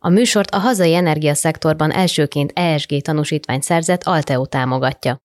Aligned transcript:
A 0.00 0.08
műsort 0.08 0.50
a 0.50 0.58
hazai 0.58 0.94
energiaszektorban 0.94 1.92
elsőként 1.92 2.52
ESG 2.54 3.00
tanúsítványt 3.00 3.62
szerzett 3.62 4.02
Alteo 4.02 4.46
támogatja. 4.46 5.18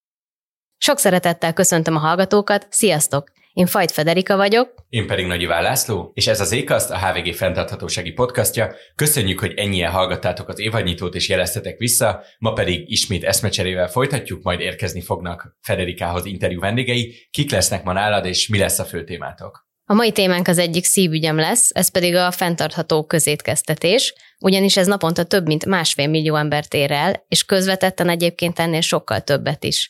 Sok 0.77 0.97
szeretettel 0.97 1.53
köszöntöm 1.53 1.96
a 1.96 1.99
hallgatókat, 1.99 2.67
sziasztok! 2.69 3.31
Én 3.54 3.65
Fajt 3.65 3.91
Federika 3.91 4.36
vagyok. 4.36 4.73
Én 4.89 5.07
pedig 5.07 5.25
Nagy 5.25 5.41
Iván 5.41 5.63
László, 5.63 6.12
és 6.13 6.28
ez 6.28 6.39
az 6.39 6.51
Ékaszt, 6.51 6.91
a 6.91 6.97
HVG 6.97 7.33
fenntarthatósági 7.33 8.12
podcastja. 8.12 8.75
Köszönjük, 8.96 9.39
hogy 9.39 9.54
ennyien 9.55 9.91
hallgattátok 9.91 10.47
az 10.47 10.59
évadnyitót 10.59 11.15
és 11.15 11.29
jeleztetek 11.29 11.78
vissza, 11.78 12.24
ma 12.40 12.53
pedig 12.53 12.92
ismét 12.92 13.24
eszmecserével 13.24 13.87
folytatjuk, 13.87 14.44
majd 14.44 14.60
érkezni 14.60 15.01
fognak 15.01 15.58
Federikához 15.62 16.26
interjú 16.26 16.59
vendégei. 16.59 17.27
Kik 17.31 17.52
lesznek 17.52 17.84
ma 17.84 17.94
nálad, 17.94 18.26
és 18.26 18.48
mi 18.48 18.58
lesz 18.58 18.80
a 18.80 18.84
fő 18.84 19.03
témátok? 19.03 19.67
A 19.94 19.95
mai 19.95 20.12
témánk 20.12 20.48
az 20.48 20.57
egyik 20.57 20.84
szívügyem 20.84 21.35
lesz, 21.35 21.70
ez 21.73 21.91
pedig 21.91 22.16
a 22.16 22.31
fenntartható 22.31 23.05
közétkeztetés, 23.05 24.13
ugyanis 24.39 24.77
ez 24.77 24.88
naponta 24.88 25.23
több 25.23 25.45
mint 25.45 25.66
másfél 25.66 26.08
millió 26.08 26.35
embert 26.35 26.73
ér 26.73 26.91
el, 26.91 27.26
és 27.27 27.44
közvetetten 27.44 28.09
egyébként 28.09 28.59
ennél 28.59 28.82
sokkal 28.82 29.21
többet 29.21 29.63
is. 29.63 29.90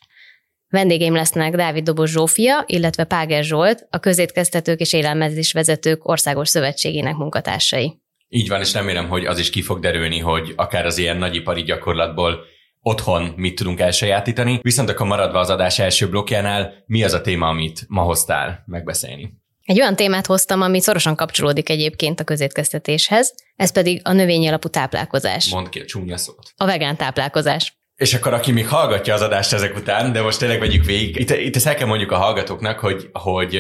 Vendégeim 0.68 1.14
lesznek 1.14 1.55
Dávid 1.55 1.84
Dobos 1.84 2.12
Zsófia, 2.12 2.64
illetve 2.66 3.04
Páger 3.04 3.44
Zsolt, 3.44 3.88
a 3.90 4.00
közétkeztetők 4.00 4.80
és 4.80 4.94
élelmezés 4.94 5.52
vezetők 5.52 6.08
országos 6.08 6.50
szövetségének 6.50 7.16
munkatársai. 7.16 8.02
Így 8.28 8.48
van, 8.48 8.59
és 8.59 8.73
remélem, 8.73 9.09
hogy 9.09 9.26
az 9.26 9.40
is 9.40 9.50
ki 9.50 9.62
fog 9.62 9.80
derülni, 9.80 10.20
hogy 10.20 10.54
akár 10.56 10.86
az 10.86 10.98
ilyen 10.98 11.17
nagyipari 11.17 11.62
gyakorlatból 11.62 12.40
otthon 12.81 13.34
mit 13.36 13.56
tudunk 13.56 13.80
elsajátítani. 13.80 14.59
Viszont 14.62 14.90
akkor 14.90 15.08
maradva 15.08 15.40
az 15.40 15.50
adás 15.50 15.80
első 15.80 16.09
blokkjánál, 16.09 16.73
mi 16.86 17.04
az 17.04 17.14
a 17.14 17.22
téma, 17.22 17.48
amit 17.48 17.86
ma 17.88 18.02
hoztál 18.02 18.64
megbeszélni? 18.66 19.42
Egy 19.63 19.80
olyan 19.80 19.95
témát 19.95 20.26
hoztam, 20.26 20.62
ami 20.62 20.81
szorosan 20.81 21.16
kapcsolódik 21.16 21.70
egyébként 21.70 22.20
a 22.20 22.23
közétkeztetéshez, 22.23 23.34
ez 23.55 23.72
pedig 23.72 24.02
a 24.03 24.12
növényi 24.12 24.48
alapú 24.48 24.67
táplálkozás. 24.67 25.49
Mondd 25.49 25.70
ki 25.70 25.80
a 25.80 25.86
csúnya 25.86 26.17
szót. 26.17 26.53
A 26.55 26.66
vegán 26.66 26.98
táplálkozás. 26.98 27.73
És 27.95 28.13
akkor 28.13 28.34
aki 28.34 28.52
még 28.52 28.67
hallgatja 28.67 29.14
az 29.14 29.22
adást 29.22 29.53
ezek 29.53 29.75
után, 29.75 30.11
de 30.11 30.22
most 30.22 30.39
tényleg 30.39 30.59
vegyük 30.59 30.86
végig, 30.86 31.20
itt, 31.20 31.30
itt 31.30 31.55
ezt 31.55 31.67
el 31.67 31.75
kell 31.75 31.88
mondjuk 31.88 32.11
a 32.11 32.17
hallgatóknak, 32.17 32.80
hogy, 32.80 33.09
hogy 33.11 33.59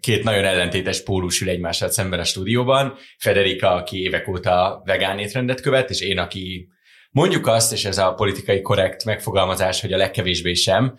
két 0.00 0.24
nagyon 0.24 0.44
ellentétes 0.44 1.02
pólus 1.02 1.40
ül 1.40 1.48
egymással 1.48 1.90
szemben 1.90 2.18
a 2.18 2.24
stúdióban. 2.24 2.94
Federica, 3.18 3.74
aki 3.74 4.02
évek 4.02 4.28
óta 4.28 4.82
vegán 4.84 5.18
étrendet 5.18 5.60
követ, 5.60 5.90
és 5.90 6.00
én, 6.00 6.18
aki 6.18 6.68
mondjuk 7.10 7.46
azt, 7.46 7.72
és 7.72 7.84
ez 7.84 7.98
a 7.98 8.12
politikai 8.12 8.60
korrekt 8.60 9.04
megfogalmazás, 9.04 9.80
hogy 9.80 9.92
a 9.92 9.96
legkevésbé 9.96 10.52
sem, 10.52 10.94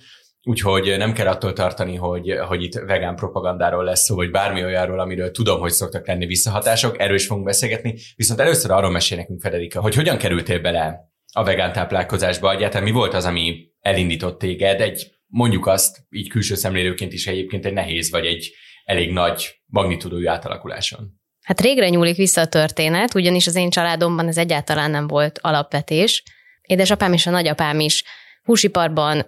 Úgyhogy 0.47 0.97
nem 0.97 1.13
kell 1.13 1.27
attól 1.27 1.53
tartani, 1.53 1.95
hogy, 1.95 2.37
hogy 2.47 2.63
itt 2.63 2.73
vegán 2.73 3.15
propagandáról 3.15 3.83
lesz 3.83 4.03
szó, 4.03 4.15
vagy 4.15 4.31
bármi 4.31 4.63
olyanról, 4.63 4.99
amiről 4.99 5.31
tudom, 5.31 5.59
hogy 5.59 5.71
szoktak 5.71 6.07
lenni 6.07 6.25
visszahatások, 6.25 6.99
erről 6.99 7.15
is 7.15 7.25
fogunk 7.25 7.45
beszélgetni. 7.45 7.95
Viszont 8.15 8.39
először 8.39 8.71
arról 8.71 8.89
mesél 8.89 9.17
nekünk, 9.17 9.41
Federica, 9.41 9.81
hogy 9.81 9.95
hogyan 9.95 10.17
kerültél 10.17 10.59
bele 10.59 11.11
a 11.33 11.43
vegán 11.43 11.73
táplálkozásba, 11.73 12.51
egyáltalán 12.51 12.83
mi 12.83 12.91
volt 12.91 13.13
az, 13.13 13.25
ami 13.25 13.71
elindított 13.79 14.39
téged, 14.39 14.81
egy 14.81 15.11
mondjuk 15.27 15.67
azt 15.67 15.97
így 16.09 16.29
külső 16.29 16.55
szemlélőként 16.55 17.13
is 17.13 17.27
egyébként 17.27 17.65
egy 17.65 17.73
nehéz, 17.73 18.11
vagy 18.11 18.25
egy 18.25 18.53
elég 18.85 19.11
nagy 19.11 19.61
magnitudójú 19.65 20.29
átalakuláson. 20.29 21.19
Hát 21.41 21.61
régre 21.61 21.89
nyúlik 21.89 22.15
vissza 22.15 22.41
a 22.41 22.47
történet, 22.47 23.15
ugyanis 23.15 23.47
az 23.47 23.55
én 23.55 23.69
családomban 23.69 24.27
ez 24.27 24.37
egyáltalán 24.37 24.91
nem 24.91 25.07
volt 25.07 25.39
alapvetés. 25.41 26.23
Édesapám 26.61 27.13
és 27.13 27.27
a 27.27 27.31
nagyapám 27.31 27.79
is 27.79 28.03
húsiparban 28.47 29.25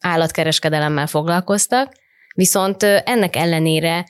állatkereskedelemmel 0.00 1.06
foglalkoztak, 1.06 1.92
viszont 2.34 2.82
ennek 2.82 3.36
ellenére 3.36 4.06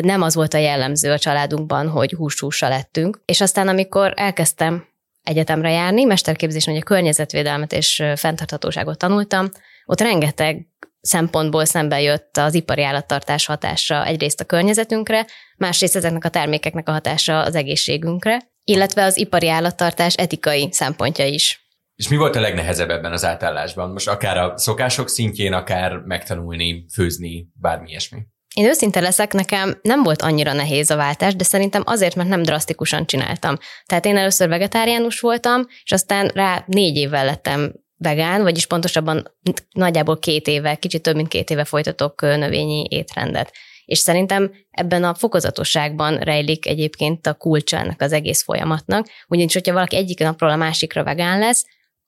nem 0.00 0.22
az 0.22 0.34
volt 0.34 0.54
a 0.54 0.58
jellemző 0.58 1.12
a 1.12 1.18
családunkban, 1.18 1.88
hogy 1.88 2.12
hús-hússal 2.12 2.68
lettünk. 2.68 3.20
És 3.24 3.40
aztán, 3.40 3.68
amikor 3.68 4.12
elkezdtem 4.16 4.84
egyetemre 5.22 5.70
járni, 5.70 6.04
mesterképzésen, 6.04 6.76
a 6.76 6.82
környezetvédelmet 6.82 7.72
és 7.72 8.02
fenntarthatóságot 8.16 8.98
tanultam, 8.98 9.48
ott 9.84 10.00
rengeteg 10.00 10.66
szempontból 11.00 11.64
szembe 11.64 12.00
jött 12.00 12.36
az 12.36 12.54
ipari 12.54 12.82
állattartás 12.82 13.46
hatása 13.46 14.06
egyrészt 14.06 14.40
a 14.40 14.44
környezetünkre, 14.44 15.26
másrészt 15.56 15.96
ezeknek 15.96 16.24
a 16.24 16.28
termékeknek 16.28 16.88
a 16.88 16.92
hatása 16.92 17.40
az 17.40 17.54
egészségünkre, 17.54 18.38
illetve 18.64 19.04
az 19.04 19.16
ipari 19.16 19.48
állattartás 19.48 20.14
etikai 20.14 20.68
szempontja 20.72 21.26
is. 21.26 21.65
És 21.96 22.08
mi 22.08 22.16
volt 22.16 22.36
a 22.36 22.40
legnehezebb 22.40 22.90
ebben 22.90 23.12
az 23.12 23.24
átállásban? 23.24 23.90
Most 23.90 24.08
akár 24.08 24.36
a 24.36 24.58
szokások 24.58 25.08
szintjén, 25.08 25.52
akár 25.52 25.96
megtanulni, 25.96 26.84
főzni, 26.92 27.48
bármi 27.60 27.88
ilyesmi. 27.88 28.18
Én 28.54 28.66
őszinte 28.66 29.00
leszek, 29.00 29.32
nekem 29.32 29.78
nem 29.82 30.02
volt 30.02 30.22
annyira 30.22 30.52
nehéz 30.52 30.90
a 30.90 30.96
váltás, 30.96 31.34
de 31.36 31.44
szerintem 31.44 31.82
azért, 31.84 32.14
mert 32.14 32.28
nem 32.28 32.42
drasztikusan 32.42 33.06
csináltam. 33.06 33.56
Tehát 33.86 34.04
én 34.04 34.16
először 34.16 34.48
vegetáriánus 34.48 35.20
voltam, 35.20 35.66
és 35.84 35.92
aztán 35.92 36.30
rá 36.34 36.64
négy 36.66 36.96
évvel 36.96 37.24
lettem 37.24 37.72
vegán, 37.98 38.42
vagyis 38.42 38.66
pontosabban 38.66 39.36
nagyjából 39.70 40.18
két 40.18 40.46
éve, 40.46 40.74
kicsit 40.74 41.02
több 41.02 41.16
mint 41.16 41.28
két 41.28 41.50
éve 41.50 41.64
folytatok 41.64 42.20
növényi 42.20 42.86
étrendet. 42.88 43.52
És 43.84 43.98
szerintem 43.98 44.52
ebben 44.70 45.04
a 45.04 45.14
fokozatosságban 45.14 46.18
rejlik 46.18 46.66
egyébként 46.66 47.26
a 47.26 47.34
kulcsa 47.34 47.76
ennek 47.76 48.02
az 48.02 48.12
egész 48.12 48.42
folyamatnak, 48.42 49.08
ugyanis, 49.28 49.52
hogyha 49.52 49.72
valaki 49.72 49.96
egyik 49.96 50.18
napról 50.18 50.50
a 50.50 50.56
másikra 50.56 51.04
vegán 51.04 51.38
lesz, 51.38 51.64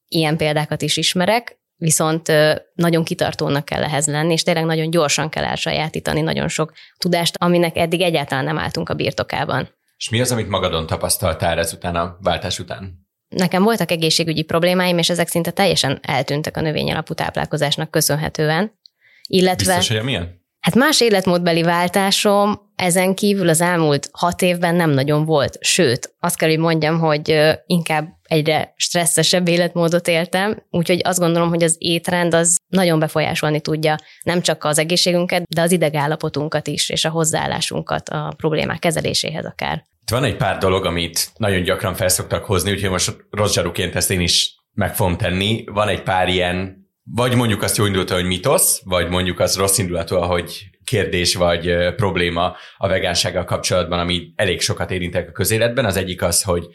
ilyen 0.09 0.37
példákat 0.37 0.83
is 0.83 0.97
ismerek, 0.97 1.59
viszont 1.77 2.33
nagyon 2.75 3.05
kitartónak 3.05 3.65
kell 3.65 3.83
ehhez 3.83 4.07
lenni, 4.07 4.33
és 4.33 4.43
tényleg 4.43 4.65
nagyon 4.65 4.91
gyorsan 4.91 5.29
kell 5.29 5.45
elsajátítani 5.45 6.21
nagyon 6.21 6.49
sok 6.49 6.73
tudást, 6.97 7.37
aminek 7.39 7.77
eddig 7.77 8.01
egyáltalán 8.01 8.45
nem 8.45 8.59
álltunk 8.59 8.89
a 8.89 8.95
birtokában. 8.95 9.69
És 9.97 10.09
mi 10.09 10.21
az, 10.21 10.33
amit 10.33 10.49
magadon 10.49 10.87
tapasztaltál 10.87 11.59
ezután 11.59 11.97
a 11.97 12.17
váltás 12.21 12.59
után? 12.59 13.07
Nekem 13.29 13.63
voltak 13.63 13.91
egészségügyi 13.91 14.43
problémáim, 14.43 14.99
és 14.99 15.11
ezek 15.11 15.29
szinte 15.29 15.51
teljesen 15.51 15.99
eltűntek 16.03 16.57
a 16.57 16.61
növényalapú 16.61 17.15
táplálkozásnak 17.15 17.91
köszönhetően. 17.91 18.79
Illetve, 19.27 19.77
Biztos, 19.77 19.97
hogy 19.97 20.05
milyen? 20.05 20.47
Hát 20.61 20.75
más 20.75 21.01
életmódbeli 21.01 21.63
váltásom 21.63 22.68
ezen 22.79 23.15
kívül 23.15 23.49
az 23.49 23.61
elmúlt 23.61 24.09
hat 24.13 24.43
évben 24.43 24.75
nem 24.75 24.91
nagyon 24.91 25.25
volt. 25.25 25.59
Sőt, 25.61 26.15
azt 26.21 26.37
kell, 26.37 26.49
hogy 26.49 26.59
mondjam, 26.59 26.99
hogy 26.99 27.57
inkább 27.67 28.09
egyre 28.23 28.73
stresszesebb 28.77 29.49
életmódot 29.49 30.09
éltem, 30.09 30.67
úgyhogy 30.71 31.01
azt 31.05 31.19
gondolom, 31.19 31.49
hogy 31.49 31.63
az 31.63 31.77
étrend 31.79 32.35
az 32.35 32.57
nagyon 32.69 32.99
befolyásolni 32.99 33.61
tudja 33.61 33.97
nem 34.23 34.41
csak 34.41 34.65
az 34.65 34.79
egészségünket, 34.79 35.43
de 35.55 35.61
az 35.61 35.73
idegállapotunkat 35.73 36.67
is, 36.67 36.89
és 36.89 37.05
a 37.05 37.11
hozzáállásunkat 37.11 38.09
a 38.09 38.35
problémák 38.37 38.79
kezeléséhez 38.79 39.45
akár. 39.45 39.85
Van 40.11 40.25
egy 40.25 40.37
pár 40.37 40.59
dolog, 40.59 40.85
amit 40.85 41.31
nagyon 41.37 41.63
gyakran 41.63 41.95
felszoktak 41.95 42.45
hozni, 42.45 42.71
úgyhogy 42.71 42.91
most 42.91 43.17
rossz 43.31 43.57
ezt 43.93 44.11
én 44.11 44.21
is 44.21 44.57
meg 44.73 44.95
fogom 44.95 45.17
tenni. 45.17 45.65
Van 45.73 45.89
egy 45.89 46.03
pár 46.03 46.29
ilyen 46.29 46.88
vagy 47.15 47.35
mondjuk 47.35 47.63
azt 47.63 47.77
jó 47.77 47.87
indulata, 47.87 48.15
hogy 48.15 48.25
mitosz, 48.25 48.81
vagy 48.85 49.09
mondjuk 49.09 49.41
az 49.41 49.57
rossz 49.57 49.79
indulatú, 49.79 50.17
hogy 50.17 50.69
kérdés 50.85 51.35
vagy 51.35 51.95
probléma 51.95 52.57
a 52.77 52.89
vegánsággal 52.89 53.45
kapcsolatban, 53.45 53.99
ami 53.99 54.33
elég 54.37 54.61
sokat 54.61 54.91
érintek 54.91 55.29
a 55.29 55.33
közéletben. 55.33 55.85
Az 55.85 55.97
egyik 55.97 56.23
az, 56.23 56.43
hogy 56.43 56.67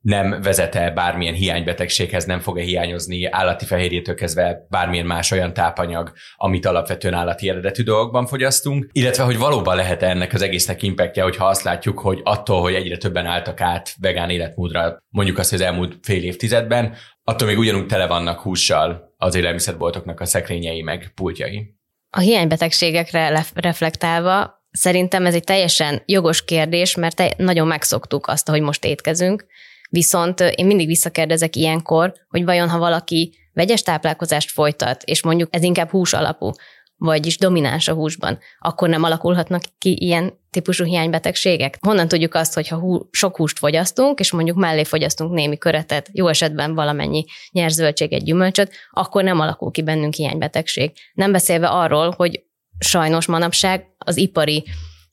nem 0.00 0.40
vezete 0.42 0.90
bármilyen 0.90 1.34
hiánybetegséghez, 1.34 2.24
nem 2.24 2.40
fog-e 2.40 2.62
hiányozni 2.62 3.24
állati 3.24 3.64
fehérjétől 3.64 4.14
kezdve 4.14 4.66
bármilyen 4.68 5.06
más 5.06 5.30
olyan 5.30 5.52
tápanyag, 5.52 6.12
amit 6.36 6.66
alapvetően 6.66 7.14
állati 7.14 7.48
eredetű 7.48 7.82
dolgokban 7.82 8.26
fogyasztunk, 8.26 8.88
illetve 8.92 9.22
hogy 9.22 9.38
valóban 9.38 9.76
lehet 9.76 10.02
ennek 10.02 10.32
az 10.32 10.42
egésznek 10.42 10.82
impactja, 10.82 11.22
hogyha 11.22 11.46
azt 11.46 11.62
látjuk, 11.62 11.98
hogy 11.98 12.20
attól, 12.24 12.60
hogy 12.60 12.74
egyre 12.74 12.96
többen 12.96 13.26
álltak 13.26 13.60
át 13.60 13.94
vegán 14.00 14.30
életmódra, 14.30 14.98
mondjuk 15.08 15.38
azt, 15.38 15.50
hogy 15.50 15.60
az 15.60 15.66
elmúlt 15.66 15.98
fél 16.02 16.22
évtizedben, 16.22 16.94
attól 17.24 17.48
még 17.48 17.58
ugyanúgy 17.58 17.86
tele 17.86 18.06
vannak 18.06 18.40
hússal 18.40 19.07
az 19.20 19.34
élelmiszerboltoknak 19.34 20.20
a 20.20 20.24
szekrényei 20.24 20.82
meg 20.82 21.12
pultjai. 21.14 21.74
A 22.10 22.20
hiánybetegségekre 22.20 23.44
reflektálva 23.54 24.62
szerintem 24.70 25.26
ez 25.26 25.34
egy 25.34 25.44
teljesen 25.44 26.02
jogos 26.06 26.44
kérdés, 26.44 26.94
mert 26.94 27.36
nagyon 27.36 27.66
megszoktuk 27.66 28.26
azt, 28.26 28.48
hogy 28.48 28.60
most 28.60 28.84
étkezünk, 28.84 29.46
Viszont 29.90 30.40
én 30.40 30.66
mindig 30.66 30.86
visszakérdezek 30.86 31.56
ilyenkor, 31.56 32.12
hogy 32.28 32.44
vajon 32.44 32.68
ha 32.68 32.78
valaki 32.78 33.38
vegyes 33.52 33.82
táplálkozást 33.82 34.50
folytat, 34.50 35.02
és 35.02 35.22
mondjuk 35.22 35.54
ez 35.54 35.62
inkább 35.62 35.90
hús 35.90 36.12
alapú, 36.12 36.50
vagyis 36.98 37.38
domináns 37.38 37.88
a 37.88 37.94
húsban, 37.94 38.38
akkor 38.58 38.88
nem 38.88 39.02
alakulhatnak 39.02 39.62
ki 39.78 39.96
ilyen 40.00 40.38
típusú 40.50 40.84
hiánybetegségek? 40.84 41.78
Honnan 41.80 42.08
tudjuk 42.08 42.34
azt, 42.34 42.54
hogy 42.54 42.68
ha 42.68 42.76
hú, 42.76 43.08
sok 43.10 43.36
húst 43.36 43.58
fogyasztunk, 43.58 44.20
és 44.20 44.32
mondjuk 44.32 44.56
mellé 44.56 44.84
fogyasztunk 44.84 45.32
némi 45.32 45.58
köretet, 45.58 46.08
jó 46.12 46.28
esetben 46.28 46.74
valamennyi 46.74 47.24
nyers 47.50 47.74
gyümölcsöt, 48.08 48.72
akkor 48.90 49.22
nem 49.22 49.40
alakul 49.40 49.70
ki 49.70 49.82
bennünk 49.82 50.14
hiánybetegség. 50.14 50.92
Nem 51.14 51.32
beszélve 51.32 51.68
arról, 51.68 52.14
hogy 52.16 52.42
sajnos 52.78 53.26
manapság 53.26 53.86
az 53.98 54.16
ipari 54.16 54.64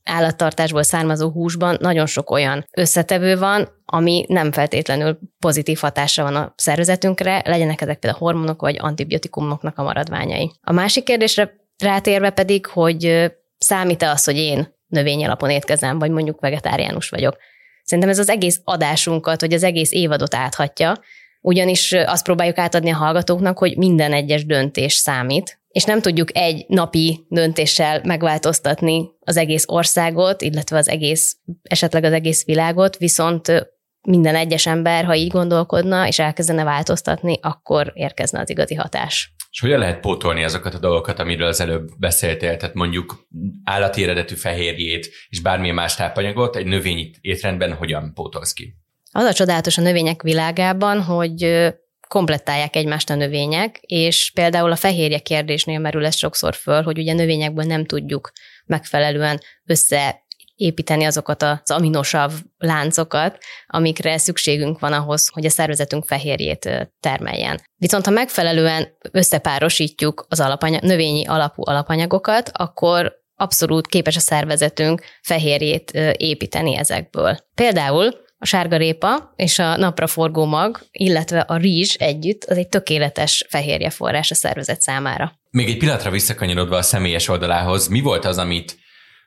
állattartásból 0.04 0.84
származó 0.84 1.30
húsban 1.30 1.78
nagyon 1.80 2.06
sok 2.06 2.31
olyan 2.31 2.66
összetevő 2.72 3.38
van, 3.38 3.70
ami 3.86 4.26
nem 4.28 4.52
feltétlenül 4.52 5.20
pozitív 5.40 5.78
hatásra 5.78 6.24
van 6.24 6.36
a 6.36 6.54
szervezetünkre, 6.58 7.42
legyenek 7.46 7.81
ezek 7.81 8.00
például 8.00 8.24
hormonok 8.24 8.62
vagy 8.62 8.78
antibiotikumoknak 8.80 9.78
a 9.78 9.84
maradványai. 9.84 10.52
A 10.62 10.72
másik 10.72 11.04
kérdésre 11.04 11.65
rátérve 11.77 12.30
pedig, 12.30 12.66
hogy 12.66 13.31
számít-e 13.57 14.10
az, 14.10 14.24
hogy 14.24 14.38
én 14.38 14.74
növény 14.88 15.25
alapon 15.25 15.50
étkezem, 15.50 16.00
vagy 16.00 16.12
mondjuk 16.12 16.39
vegetáriánus 16.39 17.10
vagyok. 17.10 17.38
Szerintem 17.83 18.12
ez 18.12 18.19
az 18.19 18.30
egész 18.30 18.62
adásunkat, 18.63 19.42
vagy 19.42 19.54
az 19.54 19.63
egész 19.63 19.92
évadot 19.92 20.36
áthatja, 20.36 21.00
ugyanis 21.42 21.92
azt 21.92 22.24
próbáljuk 22.24 22.57
átadni 22.57 22.92
a 22.92 22.95
hallgatóknak, 22.95 23.57
hogy 23.57 23.77
minden 23.77 24.13
egyes 24.13 24.45
döntés 24.45 24.94
számít, 24.94 25.60
és 25.68 25.83
nem 25.83 26.01
tudjuk 26.01 26.38
egy 26.38 26.66
napi 26.68 27.25
döntéssel 27.30 28.01
megváltoztatni 28.04 29.10
az 29.19 29.38
egész 29.38 29.63
országot, 29.68 30.42
illetve 30.42 30.78
az 30.78 30.89
egész, 30.89 31.38
esetleg 31.63 32.04
az 32.04 32.13
egész 32.13 32.45
világot, 32.45 32.98
viszont 32.98 33.69
minden 34.01 34.36
egyes 34.36 34.66
ember, 34.66 35.06
ha 35.06 35.16
így 35.16 35.31
gondolkodna, 35.31 36.07
és 36.07 36.19
elkezdene 36.19 36.63
változtatni, 36.63 37.39
akkor 37.42 37.92
érkezne 37.94 38.39
az 38.39 38.50
igazi 38.50 38.75
hatás. 38.75 39.35
És 39.56 39.62
hogyan 39.62 39.80
lehet 39.80 40.00
pótolni 40.00 40.44
azokat 40.44 40.74
a 40.74 40.80
dolgokat, 40.80 41.19
amiről 41.19 41.48
az 41.48 41.62
előbb 41.62 41.90
beszéltél, 41.98 42.57
tehát 42.57 42.75
mondjuk 42.75 43.28
állati 43.63 44.04
eredetű 44.04 44.36
fehérjét 44.36 45.10
és 45.30 45.42
bármilyen 45.42 45.75
más 45.75 45.96
tápanyagot 45.96 46.56
egy 46.56 46.66
növényi 46.66 47.12
étrendben 47.22 47.74
hogyan 47.74 48.13
pótolsz 48.13 48.54
ki? 48.54 48.75
Az 49.12 49.24
a 49.24 49.34
csodálatos 49.34 49.78
a 49.78 49.81
növények 49.81 50.22
világában, 50.22 51.02
hogy 51.02 51.68
komplettálják 52.07 52.75
egymást 52.75 53.10
a 53.10 53.16
növények, 53.16 53.78
és 53.81 54.31
például 54.34 54.72
a 54.72 54.75
fehérje 54.75 55.19
kérdésnél 55.19 55.80
merül 55.80 56.06
ez 56.06 56.16
sokszor 56.16 56.56
föl, 56.56 56.81
hogy 56.81 56.98
ugye 56.98 57.13
növényekből 57.13 57.66
nem 57.66 57.86
tudjuk 57.86 58.31
megfelelően 58.66 59.40
össze 59.66 60.25
építeni 60.56 61.04
azokat 61.04 61.44
az 61.44 61.72
aminosav 61.72 62.34
láncokat, 62.57 63.38
amikre 63.68 64.18
szükségünk 64.18 64.80
van 64.80 64.94
ahhoz, 64.94 65.30
hogy 65.34 65.46
a 65.46 65.50
szervezetünk 65.50 66.06
fehérjét 66.06 66.90
termeljen. 67.00 67.62
Viszont 67.75 68.06
ha 68.06 68.12
megfelelően 68.12 68.98
összepárosítjuk 69.12 70.25
az 70.30 70.40
alapanyag, 70.40 70.84
növényi 70.84 71.25
alapú 71.25 71.62
alapanyagokat, 71.66 72.50
akkor 72.54 73.13
abszolút 73.36 73.88
képes 73.88 74.16
a 74.16 74.19
szervezetünk 74.19 75.02
fehérjét 75.22 75.92
építeni 76.18 76.75
ezekből. 76.75 77.38
Például 77.56 78.24
a 78.38 78.46
sárgarépa 78.46 79.34
és 79.36 79.60
a 79.60 79.78
napraforgó 79.78 80.46
mag, 80.46 80.80
illetve 80.92 81.40
a 81.40 81.57
rizs 81.57 81.94
együtt, 81.94 82.44
az 82.44 82.57
egy 82.57 82.68
tökéletes 82.68 83.46
fehérjeforrás 83.50 84.31
a 84.31 84.36
szervezet 84.36 84.81
számára. 84.81 85.40
Még 85.50 85.69
egy 85.69 85.78
pillanatra 85.78 86.10
visszakanyarodva 86.10 86.78
a 86.78 86.81
személyes 86.81 87.28
oldalához, 87.28 87.88
mi 87.88 88.02
volt 88.02 88.25
az, 88.25 88.38
amit 88.38 88.78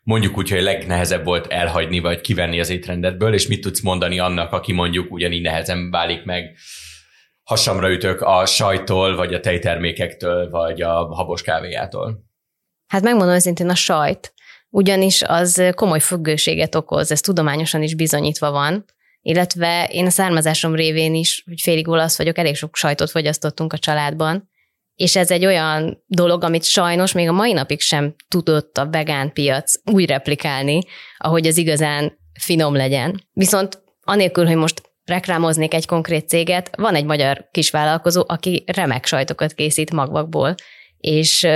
mondjuk 0.08 0.37
úgy, 0.37 0.50
hogy 0.50 0.62
legnehezebb 0.62 1.25
volt 1.25 1.46
elhagyni, 1.46 1.99
vagy 1.99 2.20
kivenni 2.20 2.60
az 2.60 2.69
étrendedből, 2.69 3.34
és 3.34 3.46
mit 3.46 3.60
tudsz 3.60 3.81
mondani 3.81 4.19
annak, 4.19 4.52
aki 4.52 4.72
mondjuk 4.72 5.12
ugyanígy 5.12 5.43
nehezen 5.43 5.90
válik 5.90 6.25
meg, 6.25 6.56
hasamra 7.43 7.90
ütök 7.90 8.20
a 8.20 8.46
sajtól, 8.46 9.16
vagy 9.16 9.34
a 9.34 9.40
tejtermékektől, 9.40 10.50
vagy 10.50 10.82
a 10.82 11.14
habos 11.14 11.43
kávéjától? 11.43 12.25
Hát 12.87 13.02
megmondom 13.02 13.34
őszintén 13.34 13.69
a 13.69 13.75
sajt, 13.75 14.34
ugyanis 14.69 15.22
az 15.22 15.62
komoly 15.75 16.00
függőséget 16.00 16.75
okoz, 16.75 17.11
ez 17.11 17.20
tudományosan 17.20 17.82
is 17.82 17.94
bizonyítva 17.94 18.50
van, 18.50 18.84
illetve 19.22 19.88
én 19.93 20.06
a 20.06 20.11
származásom 20.11 20.75
révén 20.75 21.14
is, 21.14 21.43
hogy 21.46 21.61
félig 21.61 21.88
olasz 21.88 22.19
vagyok, 22.19 22.38
elég 22.38 22.56
sok 22.56 22.76
sajtot 22.76 23.11
fogyasztottunk 23.11 23.72
a 23.72 23.78
családban, 23.78 24.50
és 24.98 25.16
ez 25.16 25.30
egy 25.30 25.46
olyan 25.46 26.04
dolog, 26.06 26.44
amit 26.44 26.64
sajnos 26.64 27.12
még 27.12 27.28
a 27.28 27.32
mai 27.32 27.52
napig 27.52 27.80
sem 27.80 28.14
tudott 28.28 28.78
a 28.78 28.88
vegán 28.90 29.32
piac 29.32 29.74
úgy 29.90 30.06
replikálni, 30.06 30.80
ahogy 31.18 31.46
az 31.46 31.56
igazán 31.56 32.18
finom 32.40 32.74
legyen. 32.74 33.28
Viszont 33.32 33.82
anélkül, 34.00 34.46
hogy 34.46 34.56
most 34.56 34.82
reklámoznék 35.04 35.74
egy 35.74 35.86
konkrét 35.86 36.28
céget, 36.28 36.70
van 36.76 36.94
egy 36.94 37.04
magyar 37.04 37.48
kisvállalkozó, 37.50 38.24
aki 38.26 38.64
remek 38.66 39.06
sajtokat 39.06 39.52
készít 39.52 39.92
magvakból, 39.92 40.54
és 40.96 41.46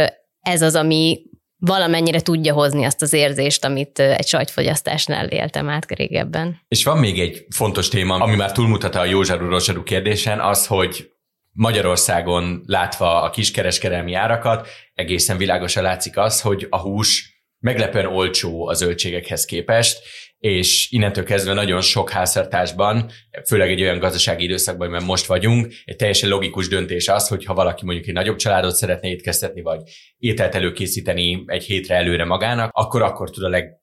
ez 0.40 0.62
az, 0.62 0.74
ami 0.74 1.22
valamennyire 1.56 2.20
tudja 2.20 2.52
hozni 2.52 2.84
azt 2.84 3.02
az 3.02 3.12
érzést, 3.12 3.64
amit 3.64 3.98
egy 3.98 4.26
sajtfogyasztásnál 4.26 5.26
éltem 5.26 5.68
át 5.68 5.90
régebben. 5.90 6.60
És 6.68 6.84
van 6.84 6.98
még 6.98 7.20
egy 7.20 7.46
fontos 7.54 7.88
téma, 7.88 8.14
ami 8.14 8.36
már 8.36 8.52
túlmutat 8.52 8.94
a 8.94 9.04
Józsarú 9.04 9.48
Rozsarú 9.48 9.82
kérdésen, 9.82 10.40
az, 10.40 10.66
hogy 10.66 11.11
Magyarországon 11.52 12.62
látva 12.66 13.22
a 13.22 13.30
kiskereskedelmi 13.30 14.14
árakat, 14.14 14.68
egészen 14.94 15.36
világosan 15.36 15.82
látszik 15.82 16.16
az, 16.16 16.40
hogy 16.40 16.66
a 16.70 16.78
hús 16.78 17.30
meglepően 17.58 18.06
olcsó 18.06 18.68
a 18.68 18.74
zöldségekhez 18.74 19.44
képest, 19.44 20.02
és 20.38 20.90
innentől 20.90 21.24
kezdve 21.24 21.52
nagyon 21.52 21.80
sok 21.80 22.10
háztartásban, 22.10 23.10
főleg 23.46 23.70
egy 23.70 23.82
olyan 23.82 23.98
gazdasági 23.98 24.44
időszakban, 24.44 24.90
mert 24.90 25.04
most 25.04 25.26
vagyunk, 25.26 25.72
egy 25.84 25.96
teljesen 25.96 26.28
logikus 26.28 26.68
döntés 26.68 27.08
az, 27.08 27.28
hogy 27.28 27.44
ha 27.44 27.54
valaki 27.54 27.84
mondjuk 27.84 28.06
egy 28.06 28.14
nagyobb 28.14 28.36
családot 28.36 28.74
szeretne 28.74 29.08
étkeztetni, 29.08 29.62
vagy 29.62 29.80
ételt 30.18 30.54
előkészíteni 30.54 31.42
egy 31.46 31.64
hétre 31.64 31.94
előre 31.94 32.24
magának, 32.24 32.70
akkor 32.72 33.02
akkor 33.02 33.30
tud 33.30 33.44
a 33.44 33.48
leg 33.48 33.81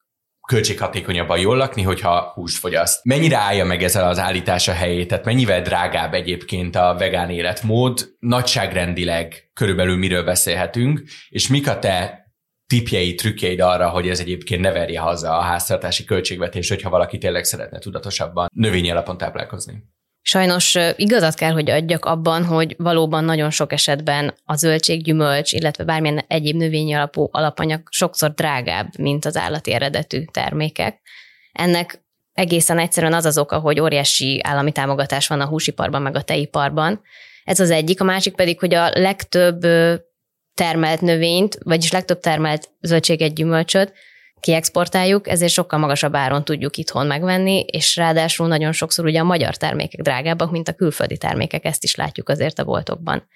költséghatékonyabban 0.50 1.40
jól 1.40 1.58
lakni, 1.58 1.82
hogyha 1.82 2.32
húst 2.34 2.58
fogyaszt. 2.58 3.04
Mennyire 3.04 3.38
állja 3.38 3.66
meg 3.66 3.84
ezzel 3.84 4.08
az 4.08 4.20
állítás 4.20 4.68
a 4.68 4.74
helyét? 4.74 5.08
Tehát 5.08 5.26
mennyivel 5.26 5.62
drágább 5.62 6.14
egyébként 6.14 6.76
a 6.76 6.96
vegán 6.98 7.30
életmód? 7.30 8.16
Nagyságrendileg 8.20 9.52
körülbelül 9.54 9.98
miről 9.98 10.24
beszélhetünk, 10.24 11.04
és 11.30 11.48
mik 11.48 11.68
a 11.70 11.80
te 11.80 12.28
tipjei, 12.68 13.16
trükkjeid 13.16 13.60
arra, 13.60 13.90
hogy 13.90 14.10
ez 14.10 14.20
egyébként 14.20 14.62
ne 14.62 14.72
verje 14.72 15.00
haza 15.00 15.38
a 15.38 15.42
háztartási 15.42 16.04
költségvetés, 16.04 16.70
hogyha 16.70 16.90
valaki 16.90 17.18
tényleg 17.18 17.44
szeretne 17.44 17.80
tudatosabban 17.80 18.48
növényi 18.54 18.92
alapon 18.92 19.18
táplálkozni? 19.18 19.84
Sajnos 20.30 20.78
igazat 20.96 21.34
kell, 21.34 21.52
hogy 21.52 21.70
adjak 21.70 22.06
abban, 22.06 22.46
hogy 22.46 22.76
valóban 22.78 23.24
nagyon 23.24 23.50
sok 23.50 23.72
esetben 23.72 24.34
a 24.46 24.56
zöldség, 24.56 25.04
gyümölcs, 25.04 25.52
illetve 25.52 25.84
bármilyen 25.84 26.24
egyéb 26.28 26.56
növényi 26.56 26.94
alapú 26.94 27.30
alapanyag 27.32 27.82
sokszor 27.90 28.34
drágább, 28.34 28.98
mint 28.98 29.26
az 29.26 29.38
állati 29.38 29.74
eredetű 29.74 30.24
termékek. 30.32 31.00
Ennek 31.52 32.04
egészen 32.34 32.80
egyszerűen 32.80 33.14
az 33.14 33.26
az 33.26 33.38
oka, 33.38 33.60
hogy 33.60 33.80
óriási 33.80 34.40
állami 34.44 34.72
támogatás 34.72 35.28
van 35.28 35.42
a 35.42 35.48
húsiparban, 35.48 36.02
meg 36.02 36.16
a 36.16 36.22
tejiparban. 36.22 37.02
Ez 37.44 37.60
az 37.60 37.70
egyik, 37.70 38.02
a 38.02 38.04
másik 38.04 38.36
pedig, 38.36 38.60
hogy 38.60 38.74
a 38.74 38.90
legtöbb 38.90 39.66
termelt 40.54 41.02
növényt, 41.02 41.58
vagyis 41.64 41.92
legtöbb 41.92 42.20
termelt 42.20 42.70
zöldséget, 42.82 43.34
gyümölcsöt 43.34 43.94
kiexportáljuk, 44.40 45.28
ezért 45.28 45.52
sokkal 45.52 45.80
magasabb 45.80 46.16
áron 46.16 46.44
tudjuk 46.46 46.78
itthon 46.78 47.08
megvenni, 47.08 47.60
és 47.60 47.96
ráadásul 47.96 48.48
nagyon 48.48 48.72
sokszor 48.72 49.06
ugye 49.06 49.20
a 49.20 49.24
magyar 49.24 49.56
termékek 49.56 50.02
drágábbak, 50.02 50.52
mint 50.52 50.68
a 50.68 50.74
külföldi 50.74 51.18
termékek, 51.18 51.66
ezt 51.66 51.84
is 51.84 51.96
látjuk 51.96 52.30
azért 52.30 52.60
a 52.60 52.64
boltokban. 52.64 53.28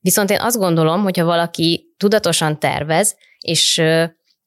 Viszont 0.00 0.30
én 0.30 0.40
azt 0.40 0.58
gondolom, 0.58 1.02
hogyha 1.02 1.24
valaki 1.24 1.94
tudatosan 1.96 2.58
tervez, 2.58 3.16
és 3.40 3.82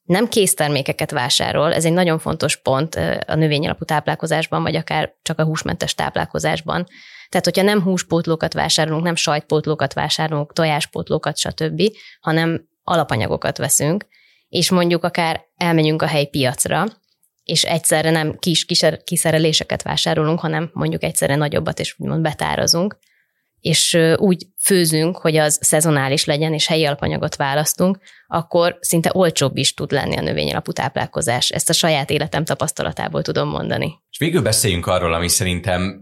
nem 0.02 0.28
késztermékeket 0.28 1.10
vásárol, 1.10 1.72
ez 1.72 1.84
egy 1.84 1.92
nagyon 1.92 2.18
fontos 2.18 2.56
pont 2.56 2.94
a 3.26 3.34
növényalapú 3.34 3.84
táplálkozásban, 3.84 4.62
vagy 4.62 4.76
akár 4.76 5.14
csak 5.22 5.38
a 5.38 5.44
húsmentes 5.44 5.94
táplálkozásban. 5.94 6.86
Tehát, 7.28 7.44
hogyha 7.44 7.62
nem 7.62 7.82
húspótlókat 7.82 8.52
vásárolunk, 8.52 9.04
nem 9.04 9.14
sajtpótlókat 9.14 9.92
vásárolunk, 9.92 10.52
tojáspótlókat, 10.52 11.36
stb., 11.36 11.82
hanem 12.20 12.68
alapanyagokat 12.84 13.58
veszünk, 13.58 14.06
és 14.48 14.70
mondjuk 14.70 15.04
akár 15.04 15.44
elmegyünk 15.56 16.02
a 16.02 16.06
helyi 16.06 16.26
piacra, 16.26 16.86
és 17.44 17.62
egyszerre 17.64 18.10
nem 18.10 18.36
kis 18.38 18.66
kiszereléseket 19.04 19.82
vásárolunk, 19.82 20.40
hanem 20.40 20.70
mondjuk 20.72 21.02
egyszerre 21.02 21.34
nagyobbat, 21.34 21.80
és 21.80 21.94
úgymond 21.98 22.22
betárazunk, 22.22 22.98
és 23.60 23.98
úgy 24.16 24.46
főzünk, 24.62 25.16
hogy 25.16 25.36
az 25.36 25.58
szezonális 25.62 26.24
legyen, 26.24 26.52
és 26.52 26.66
helyi 26.66 26.84
alapanyagot 26.84 27.36
választunk, 27.36 27.98
akkor 28.26 28.78
szinte 28.80 29.10
olcsóbb 29.14 29.56
is 29.56 29.74
tud 29.74 29.92
lenni 29.92 30.16
a 30.16 30.20
növényalapú 30.20 30.72
táplálkozás. 30.72 31.50
Ezt 31.50 31.68
a 31.68 31.72
saját 31.72 32.10
életem 32.10 32.44
tapasztalatából 32.44 33.22
tudom 33.22 33.48
mondani. 33.48 33.94
És 34.10 34.18
végül 34.18 34.42
beszéljünk 34.42 34.86
arról, 34.86 35.14
ami 35.14 35.28
szerintem 35.28 36.00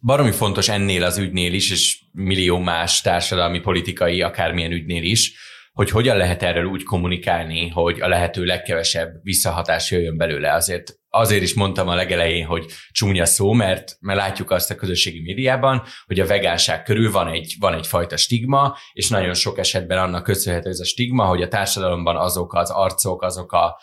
baromi 0.00 0.32
fontos 0.32 0.68
ennél 0.68 1.04
az 1.04 1.18
ügynél 1.18 1.52
is, 1.52 1.70
és 1.70 2.02
millió 2.12 2.58
más 2.58 3.00
társadalmi, 3.00 3.60
politikai, 3.60 4.22
akármilyen 4.22 4.72
ügynél 4.72 5.02
is, 5.02 5.34
hogy 5.72 5.90
hogyan 5.90 6.16
lehet 6.16 6.42
erről 6.42 6.64
úgy 6.64 6.82
kommunikálni, 6.82 7.68
hogy 7.68 8.00
a 8.00 8.08
lehető 8.08 8.44
legkevesebb 8.44 9.08
visszahatás 9.22 9.90
jöjjön 9.90 10.16
belőle. 10.16 10.52
Azért, 10.52 10.98
azért 11.08 11.42
is 11.42 11.54
mondtam 11.54 11.88
a 11.88 11.94
legelején, 11.94 12.46
hogy 12.46 12.66
csúnya 12.90 13.24
szó, 13.24 13.52
mert, 13.52 13.96
mert 14.00 14.18
látjuk 14.18 14.50
azt 14.50 14.70
a 14.70 14.74
közösségi 14.74 15.20
médiában, 15.20 15.82
hogy 16.06 16.20
a 16.20 16.26
vegánság 16.26 16.82
körül 16.82 17.10
van 17.10 17.28
egy, 17.28 17.56
van 17.58 17.74
egyfajta 17.74 18.16
stigma, 18.16 18.76
és 18.92 19.08
nagyon 19.08 19.34
sok 19.34 19.58
esetben 19.58 19.98
annak 19.98 20.22
köszönhető 20.22 20.68
ez 20.68 20.80
a 20.80 20.84
stigma, 20.84 21.24
hogy 21.24 21.42
a 21.42 21.48
társadalomban 21.48 22.16
azok 22.16 22.54
az 22.54 22.70
arcok, 22.70 23.22
azok 23.22 23.52
a 23.52 23.80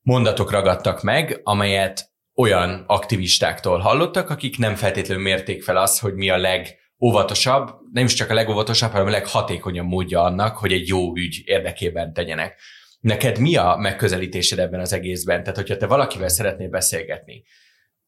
mondatok 0.00 0.50
ragadtak 0.50 1.02
meg, 1.02 1.40
amelyet 1.42 2.08
olyan 2.34 2.84
aktivistáktól 2.86 3.78
hallottak, 3.78 4.30
akik 4.30 4.58
nem 4.58 4.74
feltétlenül 4.74 5.22
mérték 5.22 5.62
fel 5.62 5.76
azt, 5.76 6.00
hogy 6.00 6.14
mi 6.14 6.30
a 6.30 6.36
leg 6.36 6.79
óvatosabb, 7.00 7.70
nem 7.92 8.04
is 8.04 8.14
csak 8.14 8.30
a 8.30 8.34
legóvatosabb, 8.34 8.90
hanem 8.90 9.06
a 9.06 9.10
leghatékonyabb 9.10 9.86
módja 9.86 10.22
annak, 10.22 10.56
hogy 10.56 10.72
egy 10.72 10.88
jó 10.88 11.16
ügy 11.16 11.42
érdekében 11.44 12.12
tegyenek. 12.12 12.60
Neked 13.00 13.38
mi 13.38 13.56
a 13.56 13.76
megközelítésed 13.78 14.58
ebben 14.58 14.80
az 14.80 14.92
egészben? 14.92 15.40
Tehát, 15.40 15.56
hogyha 15.56 15.76
te 15.76 15.86
valakivel 15.86 16.28
szeretnél 16.28 16.68
beszélgetni, 16.68 17.44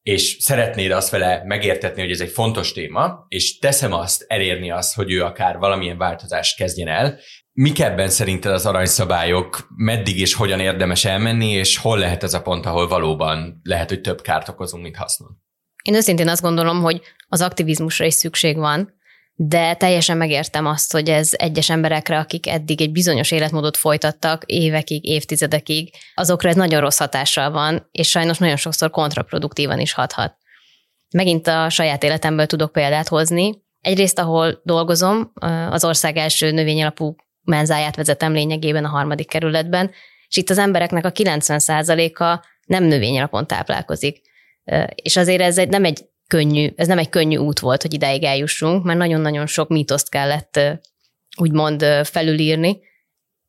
és 0.03 0.37
szeretnéd 0.41 0.91
azt 0.91 1.11
vele 1.11 1.43
megértetni, 1.45 2.01
hogy 2.01 2.11
ez 2.11 2.21
egy 2.21 2.31
fontos 2.31 2.73
téma, 2.73 3.27
és 3.29 3.59
teszem 3.59 3.93
azt, 3.93 4.25
elérni 4.29 4.71
azt, 4.71 4.95
hogy 4.95 5.13
ő 5.13 5.23
akár 5.23 5.59
valamilyen 5.59 5.99
változást 5.99 6.57
kezdjen 6.57 6.89
el, 6.89 7.19
mik 7.53 7.81
ebben 7.81 8.09
szerinted 8.09 8.53
az 8.53 8.67
aranyszabályok, 8.67 9.67
meddig 9.77 10.19
és 10.19 10.35
hogyan 10.35 10.61
érdemes 10.61 11.05
elmenni, 11.05 11.51
és 11.51 11.77
hol 11.77 11.99
lehet 11.99 12.23
ez 12.23 12.35
a 12.35 12.43
pont, 12.43 12.67
ahol 12.67 12.89
valóban 12.89 13.61
lehet, 13.63 13.89
hogy 13.89 14.01
több 14.01 14.21
kárt 14.21 14.49
okozunk, 14.49 14.83
mint 14.83 14.97
hasznot? 14.97 15.31
Én 15.83 15.95
őszintén 15.95 16.29
azt 16.29 16.43
gondolom, 16.43 16.81
hogy 16.81 17.01
az 17.29 17.41
aktivizmusra 17.41 18.05
is 18.05 18.15
szükség 18.15 18.57
van, 18.57 19.01
de 19.35 19.75
teljesen 19.75 20.17
megértem 20.17 20.67
azt, 20.67 20.93
hogy 20.93 21.09
ez 21.09 21.31
egyes 21.33 21.71
emberekre, 21.71 22.19
akik 22.19 22.49
eddig 22.49 22.81
egy 22.81 22.93
bizonyos 22.93 23.31
életmódot 23.31 23.77
folytattak 23.77 24.43
évekig, 24.47 25.05
évtizedekig, 25.05 25.91
azokra 26.15 26.49
ez 26.49 26.57
nagyon 26.57 26.81
rossz 26.81 26.99
hatással 26.99 27.51
van, 27.51 27.89
és 27.93 28.09
sajnos 28.09 28.39
nagyon 28.39 28.57
sokszor 28.57 28.91
kontraproduktívan 28.91 29.81
is 29.81 29.93
hathat. 29.93 30.37
Megint 31.15 31.47
a 31.47 31.69
saját 31.69 32.03
életemből 32.03 32.47
tudok 32.47 32.73
példát 32.73 33.09
hozni. 33.09 33.63
Egyrészt, 33.81 34.19
ahol 34.19 34.61
dolgozom, 34.65 35.33
az 35.71 35.85
ország 35.85 36.17
első 36.17 36.51
növényalapú 36.51 37.15
menzáját 37.43 37.97
vezetem 37.97 38.33
lényegében 38.33 38.85
a 38.85 38.89
harmadik 38.89 39.29
kerületben, 39.29 39.91
és 40.29 40.37
itt 40.37 40.51
az 40.51 40.59
embereknek 40.59 41.05
a 41.05 41.13
90%-a 41.13 42.47
nem 42.67 42.85
növényalapon 42.85 43.47
táplálkozik. 43.47 44.21
És 44.95 45.17
azért 45.17 45.41
ez 45.41 45.59
egy, 45.59 45.69
nem 45.69 45.85
egy 45.85 46.05
könnyű, 46.27 46.73
ez 46.77 46.87
nem 46.87 46.99
egy 46.99 47.09
könnyű 47.09 47.37
út 47.37 47.59
volt, 47.59 47.83
hogy 47.83 47.95
ideig 47.95 48.23
eljussunk, 48.23 48.85
mert 48.85 48.99
nagyon-nagyon 48.99 49.47
sok 49.47 49.69
mítoszt 49.69 50.09
kellett 50.09 50.61
úgymond 51.37 51.85
felülírni, 52.03 52.81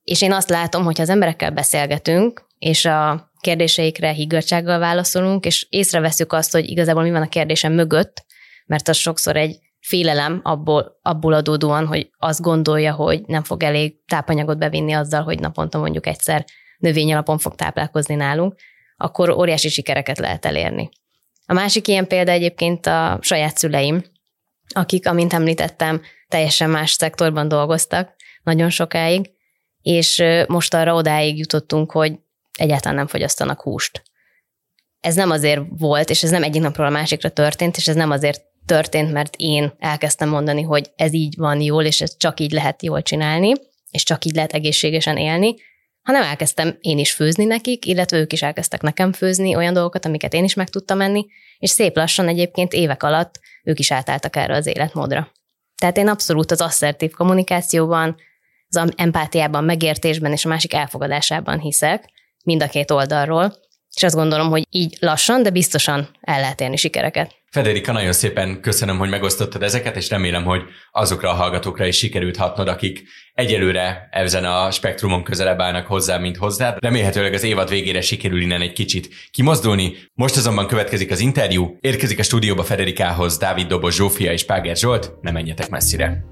és 0.03 0.22
én 0.22 0.32
azt 0.32 0.50
látom, 0.50 0.84
hogy 0.84 1.01
az 1.01 1.10
emberekkel 1.10 1.51
beszélgetünk, 1.51 2.46
és 2.58 2.86
a 2.86 3.32
kérdéseikre 3.39 4.12
higgadsággal 4.12 4.79
válaszolunk, 4.79 5.46
és 5.46 5.67
észreveszünk 5.70 6.34
azt, 6.34 6.51
hogy 6.51 6.70
igazából 6.70 7.03
mi 7.03 7.12
van 7.12 7.22
a 7.22 7.29
kérdésem 7.29 7.74
mögött, 7.74 8.25
mert 8.65 8.88
az 8.88 8.98
sokszor 8.98 9.36
egy 9.36 9.60
félelem 9.79 10.39
abból, 10.43 11.00
abból 11.01 11.34
adódóan, 11.34 11.86
hogy 11.86 12.10
azt 12.17 12.41
gondolja, 12.41 12.93
hogy 12.93 13.22
nem 13.25 13.43
fog 13.43 13.63
elég 13.63 13.96
tápanyagot 14.08 14.58
bevinni 14.58 14.93
azzal, 14.93 15.24
hogy 15.24 15.39
naponta 15.39 15.77
mondjuk 15.77 16.08
egyszer 16.08 16.46
növényalapon 16.77 17.38
fog 17.38 17.55
táplálkozni 17.55 18.15
nálunk, 18.15 18.55
akkor 18.98 19.29
óriási 19.29 19.70
sikereket 19.70 20.17
lehet 20.17 20.46
elérni. 20.46 20.89
A 21.45 21.53
másik 21.53 21.88
ilyen 21.88 22.07
példa 22.07 22.31
egyébként 22.31 22.85
a 22.85 23.19
saját 23.21 23.57
szüleim, 23.57 24.03
akik, 24.69 25.07
amint 25.07 25.33
említettem, 25.33 26.01
teljesen 26.27 26.69
más 26.69 26.91
szektorban 26.91 27.47
dolgoztak 27.47 28.15
nagyon 28.43 28.69
sokáig, 28.69 29.29
és 29.81 30.23
most 30.47 30.73
arra 30.73 30.95
odáig 30.95 31.38
jutottunk, 31.38 31.91
hogy 31.91 32.19
egyáltalán 32.53 32.97
nem 32.97 33.07
fogyasztanak 33.07 33.62
húst. 33.62 34.03
Ez 35.00 35.15
nem 35.15 35.31
azért 35.31 35.62
volt, 35.77 36.09
és 36.09 36.23
ez 36.23 36.29
nem 36.29 36.43
egyik 36.43 36.62
napról 36.62 36.85
a 36.85 36.89
másikra 36.89 37.29
történt, 37.29 37.77
és 37.77 37.88
ez 37.88 37.95
nem 37.95 38.12
azért 38.12 38.41
történt, 38.65 39.12
mert 39.12 39.35
én 39.38 39.73
elkezdtem 39.79 40.29
mondani, 40.29 40.62
hogy 40.62 40.91
ez 40.95 41.13
így 41.13 41.35
van 41.38 41.62
jól, 41.62 41.83
és 41.83 42.01
ez 42.01 42.17
csak 42.17 42.39
így 42.39 42.51
lehet 42.51 42.83
jól 42.83 43.01
csinálni, 43.01 43.53
és 43.91 44.03
csak 44.03 44.25
így 44.25 44.35
lehet 44.35 44.53
egészségesen 44.53 45.17
élni, 45.17 45.55
hanem 46.03 46.24
elkezdtem 46.24 46.77
én 46.81 46.98
is 46.98 47.13
főzni 47.13 47.45
nekik, 47.45 47.86
illetve 47.86 48.17
ők 48.17 48.33
is 48.33 48.41
elkezdtek 48.41 48.81
nekem 48.81 49.13
főzni 49.13 49.55
olyan 49.55 49.74
dolgokat, 49.74 50.05
amiket 50.05 50.33
én 50.33 50.43
is 50.43 50.53
meg 50.53 50.69
tudtam 50.69 50.98
menni, 50.98 51.25
és 51.57 51.69
szép 51.69 51.95
lassan 51.95 52.27
egyébként 52.27 52.74
évek 52.74 53.03
alatt 53.03 53.39
ők 53.63 53.79
is 53.79 53.91
átálltak 53.91 54.36
erre 54.36 54.55
az 54.55 54.65
életmódra. 54.65 55.31
Tehát 55.75 55.98
én 55.98 56.07
abszolút 56.07 56.51
az 56.51 56.62
asszertív 56.62 57.12
kommunikációban, 57.12 58.15
az 58.67 58.93
empátiában, 58.95 59.63
megértésben 59.63 60.31
és 60.31 60.45
a 60.45 60.50
másik 60.50 60.74
elfogadásában 60.74 61.60
hiszek, 61.60 62.10
mind 62.43 62.63
a 62.63 62.67
két 62.67 62.91
oldalról, 62.91 63.53
és 63.95 64.03
azt 64.03 64.15
gondolom, 64.15 64.50
hogy 64.50 64.67
így 64.69 64.98
lassan, 65.00 65.43
de 65.43 65.50
biztosan 65.50 66.10
el 66.22 66.39
lehet 66.39 66.62
érni 66.62 66.75
sikereket. 66.75 67.36
Federica, 67.53 67.91
nagyon 67.91 68.13
szépen 68.13 68.62
köszönöm, 68.62 68.98
hogy 68.98 69.10
megosztottad 69.10 69.63
ezeket, 69.63 69.95
és 69.95 70.10
remélem, 70.10 70.43
hogy 70.43 70.62
azokra 70.91 71.29
a 71.29 71.33
hallgatókra 71.33 71.86
is 71.86 71.98
sikerült 71.98 72.38
hatnod, 72.38 72.67
akik 72.67 73.03
egyelőre 73.33 74.07
ezen 74.12 74.45
a 74.45 74.72
spektrumon 74.72 75.24
közelebb 75.24 75.60
állnak 75.60 75.88
hozzá, 75.88 76.17
mint 76.17 76.38
hozzá. 76.38 76.75
Remélhetőleg 76.79 77.33
az 77.33 77.43
évad 77.43 77.69
végére 77.69 78.01
sikerül 78.01 78.41
innen 78.41 78.62
egy 78.62 78.74
kicsit 78.74 79.10
kimozdulni. 79.31 79.95
Most 80.13 80.38
azonban 80.38 80.67
következik 80.67 81.12
az 81.12 81.19
interjú. 81.19 81.77
Érkezik 81.79 82.19
a 82.19 82.24
stúdióba 82.24 82.63
Federikához 82.63 83.38
Dávid 83.38 83.67
Dobos 83.67 83.95
Zsófia 83.95 84.31
és 84.31 84.45
Páger 84.45 84.75
Zsolt. 84.75 85.12
Ne 85.22 85.31
menjetek 85.31 85.69
messzire. 85.69 86.25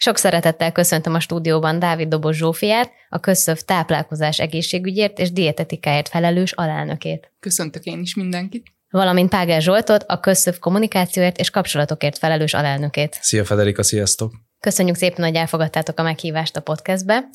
Sok 0.00 0.16
szeretettel 0.16 0.72
köszöntöm 0.72 1.14
a 1.14 1.20
stúdióban 1.20 1.78
Dávid 1.78 2.08
Dobos 2.08 2.36
Zsófiát, 2.36 2.90
a 3.08 3.20
Közszöv 3.20 3.58
táplálkozás 3.58 4.38
egészségügyért 4.38 5.18
és 5.18 5.32
dietetikáért 5.32 6.08
felelős 6.08 6.52
alelnökét. 6.52 7.32
Köszöntök 7.40 7.84
én 7.84 8.00
is 8.00 8.14
mindenkit. 8.14 8.66
Valamint 8.90 9.28
Páger 9.28 9.62
Zsoltot, 9.62 10.04
a 10.06 10.20
Közszöv 10.20 10.58
kommunikációért 10.58 11.38
és 11.38 11.50
kapcsolatokért 11.50 12.18
felelős 12.18 12.54
alelnökét. 12.54 13.18
Szia 13.20 13.44
Federika, 13.44 13.82
sziasztok! 13.82 14.32
Köszönjük 14.60 14.96
szépen, 14.96 15.24
hogy 15.24 15.34
elfogadtátok 15.34 15.98
a 15.98 16.02
meghívást 16.02 16.56
a 16.56 16.60
podcastbe. 16.60 17.28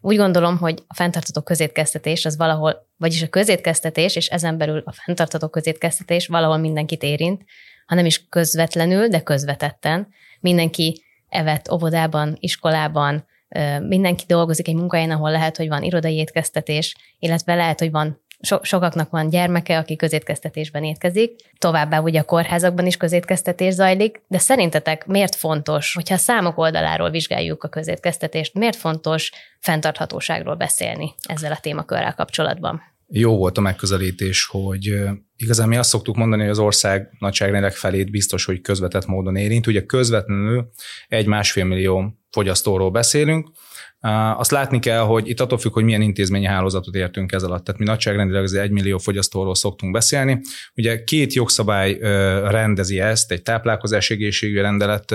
Úgy 0.00 0.16
gondolom, 0.16 0.58
hogy 0.58 0.82
a 0.86 0.94
fenntartató 0.94 1.42
közétkeztetés 1.42 2.24
az 2.24 2.36
valahol, 2.36 2.88
vagyis 2.96 3.22
a 3.22 3.28
közétkeztetés, 3.28 4.16
és 4.16 4.26
ezen 4.26 4.58
belül 4.58 4.82
a 4.84 4.92
fenntartató 4.92 5.48
közétkeztetés 5.48 6.26
valahol 6.26 6.56
mindenkit 6.56 7.02
érint, 7.02 7.42
ha 7.86 7.94
nem 7.94 8.06
is 8.06 8.28
közvetlenül, 8.28 9.08
de 9.08 9.22
közvetetten. 9.22 10.08
Mindenki 10.40 11.04
evet 11.28 11.70
óvodában, 11.72 12.36
iskolában, 12.40 13.26
mindenki 13.80 14.24
dolgozik 14.26 14.68
egy 14.68 14.74
munkahelyen, 14.74 15.10
ahol 15.10 15.30
lehet, 15.30 15.56
hogy 15.56 15.68
van 15.68 15.82
irodai 15.82 16.16
étkeztetés, 16.16 16.96
illetve 17.18 17.54
lehet, 17.54 17.78
hogy 17.78 17.90
van 17.90 18.24
so- 18.40 18.64
sokaknak 18.64 19.10
van 19.10 19.28
gyermeke, 19.28 19.78
aki 19.78 19.96
közétkeztetésben 19.96 20.84
étkezik, 20.84 21.36
továbbá 21.58 21.98
ugye 21.98 22.20
a 22.20 22.24
kórházakban 22.24 22.86
is 22.86 22.96
közétkeztetés 22.96 23.74
zajlik, 23.74 24.22
de 24.28 24.38
szerintetek 24.38 25.06
miért 25.06 25.34
fontos, 25.34 25.94
hogyha 25.94 26.14
a 26.14 26.18
számok 26.18 26.58
oldaláról 26.58 27.10
vizsgáljuk 27.10 27.64
a 27.64 27.68
közétkeztetést, 27.68 28.54
miért 28.54 28.76
fontos 28.76 29.32
fenntarthatóságról 29.60 30.54
beszélni 30.54 31.14
ezzel 31.28 31.52
a 31.52 31.60
témakörrel 31.60 32.14
kapcsolatban? 32.14 32.82
Jó 33.08 33.36
volt 33.36 33.58
a 33.58 33.60
megközelítés, 33.60 34.46
hogy 34.46 34.98
igazán 35.36 35.68
mi 35.68 35.76
azt 35.76 35.88
szoktuk 35.88 36.16
mondani, 36.16 36.42
hogy 36.42 36.50
az 36.50 36.58
ország 36.58 37.10
nagyságrendek 37.18 37.72
felét 37.72 38.10
biztos, 38.10 38.44
hogy 38.44 38.60
közvetett 38.60 39.06
módon 39.06 39.36
érint. 39.36 39.66
Ugye 39.66 39.86
közvetlenül 39.86 40.70
egy-másfél 41.08 41.64
millió 41.64 42.18
fogyasztóról 42.36 42.90
beszélünk, 42.90 43.48
azt 44.36 44.50
látni 44.50 44.78
kell, 44.78 45.00
hogy 45.00 45.28
itt 45.28 45.40
attól 45.40 45.58
függ, 45.58 45.72
hogy 45.72 45.84
milyen 45.84 46.00
intézményi 46.00 46.46
hálózatot 46.46 46.94
értünk 46.94 47.32
ez 47.32 47.42
alatt. 47.42 47.64
Tehát 47.64 47.80
mi 47.80 47.86
nagyságrendileg 47.86 48.42
az 48.42 48.54
egy 48.54 48.70
millió 48.70 48.98
fogyasztóról 48.98 49.54
szoktunk 49.54 49.92
beszélni. 49.92 50.40
Ugye 50.74 51.04
két 51.04 51.32
jogszabály 51.32 51.98
rendezi 52.48 53.00
ezt, 53.00 53.32
egy 53.32 53.42
táplálkozás 53.42 54.10
egészségügyi 54.10 54.60
rendelet 54.60 55.12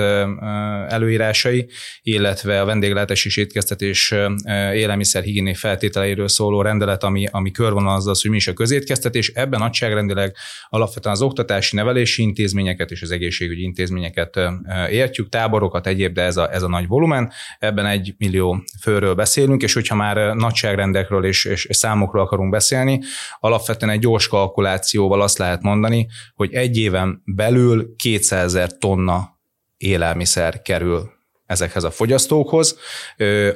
előírásai, 0.87 1.69
illetve 2.01 2.61
a 2.61 2.65
vendéglátás 2.65 3.25
és 3.25 3.37
étkeztetés 3.37 4.13
élelmiszerhigiéni 4.73 5.53
feltételeiről 5.53 6.27
szóló 6.27 6.61
rendelet, 6.61 7.03
ami, 7.03 7.27
ami 7.31 7.51
körvonalazza 7.51 8.09
az, 8.09 8.21
hogy 8.21 8.31
mi 8.31 8.37
is 8.37 8.47
a 8.47 8.53
közétkeztetés. 8.53 9.31
Ebben 9.35 9.59
nagyságrendileg 9.59 10.35
alapvetően 10.69 11.15
az 11.15 11.21
oktatási 11.21 11.75
nevelési 11.75 12.21
intézményeket 12.21 12.91
és 12.91 13.01
az 13.01 13.11
egészségügyi 13.11 13.63
intézményeket 13.63 14.39
értjük, 14.89 15.29
táborokat, 15.29 15.87
egyéb, 15.87 16.13
de 16.13 16.21
ez 16.21 16.37
a, 16.37 16.53
ez 16.53 16.63
a 16.63 16.67
nagy 16.67 16.87
volumen. 16.87 17.10
Ebben 17.59 17.85
egy 17.85 18.15
millió 18.17 18.63
főről 18.81 19.13
beszélünk, 19.13 19.61
és 19.61 19.73
hogyha 19.73 19.95
már 19.95 20.35
nagyságrendekről 20.35 21.25
és, 21.25 21.45
és 21.45 21.67
számokról 21.69 22.21
akarunk 22.21 22.51
beszélni, 22.51 23.01
alapvetően 23.39 23.91
egy 23.91 23.99
gyors 23.99 24.27
kalkulációval 24.27 25.21
azt 25.21 25.37
lehet 25.37 25.61
mondani, 25.61 26.07
hogy 26.35 26.53
egy 26.53 26.77
éven 26.77 27.21
belül 27.25 27.95
200 27.95 28.43
ezer 28.43 28.77
tonna 28.77 29.39
élelmiszer 29.77 30.61
kerül 30.61 31.20
ezekhez 31.51 31.83
a 31.83 31.91
fogyasztókhoz. 31.91 32.79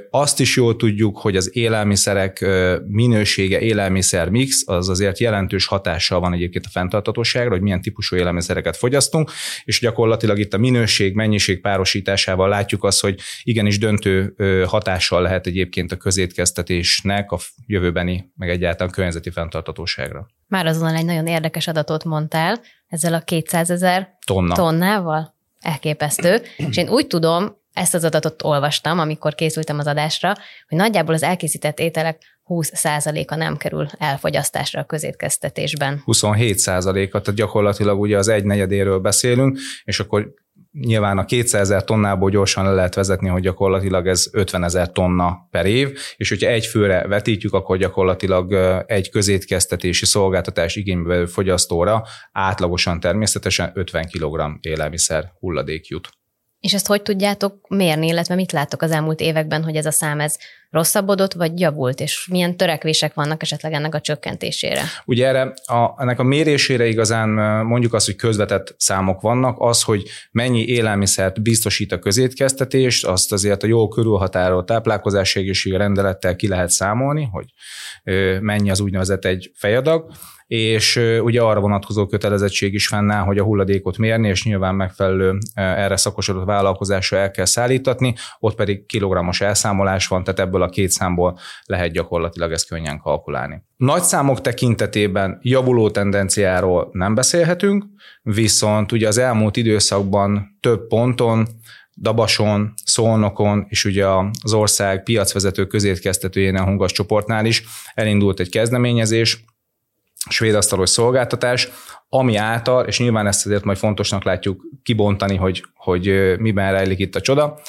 Azt 0.09 0.39
is 0.39 0.55
jól 0.55 0.75
tudjuk, 0.75 1.17
hogy 1.17 1.35
az 1.35 1.55
élelmiszerek 1.55 2.45
minősége, 2.87 3.59
élelmiszer 3.59 4.29
mix, 4.29 4.63
az 4.65 4.89
azért 4.89 5.19
jelentős 5.19 5.65
hatással 5.65 6.19
van 6.19 6.33
egyébként 6.33 6.65
a 6.65 6.69
fenntartatóságra, 6.69 7.49
hogy 7.49 7.61
milyen 7.61 7.81
típusú 7.81 8.15
élelmiszereket 8.15 8.77
fogyasztunk, 8.77 9.31
és 9.63 9.79
gyakorlatilag 9.79 10.39
itt 10.39 10.53
a 10.53 10.57
minőség, 10.57 11.13
mennyiség 11.13 11.61
párosításával 11.61 12.49
látjuk 12.49 12.83
azt, 12.83 13.01
hogy 13.01 13.19
igenis 13.43 13.77
döntő 13.77 14.35
hatással 14.67 15.21
lehet 15.21 15.47
egyébként 15.47 15.91
a 15.91 15.95
közétkeztetésnek 15.95 17.31
a 17.31 17.39
jövőbeni, 17.67 18.31
meg 18.35 18.49
egyáltalán 18.49 18.93
környezeti 18.93 19.29
fenntartatóságra. 19.29 20.27
Már 20.47 20.65
azonnal 20.65 20.95
egy 20.95 21.05
nagyon 21.05 21.27
érdekes 21.27 21.67
adatot 21.67 22.03
mondtál, 22.03 22.61
ezzel 22.87 23.13
a 23.13 23.19
200 23.19 23.69
ezer 23.69 24.17
Tonna. 24.25 24.55
tonnával 24.55 25.35
elképesztő. 25.59 26.41
És 26.57 26.77
én 26.77 26.89
úgy 26.89 27.07
tudom, 27.07 27.57
ezt 27.75 27.93
az 27.93 28.03
adatot 28.03 28.43
olvastam, 28.43 28.99
amikor 28.99 29.35
készültem 29.35 29.79
az 29.79 29.87
adásra, 29.87 30.33
hogy 30.67 30.77
nagyjából 30.77 31.13
az 31.13 31.23
elkészített 31.23 31.79
ételek 31.79 32.21
20%-a 32.45 33.35
nem 33.35 33.57
kerül 33.57 33.87
elfogyasztásra 33.97 34.81
a 34.81 34.85
közétkeztetésben. 34.85 36.01
27%-a, 36.05 37.21
tehát 37.21 37.35
gyakorlatilag 37.35 37.99
ugye 37.99 38.17
az 38.17 38.27
egy 38.27 38.43
negyedéről 38.43 38.99
beszélünk, 38.99 39.59
és 39.83 39.99
akkor 39.99 40.33
nyilván 40.71 41.17
a 41.17 41.25
200 41.25 41.61
ezer 41.61 41.83
tonnából 41.83 42.29
gyorsan 42.29 42.63
le 42.63 42.71
lehet 42.71 42.95
vezetni, 42.95 43.27
hogy 43.27 43.41
gyakorlatilag 43.41 44.07
ez 44.07 44.27
50 44.31 44.63
ezer 44.63 44.91
tonna 44.91 45.47
per 45.51 45.65
év, 45.65 45.99
és 46.15 46.29
hogyha 46.29 46.49
egy 46.49 46.65
főre 46.65 47.07
vetítjük, 47.07 47.53
akkor 47.53 47.77
gyakorlatilag 47.77 48.53
egy 48.87 49.09
közétkeztetési 49.09 50.05
szolgáltatás 50.05 50.75
igénybe 50.75 51.27
fogyasztóra 51.27 52.03
átlagosan 52.31 52.99
természetesen 52.99 53.71
50 53.73 54.07
kg 54.07 54.57
élelmiszer 54.61 55.31
hulladék 55.39 55.87
jut. 55.87 56.09
És 56.65 56.73
ezt 56.73 56.87
hogy 56.87 57.01
tudjátok 57.01 57.67
mérni, 57.67 58.07
illetve 58.07 58.35
mit 58.35 58.51
látok 58.51 58.81
az 58.81 58.91
elmúlt 58.91 59.19
években, 59.19 59.63
hogy 59.63 59.75
ez 59.75 59.85
a 59.85 59.91
szám 59.91 60.19
ez 60.19 60.37
rosszabbodott, 60.69 61.33
vagy 61.33 61.59
javult, 61.59 61.99
és 61.99 62.27
milyen 62.31 62.57
törekvések 62.57 63.13
vannak 63.13 63.41
esetleg 63.41 63.73
ennek 63.73 63.95
a 63.95 64.01
csökkentésére? 64.01 64.81
Ugye 65.05 65.27
erre, 65.27 65.53
a, 65.65 66.01
ennek 66.01 66.19
a 66.19 66.23
mérésére 66.23 66.85
igazán 66.85 67.29
mondjuk 67.65 67.93
azt, 67.93 68.05
hogy 68.05 68.15
közvetett 68.15 68.75
számok 68.77 69.21
vannak, 69.21 69.55
az, 69.59 69.83
hogy 69.83 70.03
mennyi 70.31 70.65
élelmiszert 70.65 71.41
biztosít 71.41 71.91
a 71.91 71.99
közétkeztetést, 71.99 73.05
azt 73.05 73.31
azért 73.31 73.63
a 73.63 73.67
jó 73.67 73.87
körülhatárolt 73.87 74.65
táplálkozási 74.65 75.39
egészségügyi 75.39 75.81
rendelettel 75.81 76.35
ki 76.35 76.47
lehet 76.47 76.69
számolni, 76.69 77.29
hogy 77.31 77.45
mennyi 78.41 78.69
az 78.69 78.79
úgynevezett 78.79 79.25
egy 79.25 79.51
fejadag, 79.55 80.11
és 80.47 80.95
ugye 81.21 81.41
arra 81.41 81.59
vonatkozó 81.59 82.05
kötelezettség 82.05 82.73
is 82.73 82.87
fennáll, 82.87 83.23
hogy 83.23 83.37
a 83.37 83.43
hulladékot 83.43 83.97
mérni, 83.97 84.27
és 84.27 84.43
nyilván 84.43 84.75
megfelelő 84.75 85.37
erre 85.53 85.97
szakosodott 85.97 86.45
vállalkozásra 86.45 87.17
el 87.17 87.31
kell 87.31 87.45
szállítatni, 87.45 88.15
ott 88.39 88.55
pedig 88.55 88.85
kilogrammos 88.85 89.41
elszámolás 89.41 90.07
van, 90.07 90.23
tehát 90.23 90.39
ebből 90.39 90.61
a 90.65 90.69
két 90.69 90.89
számból 90.89 91.39
lehet 91.63 91.91
gyakorlatilag 91.91 92.51
ezt 92.51 92.67
könnyen 92.67 92.99
kalkulálni. 92.99 93.63
Nagy 93.77 94.01
számok 94.01 94.41
tekintetében 94.41 95.39
javuló 95.41 95.89
tendenciáról 95.89 96.89
nem 96.91 97.15
beszélhetünk, 97.15 97.85
viszont 98.21 98.91
ugye 98.91 99.07
az 99.07 99.17
elmúlt 99.17 99.57
időszakban 99.57 100.57
több 100.59 100.87
ponton 100.87 101.47
Dabason, 102.01 102.73
Szolnokon 102.83 103.65
és 103.69 103.85
ugye 103.85 104.07
az 104.43 104.53
ország 104.53 105.03
piacvezető 105.03 105.65
közétkeztetőjén 105.65 106.55
a 106.55 106.63
Hungas 106.63 106.91
csoportnál 106.91 107.45
is 107.45 107.63
elindult 107.93 108.39
egy 108.39 108.49
kezdeményezés, 108.49 109.43
svéd 110.29 110.55
asztalos 110.55 110.89
szolgáltatás, 110.89 111.69
ami 112.09 112.35
által, 112.35 112.85
és 112.85 112.99
nyilván 112.99 113.27
ezt 113.27 113.45
azért 113.45 113.63
majd 113.63 113.77
fontosnak 113.77 114.23
látjuk 114.23 114.61
kibontani, 114.83 115.35
hogy, 115.35 115.63
hogy 115.73 116.35
miben 116.39 116.71
rejlik 116.71 116.99
itt 116.99 117.15
a 117.15 117.21
csoda, 117.21 117.59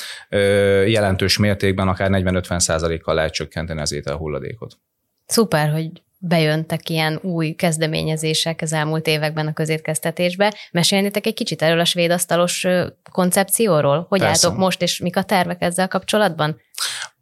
jelentős 0.86 1.38
mértékben 1.38 1.88
akár 1.88 2.10
40-50% 2.12 3.00
kal 3.02 3.14
lehet 3.14 3.32
csökkenteni 3.32 3.80
az 3.80 3.92
ételhulladékot. 3.92 4.78
Szuper, 5.26 5.70
hogy 5.70 5.90
bejöntek 6.18 6.88
ilyen 6.88 7.18
új 7.22 7.52
kezdeményezések 7.52 8.60
az 8.62 8.72
elmúlt 8.72 9.06
években 9.06 9.46
a 9.46 9.52
közétkeztetésbe. 9.52 10.54
Mesélnétek 10.70 11.26
egy 11.26 11.34
kicsit 11.34 11.62
erről 11.62 11.80
a 11.80 11.84
svéd 11.84 12.10
asztalos 12.10 12.66
koncepcióról? 13.12 14.06
Hogy 14.08 14.20
Persze. 14.20 14.46
álltok 14.46 14.60
most, 14.60 14.82
és 14.82 14.98
mik 14.98 15.16
a 15.16 15.22
tervek 15.22 15.62
ezzel 15.62 15.88
kapcsolatban? 15.88 16.60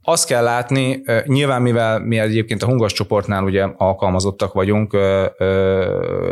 Azt 0.07 0.27
kell 0.27 0.43
látni, 0.43 1.03
nyilván 1.25 1.63
mivel 1.63 1.99
mi 1.99 2.19
egyébként 2.19 2.63
a 2.63 2.67
hungas 2.67 2.93
csoportnál 2.93 3.45
ugye 3.45 3.63
alkalmazottak 3.77 4.53
vagyunk, 4.53 4.97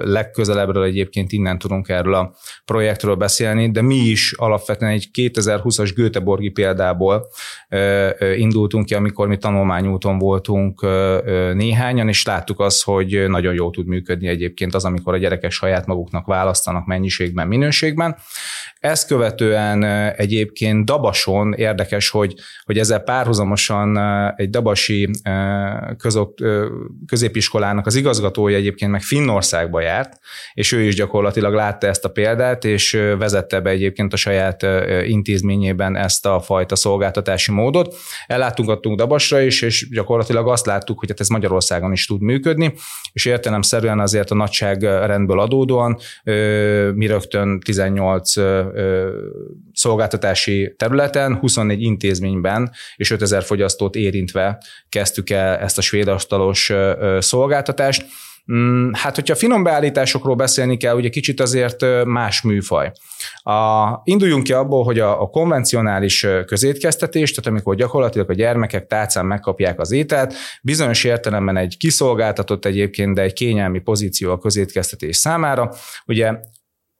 legközelebbről 0.02 0.82
egyébként 0.82 1.32
innen 1.32 1.58
tudunk 1.58 1.88
erről 1.88 2.14
a 2.14 2.34
projektről 2.64 3.14
beszélni, 3.14 3.70
de 3.70 3.82
mi 3.82 3.94
is 3.94 4.32
alapvetően 4.32 4.90
egy 4.90 5.08
2020-as 5.12 5.92
Göteborgi 5.94 6.48
példából 6.48 7.26
indultunk 8.36 8.86
ki, 8.86 8.94
amikor 8.94 9.28
mi 9.28 9.36
tanulmányúton 9.36 10.18
voltunk 10.18 10.80
néhányan, 11.54 12.08
és 12.08 12.24
láttuk 12.24 12.60
azt, 12.60 12.84
hogy 12.84 13.24
nagyon 13.28 13.54
jól 13.54 13.70
tud 13.70 13.86
működni 13.86 14.28
egyébként 14.28 14.74
az, 14.74 14.84
amikor 14.84 15.14
a 15.14 15.18
gyerekek 15.18 15.50
saját 15.50 15.86
maguknak 15.86 16.26
választanak 16.26 16.86
mennyiségben, 16.86 17.48
minőségben. 17.48 18.16
Ezt 18.78 19.06
követően 19.06 19.84
egyébként 20.16 20.84
Dabason 20.84 21.52
érdekes, 21.52 22.10
hogy, 22.10 22.34
hogy 22.64 22.78
ezzel 22.78 23.00
párhuzamosan 23.66 24.32
egy 24.36 24.50
dabasi 24.50 25.10
középiskolának 27.06 27.86
az 27.86 27.94
igazgatója 27.94 28.56
egyébként 28.56 28.90
meg 28.90 29.02
Finnországba 29.02 29.80
járt, 29.80 30.18
és 30.54 30.72
ő 30.72 30.80
is 30.80 30.94
gyakorlatilag 30.94 31.54
látta 31.54 31.86
ezt 31.86 32.04
a 32.04 32.08
példát, 32.08 32.64
és 32.64 32.92
vezette 33.18 33.60
be 33.60 33.70
egyébként 33.70 34.12
a 34.12 34.16
saját 34.16 34.66
intézményében 35.04 35.96
ezt 35.96 36.26
a 36.26 36.40
fajta 36.40 36.76
szolgáltatási 36.76 37.52
módot. 37.52 37.94
Ellátogattunk 38.26 38.96
Dabasra 38.96 39.40
is, 39.40 39.62
és 39.62 39.88
gyakorlatilag 39.90 40.48
azt 40.48 40.66
láttuk, 40.66 40.98
hogy 40.98 41.08
hát 41.08 41.20
ez 41.20 41.28
Magyarországon 41.28 41.92
is 41.92 42.06
tud 42.06 42.20
működni, 42.20 42.74
és 43.12 43.24
értelemszerűen 43.24 44.00
azért 44.00 44.30
a 44.30 44.34
nagyságrendből 44.34 45.40
adódóan 45.40 45.98
mi 46.94 47.06
rögtön 47.06 47.60
18 47.60 48.32
szolgáltatási 49.72 50.74
területen, 50.76 51.34
24 51.34 51.82
intézményben 51.82 52.70
és 52.96 53.10
5000 53.10 53.42
fogyasztót 53.52 53.94
érintve 53.94 54.62
kezdtük 54.88 55.30
el 55.30 55.56
ezt 55.56 55.78
a 55.78 55.80
svéd 55.80 56.08
asztalos 56.08 56.72
szolgáltatást. 57.18 58.04
Mm, 58.52 58.90
hát, 58.92 59.14
hogyha 59.14 59.34
finom 59.34 59.62
beállításokról 59.62 60.34
beszélni 60.34 60.76
kell, 60.76 60.94
ugye 60.94 61.08
kicsit 61.08 61.40
azért 61.40 62.04
más 62.04 62.42
műfaj. 62.42 62.92
A, 63.42 63.86
induljunk 64.04 64.42
ki 64.42 64.52
abból, 64.52 64.84
hogy 64.84 64.98
a, 64.98 65.22
a 65.22 65.26
konvencionális 65.26 66.26
közétkeztetés, 66.46 67.30
tehát 67.30 67.50
amikor 67.50 67.74
gyakorlatilag 67.74 68.30
a 68.30 68.34
gyermekek 68.34 68.86
tálcán 68.86 69.26
megkapják 69.26 69.80
az 69.80 69.90
ételt, 69.90 70.34
bizonyos 70.62 71.04
értelemben 71.04 71.56
egy 71.56 71.76
kiszolgáltatott 71.76 72.64
egyébként, 72.64 73.14
de 73.14 73.22
egy 73.22 73.32
kényelmi 73.32 73.78
pozíció 73.80 74.30
a 74.32 74.38
közétkeztetés 74.38 75.16
számára. 75.16 75.74
Ugye 76.06 76.32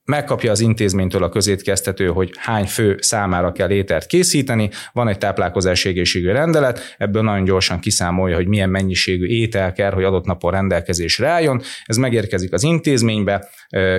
megkapja 0.05 0.51
az 0.51 0.61
intézménytől 0.61 1.23
a 1.23 1.29
közétkeztető, 1.29 2.07
hogy 2.07 2.31
hány 2.39 2.67
fő 2.67 2.97
számára 3.01 3.53
kell 3.53 3.71
ételt 3.71 4.07
készíteni, 4.07 4.71
van 4.93 5.09
egy 5.09 5.19
táplálkozási 5.19 5.89
egészségügyi 5.89 6.33
rendelet, 6.33 6.95
ebből 6.99 7.23
nagyon 7.23 7.45
gyorsan 7.45 7.79
kiszámolja, 7.79 8.37
hogy 8.37 8.47
milyen 8.47 8.71
mennyiségű 8.71 9.27
étel 9.27 9.73
kell, 9.73 9.91
hogy 9.91 10.05
adott 10.05 10.25
napon 10.25 10.51
rendelkezésre 10.51 11.29
álljon. 11.29 11.61
Ez 11.85 11.97
megérkezik 11.97 12.53
az 12.53 12.63
intézménybe, 12.63 13.49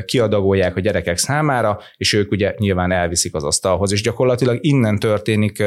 kiadagolják 0.06 0.76
a 0.76 0.80
gyerekek 0.80 1.18
számára, 1.18 1.80
és 1.98 2.14
ők 2.14 2.32
ugye 2.32 2.54
nyilván 2.58 2.92
elviszik 2.92 3.36
az 3.36 3.44
asztalhoz, 3.44 3.92
és 3.92 4.02
gyakorlatilag 4.02 4.58
innen 4.62 5.00
történik 5.00 5.60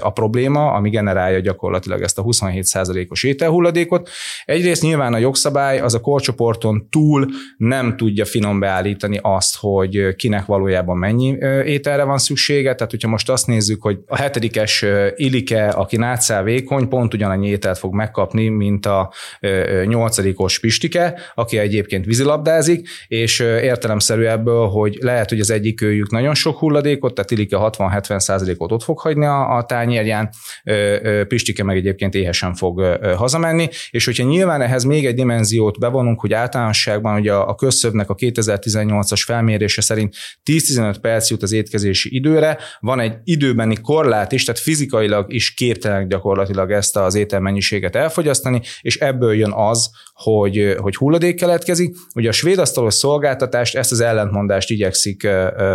a 0.00 0.10
probléma, 0.10 0.72
ami 0.72 0.90
generálja 0.90 1.40
gyakorlatilag 1.40 2.02
ezt 2.02 2.18
a 2.18 2.22
27%-os 2.22 3.22
ételhulladékot. 3.22 4.10
Egyrészt 4.44 4.82
nyilván 4.82 5.14
a 5.14 5.18
jogszabály 5.18 5.80
az 5.80 5.94
a 5.94 6.00
korcsoporton 6.00 6.88
túl 6.90 7.26
nem 7.56 7.96
tudja 7.96 8.24
finom 8.24 8.60
beállítani 8.60 9.18
azt, 9.22 9.56
hogy 9.60 9.81
hogy 9.82 10.14
kinek 10.16 10.44
valójában 10.44 10.96
mennyi 10.96 11.36
ételre 11.64 12.02
van 12.02 12.18
szüksége. 12.18 12.74
Tehát, 12.74 12.90
hogyha 12.90 13.08
most 13.08 13.30
azt 13.30 13.46
nézzük, 13.46 13.82
hogy 13.82 13.98
a 14.06 14.16
hetedikes 14.16 14.84
Ilike, 15.16 15.68
aki 15.68 15.96
nátszál 15.96 16.42
vékony, 16.42 16.88
pont 16.88 17.14
ugyanannyi 17.14 17.48
ételt 17.48 17.78
fog 17.78 17.94
megkapni, 17.94 18.48
mint 18.48 18.86
a 18.86 19.12
nyolcadikos 19.84 20.58
Pistike, 20.58 21.18
aki 21.34 21.58
egyébként 21.58 22.04
vízilabdázik, 22.04 22.88
és 23.08 23.38
értelemszerű 23.40 24.22
ebből, 24.22 24.66
hogy 24.66 24.98
lehet, 25.00 25.28
hogy 25.28 25.40
az 25.40 25.50
egyik 25.50 25.82
őjük 25.82 26.10
nagyon 26.10 26.34
sok 26.34 26.58
hulladékot, 26.58 27.14
tehát 27.14 27.30
Ilike 27.30 27.56
60-70 27.60 28.18
százalékot 28.18 28.72
ott 28.72 28.82
fog 28.82 28.98
hagyni 28.98 29.24
a, 29.24 29.56
a 29.56 29.64
tányérján, 29.64 30.30
Pistike 31.28 31.64
meg 31.64 31.76
egyébként 31.76 32.14
éhesen 32.14 32.54
fog 32.54 32.98
hazamenni, 33.16 33.68
és 33.90 34.04
hogyha 34.04 34.24
nyilván 34.24 34.60
ehhez 34.60 34.84
még 34.84 35.06
egy 35.06 35.14
dimenziót 35.14 35.78
bevonunk, 35.78 36.20
hogy 36.20 36.32
általánosságban 36.32 37.12
hogy 37.12 37.28
a, 37.28 37.48
a 37.48 37.54
közszövnek 37.54 38.10
a 38.10 38.14
2018-as 38.14 39.22
felmérés 39.26 39.61
felmérése 39.62 39.80
szerint 39.80 40.14
10-15 40.44 40.96
perc 41.00 41.30
jut 41.30 41.42
az 41.42 41.52
étkezési 41.52 42.14
időre, 42.14 42.58
van 42.80 43.00
egy 43.00 43.14
időbeni 43.24 43.76
korlát 43.76 44.32
is, 44.32 44.44
tehát 44.44 44.60
fizikailag 44.60 45.32
is 45.32 45.54
képtelenek 45.54 46.06
gyakorlatilag 46.06 46.70
ezt 46.70 46.96
az 46.96 47.14
ételmennyiséget 47.14 47.96
elfogyasztani, 47.96 48.60
és 48.80 48.96
ebből 48.96 49.34
jön 49.34 49.52
az, 49.52 49.90
hogy, 50.22 50.76
hogy 50.78 50.96
hulladék 50.96 51.36
keletkezik. 51.36 51.96
Ugye 52.14 52.28
a 52.28 52.32
svéd 52.32 52.58
asztalos 52.58 52.94
szolgáltatást 52.94 53.76
ezt 53.76 53.92
az 53.92 54.00
ellentmondást 54.00 54.70
igyekszik 54.70 55.28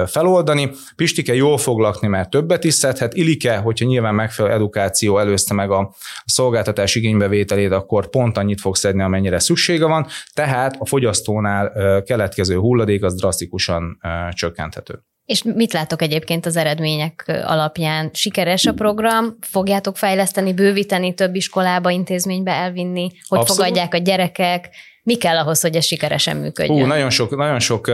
feloldani. 0.06 0.72
Pistike 0.96 1.34
jól 1.34 1.58
fog 1.58 1.80
lakni, 1.80 2.08
mert 2.08 2.30
többet 2.30 2.64
is 2.64 2.74
szedhet. 2.74 3.14
Ilike, 3.14 3.58
hogyha 3.58 3.86
nyilván 3.86 4.16
megfelelő 4.16 4.54
edukáció 4.54 5.18
előzte 5.18 5.54
meg 5.54 5.72
a 5.72 5.94
szolgáltatás 6.26 6.96
igénybevételét, 6.96 7.72
akkor 7.72 8.10
pont 8.10 8.38
annyit 8.38 8.62
fog 8.62 8.76
szedni, 8.76 9.02
amennyire 9.02 9.40
szüksége 9.40 9.86
van. 9.86 10.08
Tehát 10.34 10.76
a 10.80 10.86
fogyasztónál 10.86 12.04
keletkező 12.04 12.56
hulladék 12.56 13.04
az 13.04 13.16
drasztikusan 13.16 14.00
csökkenthető. 14.32 15.04
És 15.28 15.44
mit 15.44 15.74
látok 15.74 16.02
egyébként 16.02 16.46
az 16.46 16.56
eredmények 16.56 17.42
alapján? 17.46 18.10
Sikeres 18.14 18.66
a 18.66 18.74
program? 18.74 19.38
Fogjátok 19.42 19.98
fejleszteni, 19.98 20.54
bővíteni, 20.54 21.14
több 21.14 21.36
iskolába, 21.36 21.90
intézménybe 21.90 22.52
elvinni? 22.52 23.10
Hogy 23.28 23.40
Abszolút. 23.40 23.62
fogadják 23.62 23.94
a 23.94 23.98
gyerekek? 23.98 24.70
Mi 25.08 25.16
kell 25.16 25.38
ahhoz, 25.38 25.62
hogy 25.62 25.76
ez 25.76 25.86
sikeresen 25.86 26.38
működjön? 26.38 26.78
Hú, 26.78 26.86
nagyon 26.86 27.10
sok, 27.10 27.36
nagyon 27.36 27.60
sok 27.60 27.92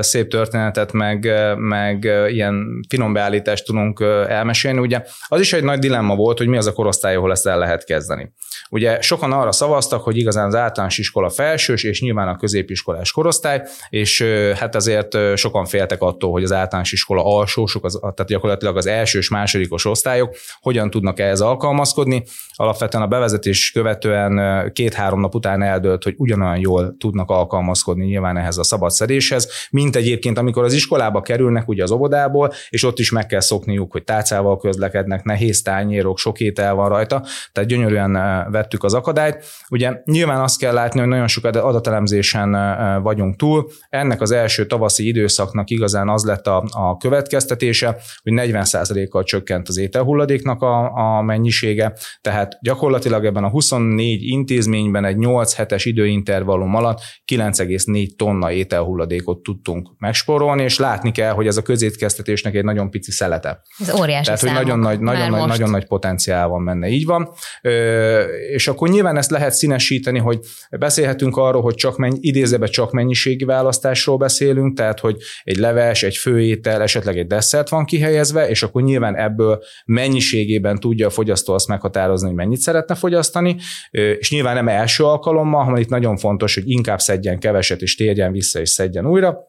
szép 0.00 0.28
történetet, 0.28 0.92
meg, 0.92 1.28
meg 1.56 2.04
ilyen 2.28 2.84
finom 2.88 3.12
beállítást 3.12 3.64
tudunk 3.64 4.00
elmesélni. 4.28 4.78
Ugye 4.78 5.02
az 5.26 5.40
is 5.40 5.52
egy 5.52 5.62
nagy 5.62 5.78
dilemma 5.78 6.14
volt, 6.14 6.38
hogy 6.38 6.46
mi 6.46 6.56
az 6.56 6.66
a 6.66 6.72
korosztály, 6.72 7.14
ahol 7.14 7.30
ezt 7.30 7.46
el 7.46 7.58
lehet 7.58 7.84
kezdeni. 7.84 8.32
Ugye 8.70 9.00
sokan 9.00 9.32
arra 9.32 9.52
szavaztak, 9.52 10.02
hogy 10.02 10.16
igazán 10.16 10.46
az 10.46 10.54
általános 10.54 10.98
iskola 10.98 11.30
felsős, 11.30 11.82
és 11.82 12.00
nyilván 12.00 12.28
a 12.28 12.36
középiskolás 12.36 13.12
korosztály, 13.12 13.62
és 13.88 14.22
hát 14.54 14.74
azért 14.74 15.36
sokan 15.36 15.66
féltek 15.66 16.02
attól, 16.02 16.30
hogy 16.30 16.42
az 16.42 16.52
általános 16.52 16.92
iskola 16.92 17.24
alsósok, 17.24 17.84
az, 17.84 17.98
tehát 18.00 18.26
gyakorlatilag 18.26 18.76
az 18.76 18.86
elsős, 18.86 19.28
másodikos 19.28 19.84
osztályok 19.84 20.36
hogyan 20.60 20.90
tudnak 20.90 21.18
ehhez 21.18 21.40
alkalmazkodni. 21.40 22.24
Alapvetően 22.54 23.02
a 23.02 23.06
bevezetés 23.06 23.70
követően 23.70 24.72
két-három 24.72 25.20
nap 25.20 25.34
után 25.34 25.62
eldőlt, 25.62 26.04
hogy 26.04 26.14
ugyan 26.16 26.36
ugyanolyan 26.38 26.60
jól 26.60 26.96
tudnak 26.98 27.30
alkalmazkodni 27.30 28.04
nyilván 28.04 28.36
ehhez 28.36 28.58
a 28.58 28.62
szabadszedéshez, 28.62 29.48
mint 29.70 29.96
egyébként, 29.96 30.38
amikor 30.38 30.64
az 30.64 30.72
iskolába 30.72 31.20
kerülnek 31.20 31.68
ugye 31.68 31.82
az 31.82 31.90
óvodából, 31.90 32.52
és 32.68 32.84
ott 32.84 32.98
is 32.98 33.10
meg 33.10 33.26
kell 33.26 33.40
szokniuk, 33.40 33.92
hogy 33.92 34.04
tárcával 34.04 34.58
közlekednek, 34.58 35.24
nehéz 35.24 35.62
tányérok, 35.62 36.18
sok 36.18 36.40
étel 36.40 36.74
van 36.74 36.88
rajta, 36.88 37.24
tehát 37.52 37.68
gyönyörűen 37.68 38.12
vettük 38.50 38.84
az 38.84 38.94
akadályt. 38.94 39.44
Ugye 39.70 40.00
nyilván 40.04 40.40
azt 40.40 40.58
kell 40.58 40.72
látni, 40.72 41.00
hogy 41.00 41.08
nagyon 41.08 41.26
sok 41.26 41.44
adatelemzésen 41.44 42.56
vagyunk 43.02 43.36
túl. 43.36 43.70
Ennek 43.88 44.20
az 44.20 44.30
első 44.30 44.66
tavaszi 44.66 45.06
időszaknak 45.06 45.70
igazán 45.70 46.08
az 46.08 46.24
lett 46.24 46.46
a, 46.46 46.64
a 46.70 46.96
következtetése, 46.96 47.96
hogy 48.22 48.32
40%-kal 48.36 49.22
csökkent 49.22 49.68
az 49.68 49.78
ételhulladéknak 49.78 50.62
a, 50.62 50.92
a 50.94 51.22
mennyisége, 51.22 51.92
tehát 52.20 52.58
gyakorlatilag 52.60 53.24
ebben 53.24 53.44
a 53.44 53.48
24 53.48 54.22
intézményben 54.22 55.04
egy 55.04 55.16
8 55.16 55.54
hetes 55.54 55.84
időintervallum 55.84 56.27
alatt 56.28 57.00
9,4 57.32 58.08
tonna 58.16 58.52
ételhulladékot 58.52 59.42
tudtunk 59.42 59.88
megsporolni, 59.98 60.62
és 60.62 60.78
látni 60.78 61.12
kell, 61.12 61.32
hogy 61.32 61.46
ez 61.46 61.56
a 61.56 61.62
közétkeztetésnek 61.62 62.54
egy 62.54 62.64
nagyon 62.64 62.90
pici 62.90 63.10
szelete. 63.10 63.62
Ez 63.78 64.00
óriási 64.00 64.24
Tehát, 64.24 64.40
hogy 64.40 64.52
nagyon 64.52 64.78
nagy, 64.78 65.00
nagyon, 65.00 65.30
nagy, 65.30 65.48
nagyon 65.48 65.70
nagy 65.70 65.86
potenciál 65.86 66.48
van 66.48 66.64
benne, 66.64 66.88
így 66.88 67.04
van. 67.04 67.30
Ö, 67.62 68.20
és 68.52 68.68
akkor 68.68 68.88
nyilván 68.88 69.16
ezt 69.16 69.30
lehet 69.30 69.52
színesíteni, 69.52 70.18
hogy 70.18 70.38
beszélhetünk 70.70 71.36
arról, 71.36 71.62
hogy 71.62 71.74
csak 71.74 71.96
menny, 71.96 72.16
idézőbe 72.20 72.66
csak 72.66 72.92
mennyiségi 72.92 73.44
választásról 73.44 74.16
beszélünk, 74.16 74.76
tehát 74.76 75.00
hogy 75.00 75.16
egy 75.42 75.56
leves, 75.56 76.02
egy 76.02 76.16
főétel, 76.16 76.82
esetleg 76.82 77.18
egy 77.18 77.26
desszert 77.26 77.68
van 77.68 77.84
kihelyezve, 77.84 78.48
és 78.48 78.62
akkor 78.62 78.82
nyilván 78.82 79.16
ebből 79.16 79.62
mennyiségében 79.84 80.78
tudja 80.80 81.06
a 81.06 81.10
fogyasztó 81.10 81.54
azt 81.54 81.68
meghatározni, 81.68 82.26
hogy 82.26 82.36
mennyit 82.36 82.60
szeretne 82.60 82.94
fogyasztani, 82.94 83.56
és 83.90 84.30
nyilván 84.30 84.54
nem 84.54 84.68
első 84.68 85.04
alkalommal, 85.04 85.64
hanem 85.64 85.80
itt 85.80 85.88
nagyon 85.88 86.16
fontos, 86.18 86.54
hogy 86.54 86.70
inkább 86.70 86.98
szedjen 86.98 87.38
keveset, 87.38 87.82
és 87.82 87.94
térjen 87.94 88.32
vissza, 88.32 88.60
és 88.60 88.68
szedjen 88.68 89.06
újra 89.06 89.47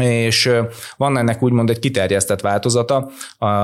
és 0.00 0.50
van 0.96 1.18
ennek 1.18 1.42
úgymond 1.42 1.70
egy 1.70 1.78
kiterjesztett 1.78 2.40
változata, 2.40 3.10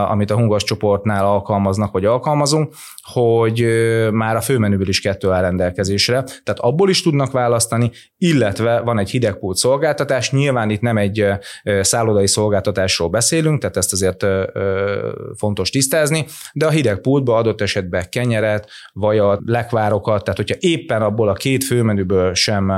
amit 0.08 0.30
a 0.30 0.34
hungos 0.34 0.64
csoportnál 0.64 1.24
alkalmaznak, 1.24 1.92
vagy 1.92 2.04
alkalmazunk, 2.04 2.74
hogy 3.02 3.66
már 4.12 4.36
a 4.36 4.40
főmenüből 4.40 4.88
is 4.88 5.00
kettő 5.00 5.30
áll 5.30 5.40
rendelkezésre, 5.40 6.22
tehát 6.22 6.60
abból 6.60 6.90
is 6.90 7.02
tudnak 7.02 7.32
választani, 7.32 7.90
illetve 8.18 8.80
van 8.80 8.98
egy 8.98 9.10
hidegpult 9.10 9.56
szolgáltatás, 9.56 10.30
nyilván 10.30 10.70
itt 10.70 10.80
nem 10.80 10.96
egy 10.96 11.26
szállodai 11.80 12.26
szolgáltatásról 12.26 13.08
beszélünk, 13.08 13.60
tehát 13.60 13.76
ezt 13.76 13.92
azért 13.92 14.26
fontos 15.36 15.70
tisztázni, 15.70 16.26
de 16.52 16.66
a 16.66 16.70
hidegpultba 16.70 17.36
adott 17.36 17.60
esetben 17.60 18.04
kenyeret, 18.08 18.70
a 18.94 19.38
lekvárokat, 19.44 20.24
tehát 20.24 20.38
hogyha 20.38 20.56
éppen 20.58 21.02
abból 21.02 21.28
a 21.28 21.32
két 21.32 21.64
főmenüből 21.64 22.34
sem 22.34 22.72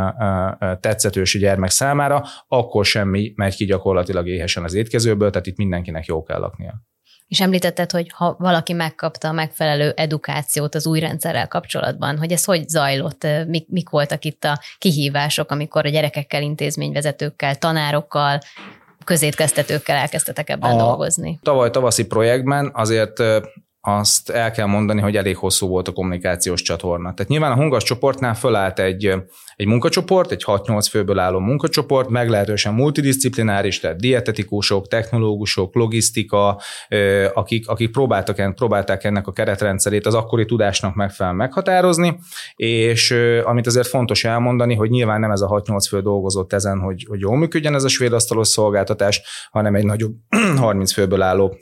tetszetős 0.80 1.34
a 1.34 1.38
gyermek 1.38 1.70
számára, 1.70 2.24
akkor 2.48 2.84
semmi 2.84 3.32
megy 3.40 3.54
ki 3.54 3.64
gyakorlatilag 3.64 4.28
éhesen 4.28 4.64
az 4.64 4.74
étkezőből, 4.74 5.30
tehát 5.30 5.46
itt 5.46 5.56
mindenkinek 5.56 6.06
jó 6.06 6.22
kell 6.22 6.38
laknia. 6.38 6.82
És 7.26 7.40
említetted, 7.40 7.90
hogy 7.90 8.10
ha 8.14 8.36
valaki 8.38 8.72
megkapta 8.72 9.28
a 9.28 9.32
megfelelő 9.32 9.92
edukációt 9.96 10.74
az 10.74 10.86
új 10.86 11.00
rendszerrel 11.00 11.48
kapcsolatban, 11.48 12.18
hogy 12.18 12.32
ez 12.32 12.44
hogy 12.44 12.68
zajlott, 12.68 13.26
mik, 13.46 13.68
mik 13.68 13.88
voltak 13.88 14.24
itt 14.24 14.44
a 14.44 14.60
kihívások, 14.78 15.50
amikor 15.50 15.86
a 15.86 15.88
gyerekekkel, 15.88 16.42
intézményvezetőkkel, 16.42 17.56
tanárokkal, 17.56 18.38
közétkeztetőkkel 19.04 19.96
elkezdtetek 19.96 20.50
ebben 20.50 20.70
a 20.70 20.76
dolgozni? 20.76 21.38
Tavaly 21.42 21.70
tavaszi 21.70 22.06
projektben 22.06 22.70
azért 22.74 23.22
azt 23.80 24.30
el 24.30 24.50
kell 24.50 24.66
mondani, 24.66 25.00
hogy 25.00 25.16
elég 25.16 25.36
hosszú 25.36 25.68
volt 25.68 25.88
a 25.88 25.92
kommunikációs 25.92 26.62
csatorna. 26.62 27.14
Tehát 27.14 27.30
nyilván 27.30 27.52
a 27.52 27.54
Hungas 27.54 27.82
csoportnál 27.82 28.34
fölállt 28.34 28.78
egy 28.78 29.14
egy 29.60 29.66
munkacsoport, 29.66 30.30
egy 30.30 30.44
6-8 30.46 30.86
főből 30.90 31.18
álló 31.18 31.38
munkacsoport, 31.38 32.08
meglehetősen 32.08 32.74
multidisciplináris, 32.74 33.80
tehát 33.80 34.00
dietetikusok, 34.00 34.88
technológusok, 34.88 35.74
logisztika, 35.74 36.60
akik, 37.34 37.68
akik 37.68 37.90
próbáltak, 37.90 38.54
próbálták 38.54 39.04
ennek 39.04 39.26
a 39.26 39.32
keretrendszerét 39.32 40.06
az 40.06 40.14
akkori 40.14 40.44
tudásnak 40.44 40.94
megfelelően 40.94 41.40
meghatározni, 41.40 42.18
és 42.56 43.10
amit 43.44 43.66
azért 43.66 43.86
fontos 43.86 44.24
elmondani, 44.24 44.74
hogy 44.74 44.90
nyilván 44.90 45.20
nem 45.20 45.30
ez 45.30 45.40
a 45.40 45.62
6-8 45.66 45.84
fő 45.88 46.00
dolgozott 46.00 46.52
ezen, 46.52 46.78
hogy, 46.78 47.06
hogy 47.08 47.20
jól 47.20 47.36
működjen 47.36 47.74
ez 47.74 47.84
a 47.84 47.88
svéd 47.88 48.12
asztalos 48.12 48.48
szolgáltatás, 48.48 49.22
hanem 49.50 49.74
egy 49.74 49.84
nagyobb 49.84 50.14
30 50.56 50.92
főből 50.92 51.22
álló 51.22 51.56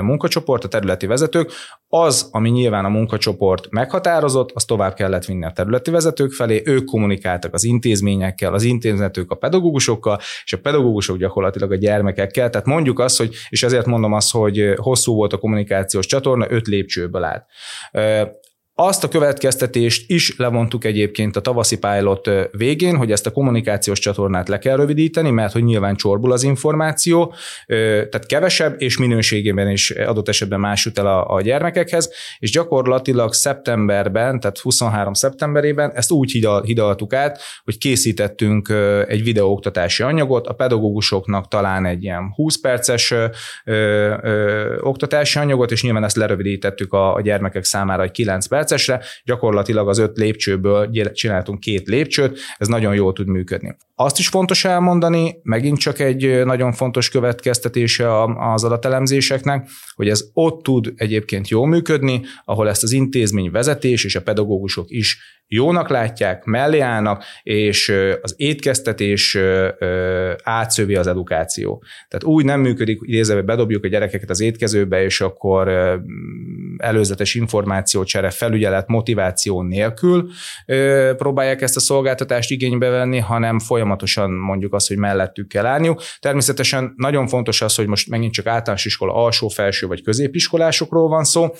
munkacsoport, 0.00 0.64
a 0.64 0.68
területi 0.68 1.06
vezetők, 1.06 1.50
az, 1.88 2.28
ami 2.30 2.50
nyilván 2.50 2.84
a 2.84 2.88
munkacsoport 2.88 3.70
meghatározott, 3.70 4.50
az 4.54 4.64
tovább 4.64 4.94
kellett 4.94 5.24
vinni 5.24 5.44
a 5.44 5.52
területi 5.52 5.90
vezetők 5.90 6.32
felé, 6.32 6.62
ők 6.64 6.84
kommunikáltak 7.26 7.54
az 7.54 7.64
intézményekkel, 7.64 8.54
az 8.54 8.62
intézetők 8.62 9.30
a 9.30 9.34
pedagógusokkal, 9.34 10.18
és 10.44 10.52
a 10.52 10.58
pedagógusok 10.58 11.16
gyakorlatilag 11.16 11.72
a 11.72 11.76
gyermekekkel. 11.76 12.50
Tehát 12.50 12.66
mondjuk 12.66 12.98
azt, 12.98 13.18
hogy, 13.18 13.34
és 13.48 13.62
ezért 13.62 13.86
mondom 13.86 14.12
azt, 14.12 14.32
hogy 14.32 14.74
hosszú 14.76 15.14
volt 15.14 15.32
a 15.32 15.38
kommunikációs 15.38 16.06
csatorna, 16.06 16.50
öt 16.50 16.66
lépcsőből 16.66 17.24
állt. 17.24 17.46
Azt 18.78 19.04
a 19.04 19.08
következtetést 19.08 20.10
is 20.10 20.36
levontuk 20.36 20.84
egyébként 20.84 21.36
a 21.36 21.40
tavaszi 21.40 21.78
pilot 21.78 22.30
végén, 22.50 22.96
hogy 22.96 23.12
ezt 23.12 23.26
a 23.26 23.30
kommunikációs 23.30 23.98
csatornát 23.98 24.48
le 24.48 24.58
kell 24.58 24.76
rövidíteni, 24.76 25.30
mert 25.30 25.52
hogy 25.52 25.64
nyilván 25.64 25.96
csorbul 25.96 26.32
az 26.32 26.42
információ, 26.42 27.34
tehát 27.66 28.26
kevesebb 28.26 28.74
és 28.82 28.98
minőségében 28.98 29.70
is 29.70 29.90
adott 29.90 30.28
esetben 30.28 30.60
más 30.60 30.84
jut 30.84 30.98
el 30.98 31.06
a, 31.06 31.34
a 31.34 31.40
gyermekekhez, 31.40 32.10
és 32.38 32.50
gyakorlatilag 32.50 33.32
szeptemberben, 33.32 34.40
tehát 34.40 34.58
23 34.58 35.12
szeptemberében 35.12 35.92
ezt 35.94 36.10
úgy 36.10 36.30
hidaltuk 36.64 37.12
át, 37.12 37.40
hogy 37.64 37.78
készítettünk 37.78 38.68
egy 39.08 39.22
videóoktatási 39.22 40.02
anyagot, 40.02 40.46
a 40.46 40.52
pedagógusoknak 40.52 41.48
talán 41.48 41.86
egy 41.86 42.02
ilyen 42.02 42.32
20 42.34 42.60
perces 42.60 43.10
ö, 43.10 43.26
ö, 43.64 44.78
oktatási 44.80 45.38
anyagot, 45.38 45.70
és 45.70 45.82
nyilván 45.82 46.04
ezt 46.04 46.16
lerövidítettük 46.16 46.92
a, 46.92 47.14
a 47.14 47.20
gyermekek 47.20 47.64
számára 47.64 48.02
egy 48.02 48.10
9 48.10 48.46
perc, 48.46 48.64
percesre, 48.66 49.00
gyakorlatilag 49.24 49.88
az 49.88 49.98
öt 49.98 50.16
lépcsőből 50.16 50.90
csináltunk 51.12 51.60
két 51.60 51.88
lépcsőt, 51.88 52.38
ez 52.56 52.68
nagyon 52.68 52.94
jól 52.94 53.12
tud 53.12 53.26
működni. 53.26 53.76
Azt 53.94 54.18
is 54.18 54.28
fontos 54.28 54.64
elmondani, 54.64 55.40
megint 55.42 55.78
csak 55.78 55.98
egy 55.98 56.44
nagyon 56.44 56.72
fontos 56.72 57.08
következtetése 57.08 58.22
az 58.52 58.64
adatelemzéseknek, 58.64 59.68
hogy 59.94 60.08
ez 60.08 60.30
ott 60.32 60.62
tud 60.62 60.92
egyébként 60.96 61.48
jól 61.48 61.66
működni, 61.66 62.20
ahol 62.44 62.68
ezt 62.68 62.82
az 62.82 62.92
intézmény 62.92 63.50
vezetés 63.50 64.04
és 64.04 64.14
a 64.14 64.22
pedagógusok 64.22 64.90
is 64.90 65.18
jónak 65.48 65.88
látják, 65.88 66.44
mellé 66.44 66.78
állnak, 66.80 67.24
és 67.42 67.92
az 68.22 68.34
étkeztetés 68.36 69.38
átszövi 70.42 70.94
az 70.94 71.06
edukáció. 71.06 71.82
Tehát 72.08 72.24
úgy 72.24 72.44
nem 72.44 72.60
működik, 72.60 72.98
idézve, 73.02 73.42
bedobjuk 73.42 73.84
a 73.84 73.88
gyerekeket 73.88 74.30
az 74.30 74.40
étkezőbe, 74.40 75.02
és 75.02 75.20
akkor 75.20 75.68
előzetes 76.76 77.34
információcsere, 77.34 78.30
felügyelet, 78.30 78.88
motiváció 78.88 79.62
nélkül 79.62 80.28
próbálják 81.16 81.62
ezt 81.62 81.76
a 81.76 81.80
szolgáltatást 81.80 82.50
igénybe 82.50 82.88
venni, 82.88 83.18
hanem 83.18 83.58
folyamatosan 83.58 84.30
mondjuk 84.30 84.74
azt, 84.74 84.88
hogy 84.88 84.96
mellettük 84.96 85.48
kell 85.48 85.66
állniuk. 85.66 86.02
Természetesen 86.18 86.92
nagyon 86.96 87.26
fontos 87.26 87.62
az, 87.62 87.74
hogy 87.74 87.86
most 87.86 88.08
megint 88.08 88.32
csak 88.32 88.46
általános 88.46 88.84
iskola 88.84 89.14
alsó, 89.14 89.48
felső 89.48 89.86
vagy 89.86 90.02
középiskolásokról 90.02 91.08
van 91.08 91.24
szó. 91.24 91.54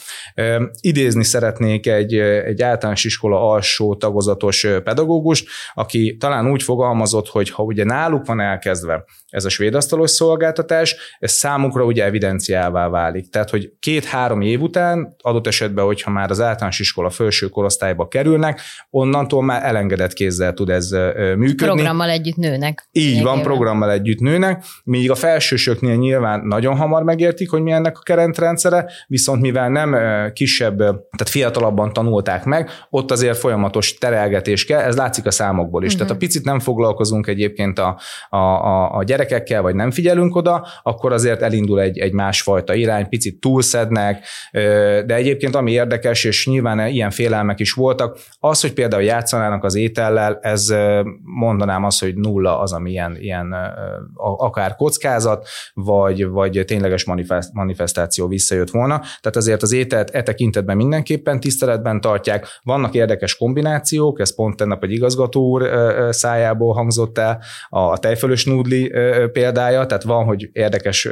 Idézni 0.80 1.24
szeretnék 1.24 1.86
egy, 1.86 2.14
egy 2.18 2.62
általános 2.62 3.04
iskola 3.04 3.50
alsó 3.50 3.74
alsó 3.76 3.96
tagozatos 3.96 4.66
pedagógust, 4.84 5.48
aki 5.74 6.16
talán 6.16 6.50
úgy 6.50 6.62
fogalmazott, 6.62 7.28
hogy 7.28 7.50
ha 7.50 7.62
ugye 7.62 7.84
náluk 7.84 8.26
van 8.26 8.40
elkezdve 8.40 9.04
ez 9.28 9.44
a 9.44 9.48
svéd 9.48 9.74
asztalos 9.74 10.10
szolgáltatás, 10.10 10.96
ez 11.18 11.32
számukra 11.32 11.84
ugye 11.84 12.04
evidenciává 12.04 12.88
válik. 12.88 13.30
Tehát, 13.30 13.50
hogy 13.50 13.72
két-három 13.78 14.40
év 14.40 14.60
után, 14.60 15.14
adott 15.22 15.46
esetben, 15.46 15.84
hogyha 15.84 16.10
már 16.10 16.30
az 16.30 16.40
általános 16.40 16.78
iskola 16.78 17.10
felső 17.10 17.48
korosztályba 17.48 18.08
kerülnek, 18.08 18.60
onnantól 18.90 19.42
már 19.42 19.64
elengedett 19.64 20.12
kézzel 20.12 20.52
tud 20.52 20.70
ez 20.70 20.90
működni. 21.36 21.54
Programmal 21.54 22.08
együtt 22.08 22.36
nőnek. 22.36 22.88
Így 22.92 23.22
van, 23.22 23.42
programmal 23.42 23.90
együtt 23.90 24.20
nőnek, 24.20 24.64
míg 24.84 25.10
a 25.10 25.14
felsősöknél 25.14 25.94
nyilván 25.94 26.40
nagyon 26.40 26.76
hamar 26.76 27.02
megértik, 27.02 27.50
hogy 27.50 27.62
mi 27.62 27.70
ennek 27.70 27.98
a 27.98 28.02
keretrendszere, 28.02 28.90
viszont 29.06 29.40
mivel 29.40 29.68
nem 29.68 29.96
kisebb, 30.32 30.78
tehát 30.78 31.28
fiatalabban 31.28 31.92
tanulták 31.92 32.44
meg, 32.44 32.70
ott 32.90 33.10
azért 33.10 33.38
folyamatos 33.66 33.98
terelgetés 33.98 34.64
kell, 34.64 34.80
ez 34.80 34.96
látszik 34.96 35.26
a 35.26 35.30
számokból 35.30 35.84
is. 35.84 35.92
Uh-huh. 35.92 36.06
Tehát 36.06 36.22
a 36.22 36.26
picit 36.26 36.44
nem 36.44 36.58
foglalkozunk 36.60 37.26
egyébként 37.26 37.78
a, 37.78 37.98
a, 38.28 38.36
a, 38.36 38.96
a 38.96 39.02
gyerekekkel, 39.02 39.62
vagy 39.62 39.74
nem 39.74 39.90
figyelünk 39.90 40.36
oda, 40.36 40.66
akkor 40.82 41.12
azért 41.12 41.42
elindul 41.42 41.80
egy, 41.80 41.98
egy 41.98 42.12
másfajta 42.12 42.74
irány, 42.74 43.08
picit 43.08 43.40
túlszednek, 43.40 44.24
de 45.06 45.14
egyébként 45.14 45.54
ami 45.54 45.72
érdekes, 45.72 46.24
és 46.24 46.46
nyilván 46.46 46.86
ilyen 46.88 47.10
félelmek 47.10 47.60
is 47.60 47.72
voltak, 47.72 48.18
az, 48.40 48.60
hogy 48.60 48.72
például 48.72 49.02
játszanának 49.02 49.64
az 49.64 49.74
étellel, 49.74 50.38
ez 50.42 50.74
mondanám 51.22 51.84
azt, 51.84 52.00
hogy 52.00 52.14
nulla 52.14 52.60
az, 52.60 52.72
ami 52.72 52.90
ilyen, 52.90 53.16
ilyen 53.20 53.54
akár 54.16 54.74
kockázat, 54.74 55.48
vagy, 55.74 56.26
vagy 56.26 56.62
tényleges 56.66 57.04
manifestáció 57.52 58.26
visszajött 58.28 58.70
volna. 58.70 58.98
Tehát 58.98 59.36
azért 59.36 59.62
az 59.62 59.72
ételt 59.72 60.10
e 60.10 60.22
tekintetben 60.22 60.76
mindenképpen 60.76 61.40
tiszteletben 61.40 62.00
tartják. 62.00 62.46
Vannak 62.62 62.94
érdekes 62.94 63.36
kombinációk, 63.36 63.55
kombinációk, 63.56 64.20
ez 64.20 64.34
pont 64.34 64.56
tennap 64.56 64.84
egy 64.84 64.92
igazgató 64.92 65.40
úr 65.40 65.68
szájából 66.10 66.74
hangzott 66.74 67.18
el, 67.18 67.42
a 67.68 67.98
tejfölös 67.98 68.44
nudli 68.44 68.92
példája, 69.32 69.86
tehát 69.86 70.02
van, 70.02 70.24
hogy 70.24 70.48
érdekes 70.52 71.08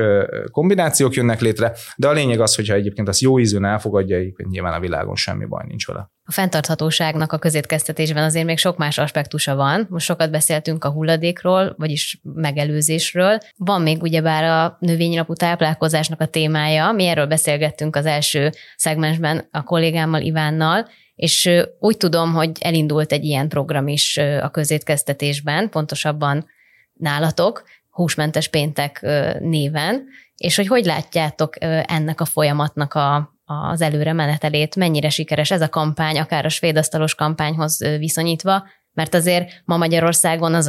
kombinációk 0.50 1.14
jönnek 1.14 1.40
létre, 1.40 1.72
de 1.96 2.08
a 2.08 2.12
lényeg 2.12 2.40
az, 2.40 2.54
hogyha 2.54 2.74
egyébként 2.74 3.08
azt 3.08 3.20
jó 3.20 3.38
ízűn 3.38 3.64
elfogadja, 3.64 4.18
nyilván 4.50 4.72
a 4.72 4.80
világon 4.80 5.14
semmi 5.14 5.44
baj 5.44 5.64
nincs 5.66 5.86
vele. 5.86 6.10
A 6.26 6.32
fenntarthatóságnak 6.32 7.32
a 7.32 7.38
közétkeztetésben 7.38 8.24
azért 8.24 8.46
még 8.46 8.58
sok 8.58 8.76
más 8.76 8.98
aspektusa 8.98 9.54
van. 9.54 9.86
Most 9.90 10.06
sokat 10.06 10.30
beszéltünk 10.30 10.84
a 10.84 10.90
hulladékról, 10.90 11.74
vagyis 11.78 12.20
megelőzésről. 12.22 13.38
Van 13.56 13.82
még 13.82 14.02
ugyebár 14.02 14.44
a 14.44 14.76
növényi 14.80 15.24
táplálkozásnak 15.34 16.20
a 16.20 16.26
témája. 16.26 16.92
Mi 16.92 17.06
erről 17.06 17.26
beszélgettünk 17.26 17.96
az 17.96 18.06
első 18.06 18.50
szegmensben 18.76 19.48
a 19.50 19.62
kollégámmal 19.62 20.20
Ivánnal, 20.20 20.88
és 21.14 21.50
úgy 21.78 21.96
tudom, 21.96 22.32
hogy 22.32 22.50
elindult 22.60 23.12
egy 23.12 23.24
ilyen 23.24 23.48
program 23.48 23.88
is 23.88 24.16
a 24.16 24.50
közétkeztetésben, 24.50 25.70
pontosabban 25.70 26.46
nálatok, 26.92 27.64
húsmentes 27.90 28.48
péntek 28.48 29.06
néven, 29.40 30.04
és 30.36 30.56
hogy 30.56 30.66
hogy 30.66 30.84
látjátok 30.84 31.54
ennek 31.86 32.20
a 32.20 32.24
folyamatnak 32.24 32.94
a, 32.94 33.34
az 33.44 33.80
előre 33.80 34.12
menetelét, 34.12 34.76
mennyire 34.76 35.08
sikeres 35.08 35.50
ez 35.50 35.60
a 35.60 35.68
kampány, 35.68 36.18
akár 36.18 36.44
a 36.44 36.48
svédasztalos 36.48 37.14
kampányhoz 37.14 37.78
viszonyítva, 37.98 38.64
mert 38.92 39.14
azért 39.14 39.62
ma 39.64 39.76
Magyarországon 39.76 40.54
az, 40.54 40.66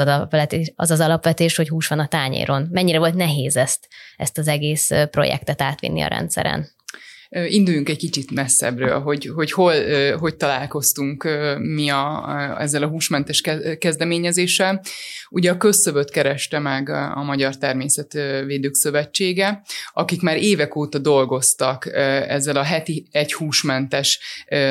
az 0.75 0.91
az 0.91 0.99
alapvetés, 0.99 1.55
hogy 1.55 1.69
hús 1.69 1.87
van 1.87 1.99
a 1.99 2.07
tányéron. 2.07 2.67
Mennyire 2.71 2.97
volt 2.97 3.15
nehéz 3.15 3.57
ezt, 3.57 3.87
ezt 4.17 4.37
az 4.37 4.47
egész 4.47 4.91
projektet 5.11 5.61
átvinni 5.61 6.01
a 6.01 6.07
rendszeren? 6.07 6.74
Induljunk 7.29 7.89
egy 7.89 7.97
kicsit 7.97 8.31
messzebbről, 8.31 8.99
hogy, 8.99 9.31
hogy 9.35 9.51
hol, 9.51 9.73
hogy 10.17 10.35
találkoztunk 10.35 11.27
mi 11.59 11.89
a, 11.89 12.55
ezzel 12.59 12.83
a 12.83 12.87
húsmentes 12.87 13.41
kezdeményezéssel. 13.79 14.81
Ugye 15.29 15.51
a 15.51 15.57
közszövöt 15.57 16.11
kereste 16.11 16.59
meg 16.59 16.89
a 16.89 17.23
Magyar 17.23 17.57
Természetvédők 17.57 18.75
Szövetsége, 18.75 19.61
akik 19.93 20.21
már 20.21 20.37
évek 20.37 20.75
óta 20.75 20.97
dolgoztak 20.97 21.85
ezzel 22.27 22.55
a 22.55 22.63
heti 22.63 23.07
egy 23.11 23.33
húsmentes 23.33 24.19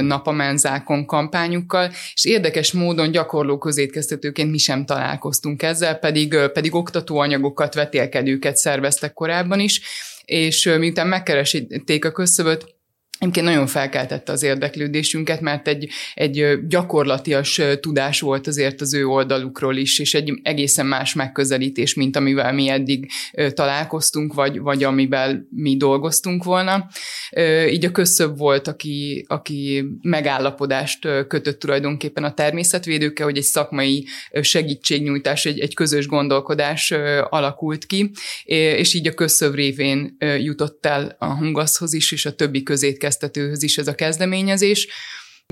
napamenzákon 0.01 1.07
kampányukkal, 1.07 1.90
és 2.14 2.25
érdekes 2.25 2.73
módon 2.73 3.11
gyakorló 3.11 3.59
közétkeztetőként 3.59 4.51
mi 4.51 4.59
sem 4.59 4.85
találkoztunk 4.85 5.62
ezzel, 5.62 5.99
pedig, 5.99 6.37
pedig 6.53 6.75
oktatóanyagokat, 6.75 7.75
vetélkedőket 7.75 8.57
szerveztek 8.57 9.12
korábban 9.12 9.61
is, 9.61 9.81
és 10.24 10.64
miután 10.78 11.06
megkeresíték 11.06 12.04
a 12.04 12.12
közszövöt, 12.12 12.74
Egyébként 13.18 13.46
nagyon 13.46 13.66
felkeltette 13.66 14.33
az 14.33 14.42
érdeklődésünket, 14.42 15.40
mert 15.40 15.68
egy, 15.68 15.88
egy 16.14 16.59
gyakorlatias 16.66 17.61
tudás 17.81 18.20
volt 18.20 18.46
azért 18.46 18.81
az 18.81 18.94
ő 18.94 19.07
oldalukról 19.07 19.77
is, 19.77 19.98
és 19.98 20.14
egy 20.14 20.33
egészen 20.42 20.87
más 20.87 21.14
megközelítés, 21.14 21.94
mint 21.94 22.16
amivel 22.16 22.53
mi 22.53 22.68
eddig 22.68 23.11
találkoztunk, 23.55 24.35
vagy, 24.35 24.61
vagy 24.61 24.85
amivel 24.85 25.46
mi 25.50 25.77
dolgoztunk 25.77 26.44
volna. 26.44 26.87
Így 27.70 27.85
a 27.85 27.90
közszöbb 27.90 28.38
volt, 28.38 28.68
aki, 28.68 29.24
aki 29.29 29.85
megállapodást 30.03 31.09
kötött 31.29 31.59
tulajdonképpen 31.59 32.24
a 32.24 32.35
természetvédőkkel, 32.35 33.27
hogy 33.27 33.37
egy 33.37 33.42
szakmai 33.42 34.07
segítségnyújtás, 34.40 35.44
egy, 35.44 35.59
egy 35.59 35.74
közös 35.74 36.07
gondolkodás 36.07 36.90
alakult 37.29 37.87
ki, 37.87 38.11
és 38.44 38.94
így 38.94 39.07
a 39.07 39.14
közszöv 39.14 39.55
révén 39.55 40.16
jutott 40.38 40.87
el 40.87 41.16
a 41.18 41.37
Hungaszhoz 41.37 41.92
is, 41.92 42.12
és 42.12 42.27
a 42.27 42.35
többi 42.35 42.62
közét 42.62 42.98
figyelmeztetőhöz 43.05 43.62
is 43.62 43.79
ez 43.79 43.88
a 43.88 43.95
kezdeményezés. 43.95 44.88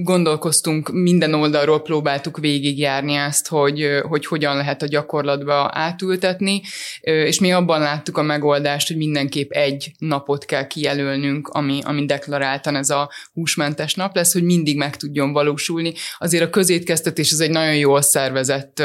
Gondolkoztunk, 0.01 0.93
minden 0.93 1.35
oldalról 1.35 1.83
próbáltuk 1.83 2.39
végigjárni 2.39 3.15
ezt, 3.15 3.49
hogy, 3.49 3.89
hogy 4.09 4.27
hogyan 4.27 4.57
lehet 4.57 4.83
a 4.83 4.87
gyakorlatba 4.87 5.71
átültetni, 5.73 6.63
és 7.01 7.41
mi 7.41 7.53
abban 7.53 7.81
láttuk 7.81 8.19
a 8.19 8.23
megoldást, 8.23 8.89
hogy 8.89 8.97
mindenképp 8.97 9.51
egy 9.51 9.93
napot 9.99 10.45
kell 10.45 10.67
kijelölnünk, 10.67 11.49
ami, 11.49 11.81
ami 11.85 12.07
deklaráltan 12.07 12.77
ez 12.77 12.91
a 12.91 13.11
húsmentes 13.33 13.95
nap 13.95 14.15
lesz, 14.15 14.33
hogy 14.33 14.43
mindig 14.43 14.77
meg 14.77 14.97
tudjon 14.97 15.33
valósulni. 15.33 15.93
Azért 16.19 16.45
a 16.45 16.51
közétkeztetés 16.51 17.31
ez 17.31 17.41
egy 17.41 17.51
nagyon 17.51 17.77
jól 17.77 18.03
szervezett 18.03 18.83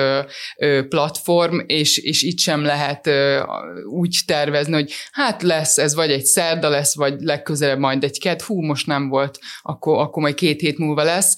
platform, 0.89 1.59
és, 1.65 1.97
és 1.97 2.23
itt 2.23 2.39
sem 2.39 2.63
lehet 2.63 3.09
úgy 3.85 4.17
tervezni, 4.25 4.73
hogy 4.73 4.93
hát 5.11 5.41
lesz, 5.41 5.77
ez 5.77 5.95
vagy 5.95 6.11
egy 6.11 6.25
szerda 6.25 6.69
lesz, 6.69 6.95
vagy 6.95 7.15
legközelebb 7.19 7.79
majd 7.79 8.03
egy 8.03 8.19
ked, 8.19 8.41
hú, 8.41 8.61
most 8.61 8.87
nem 8.87 9.09
volt, 9.09 9.39
akkor, 9.61 9.99
akkor 9.99 10.21
majd 10.21 10.35
két 10.35 10.59
hét 10.59 10.77
múlva 10.77 10.95
lesz, 11.03 11.35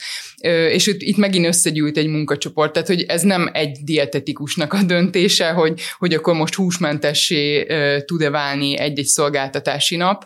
és 0.71 0.87
itt, 0.87 1.01
itt 1.01 1.17
megint 1.17 1.45
összegyűlt 1.45 1.97
egy 1.97 2.07
munkacsoport, 2.07 2.73
tehát 2.73 2.87
hogy 2.87 3.01
ez 3.01 3.21
nem 3.21 3.49
egy 3.53 3.77
dietetikusnak 3.83 4.73
a 4.73 4.83
döntése, 4.83 5.49
hogy, 5.49 5.81
hogy 5.97 6.13
akkor 6.13 6.33
most 6.33 6.55
húsmentessé 6.55 7.65
tud-e 8.05 8.29
válni 8.29 8.77
egy-egy 8.77 9.05
szolgáltatási 9.05 9.95
nap. 9.95 10.25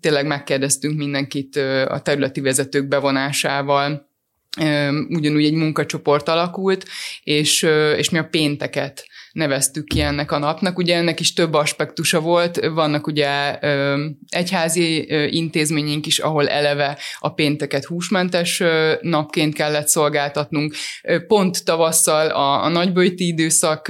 Tényleg 0.00 0.26
megkérdeztünk 0.26 0.96
mindenkit 0.96 1.56
a 1.86 2.00
területi 2.02 2.40
vezetők 2.40 2.88
bevonásával, 2.88 4.12
ugyanúgy 5.08 5.44
egy 5.44 5.54
munkacsoport 5.54 6.28
alakult, 6.28 6.86
és, 7.22 7.66
és 7.96 8.10
mi 8.10 8.18
a 8.18 8.24
pénteket 8.24 9.06
neveztük 9.34 9.84
ki 9.84 10.00
ennek 10.00 10.32
a 10.32 10.38
napnak. 10.38 10.78
Ugye 10.78 10.96
ennek 10.96 11.20
is 11.20 11.32
több 11.32 11.54
aspektusa 11.54 12.20
volt, 12.20 12.66
vannak 12.66 13.06
ugye 13.06 13.58
egyházi 14.28 15.06
intézményünk 15.36 16.06
is, 16.06 16.18
ahol 16.18 16.48
eleve 16.48 16.98
a 17.18 17.32
pénteket 17.32 17.84
húsmentes 17.84 18.62
napként 19.00 19.54
kellett 19.54 19.88
szolgáltatnunk. 19.88 20.74
Pont 21.26 21.64
tavasszal 21.64 22.28
a, 22.28 22.64
a 22.64 22.68
nagybőjti 22.68 23.26
időszak 23.26 23.82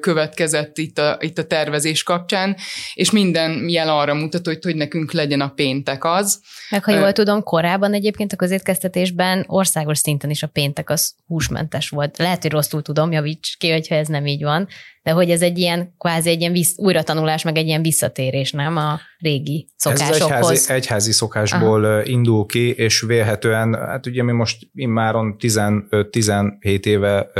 következett 0.00 0.78
itt 0.78 0.98
a, 0.98 1.16
itt 1.20 1.38
a 1.38 1.46
tervezés 1.46 2.02
kapcsán, 2.02 2.56
és 2.94 3.10
minden 3.10 3.68
jel 3.68 3.88
arra 3.88 4.14
mutat, 4.14 4.46
hogy, 4.46 4.58
hogy 4.62 4.76
nekünk 4.76 5.12
legyen 5.12 5.40
a 5.40 5.48
péntek 5.48 6.04
az. 6.04 6.40
Meg 6.70 6.84
ha 6.84 6.92
jól 6.92 7.12
tudom, 7.12 7.42
korábban 7.42 7.94
egyébként 7.94 8.32
a 8.32 8.36
közétkeztetésben 8.36 9.44
országos 9.46 9.98
szinten 9.98 10.30
is 10.30 10.42
a 10.42 10.46
péntek 10.46 10.90
az 10.90 11.14
húsmentes 11.26 11.88
volt. 11.88 12.18
Lehet, 12.18 12.42
hogy 12.42 12.50
rosszul 12.50 12.82
tudom, 12.82 13.12
javíts 13.12 13.56
ki, 13.56 13.70
hogyha 13.70 13.94
ez 13.94 14.08
nem 14.08 14.26
így 14.26 14.33
van, 14.42 14.68
de 15.02 15.10
hogy 15.10 15.30
ez 15.30 15.42
egy 15.42 15.58
ilyen 15.58 15.94
kvázi 15.98 16.30
egy 16.30 16.40
ilyen 16.40 16.52
vissz, 16.52 16.78
újratanulás, 16.78 17.42
meg 17.42 17.56
egy 17.56 17.66
ilyen 17.66 17.82
visszatérés, 17.82 18.52
nem 18.52 18.76
a 18.76 18.98
régi 19.18 19.68
szokásokhoz. 19.76 20.20
Ez 20.20 20.30
egyházi, 20.30 20.72
egyházi 20.72 21.12
szokásból 21.12 21.84
Aha. 21.84 22.04
indul 22.04 22.46
ki, 22.46 22.70
és 22.70 23.00
vélhetően, 23.00 23.74
hát 23.74 24.06
ugye 24.06 24.22
mi 24.22 24.32
most 24.32 24.70
immáron 24.74 25.36
15-17 25.38 26.86
éve 26.86 27.30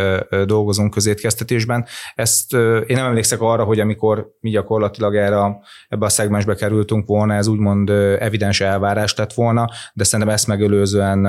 dolgozunk 0.47 0.91
közétkeztetésben, 0.91 1.87
ezt 2.15 2.53
én 2.87 2.97
nem 2.97 3.07
emlékszek 3.07 3.41
arra, 3.41 3.65
hogy 3.65 3.81
amikor 3.81 4.29
mi 4.41 4.51
gyakorlatilag 4.51 5.17
erre 5.17 5.41
a, 5.41 5.63
ebbe 5.89 6.07
a 6.07 6.09
szegmensbe 6.09 6.55
kerültünk 6.55 7.07
volna, 7.07 7.35
ez 7.35 7.47
úgymond 7.47 7.91
evidens 8.19 8.61
elvárás 8.61 9.15
lett 9.15 9.33
volna, 9.33 9.71
de 9.95 10.05
szerintem 10.05 10.35
ezt 10.35 10.47
megelőzően 10.47 11.27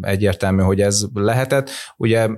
egyértelmű, 0.00 0.62
hogy 0.62 0.80
ez 0.80 1.04
lehetett. 1.14 1.70
Ugye 1.96 2.28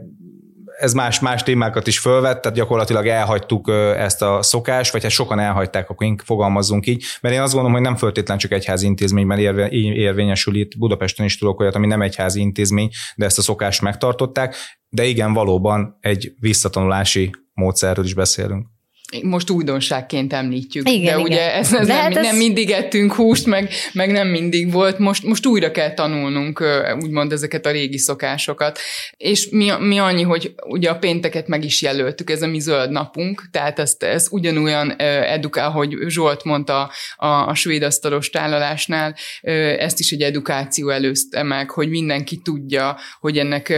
ez 0.81 0.93
más, 0.93 1.21
más 1.21 1.43
témákat 1.43 1.87
is 1.87 1.99
fölvett, 1.99 2.41
tehát 2.43 2.59
gyakorlatilag 2.59 3.07
elhagytuk 3.07 3.69
ezt 3.97 4.23
a 4.23 4.43
szokást, 4.43 4.93
vagy 4.93 5.03
hát 5.03 5.11
sokan 5.11 5.39
elhagyták, 5.39 5.91
akkor 5.91 6.15
fogalmazzunk 6.25 6.87
így, 6.87 7.05
mert 7.21 7.35
én 7.35 7.41
azt 7.41 7.53
gondolom, 7.53 7.77
hogy 7.77 7.87
nem 7.87 7.97
föltétlen 7.97 8.39
csak 8.39 8.53
egyházi 8.53 8.87
intézményben 8.87 9.39
érve, 9.39 9.69
érvényesül 9.71 10.55
itt, 10.55 10.79
Budapesten 10.79 11.27
is 11.27 11.39
tudok 11.39 11.61
olyat, 11.61 11.75
ami 11.75 11.87
nem 11.87 12.03
egyházi 12.03 12.41
intézmény, 12.41 12.91
de 13.17 13.25
ezt 13.25 13.39
a 13.39 13.43
szokást 13.43 13.83
megtartották, 13.83 14.57
de 14.89 15.05
igen, 15.05 15.33
valóban 15.33 15.97
egy 16.01 16.33
visszatanulási 16.41 17.31
módszerről 17.53 18.05
is 18.05 18.15
beszélünk 18.15 18.67
most 19.23 19.51
újdonságként 19.51 20.33
említjük, 20.33 20.89
igen, 20.89 21.03
de 21.03 21.11
igen. 21.11 21.21
ugye 21.21 21.55
ez, 21.55 21.73
ez 21.73 21.87
nem, 21.87 22.13
ez... 22.13 22.25
nem 22.25 22.37
mindig 22.37 22.71
ettünk 22.71 23.13
húst, 23.13 23.47
meg, 23.47 23.71
meg 23.93 24.11
nem 24.11 24.29
mindig 24.29 24.73
volt, 24.73 24.99
most, 24.99 25.25
most 25.25 25.47
újra 25.47 25.71
kell 25.71 25.95
tanulnunk 25.95 26.65
úgymond 27.03 27.33
ezeket 27.33 27.67
a 27.67 27.71
régi 27.71 27.99
szokásokat. 27.99 28.79
És 29.17 29.49
mi, 29.49 29.71
mi 29.79 29.99
annyi, 29.99 30.23
hogy 30.23 30.55
ugye 30.67 30.91
a 30.91 30.99
pénteket 30.99 31.49
meg 31.49 31.65
is 31.65 31.83
jelöltük, 31.83 32.31
ez 32.31 32.43
a 32.43 32.47
mi 32.47 32.59
zöld 32.61 32.91
napunk, 32.91 33.49
tehát 33.51 33.79
ezt, 33.79 34.03
ez 34.03 34.27
ugyanolyan 34.31 34.95
edukál, 35.01 35.71
hogy 35.71 35.97
Zsolt 36.07 36.45
mondta 36.45 36.91
a, 37.17 37.27
a 37.27 37.55
svéd 37.55 37.83
asztalos 37.83 38.31
tálalásnál, 38.31 39.17
ezt 39.79 40.01
is 40.01 40.11
egy 40.11 40.23
edukáció 40.23 40.89
előzte 40.89 41.43
meg, 41.43 41.71
hogy 41.71 41.89
mindenki 41.89 42.37
tudja, 42.37 42.97
hogy 43.21 43.39
ennek 43.39 43.75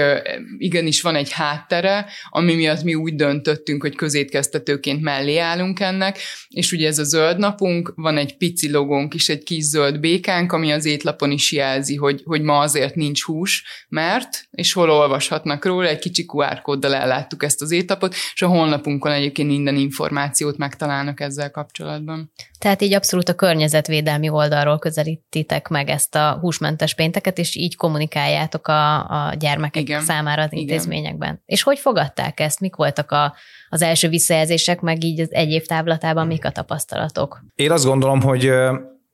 igenis 0.59 1.03
van 1.03 1.15
egy 1.15 1.33
háttere, 1.33 2.07
ami 2.29 2.55
miatt 2.55 2.83
mi 2.83 2.95
úgy 2.95 3.15
döntöttünk, 3.15 3.83
hogy 3.83 3.97
közétkeztetőként 3.97 5.01
mellé 5.01 5.22
mellé 5.23 5.39
állunk 5.39 5.81
ennek, 5.81 6.19
és 6.49 6.73
ugye 6.73 6.87
ez 6.87 6.99
a 6.99 7.05
zöld 7.05 7.39
napunk, 7.39 7.93
van 7.97 8.17
egy 8.17 8.37
pici 8.37 8.71
logónk 8.71 9.15
is, 9.15 9.29
egy 9.29 9.43
kis 9.43 9.65
zöld 9.65 10.01
békánk, 10.01 10.53
ami 10.53 10.73
az 10.73 10.85
étlapon 10.85 11.31
is 11.31 11.53
jelzi, 11.53 11.97
hogy, 11.97 12.23
hogy 12.25 12.43
ma 12.43 12.59
azért 12.59 12.95
nincs 12.95 13.23
hús, 13.23 13.65
mert, 13.89 14.49
és 14.51 14.73
hol 14.73 14.91
olvashatnak 14.91 15.65
róla, 15.65 15.89
egy 15.89 15.99
kicsi 15.99 16.25
QR 16.27 16.61
kóddal 16.61 16.95
elláttuk 16.95 17.43
ezt 17.43 17.63
az 17.63 17.71
étlapot, 17.71 18.15
és 18.35 18.43
a 18.43 18.47
honlapunkon 18.47 19.13
egyébként 19.13 19.49
minden 19.49 19.77
információt 19.77 20.57
megtalálnak 20.57 21.21
ezzel 21.21 21.51
kapcsolatban. 21.51 22.33
Tehát 22.63 22.83
így 22.83 22.95
abszolút 22.95 23.29
a 23.29 23.35
környezetvédelmi 23.35 24.29
oldalról 24.29 24.79
közelítitek 24.79 25.69
meg 25.69 25.89
ezt 25.89 26.15
a 26.15 26.39
húsmentes 26.41 26.95
pénteket, 26.95 27.39
és 27.39 27.57
így 27.57 27.77
kommunikáljátok 27.77 28.69
a, 28.69 28.99
a 28.99 29.35
gyermekek 29.39 29.83
Igen. 29.83 30.01
számára 30.01 30.43
az 30.43 30.53
intézményekben. 30.53 31.29
Igen. 31.29 31.43
És 31.47 31.63
hogy 31.63 31.79
fogadták 31.79 32.41
ezt? 32.41 32.61
Mik 32.61 32.77
voltak 32.77 33.11
a, 33.11 33.35
az 33.69 33.83
első 33.83 34.09
visszajelzések, 34.09 34.81
meg 34.81 35.05
így 35.05 35.21
az 35.21 35.33
egy 35.33 35.51
év 35.51 35.67
táblatában 35.67 36.27
mik 36.27 36.45
a 36.45 36.51
tapasztalatok? 36.51 37.45
Én 37.55 37.71
azt 37.71 37.85
gondolom, 37.85 38.21
hogy 38.21 38.51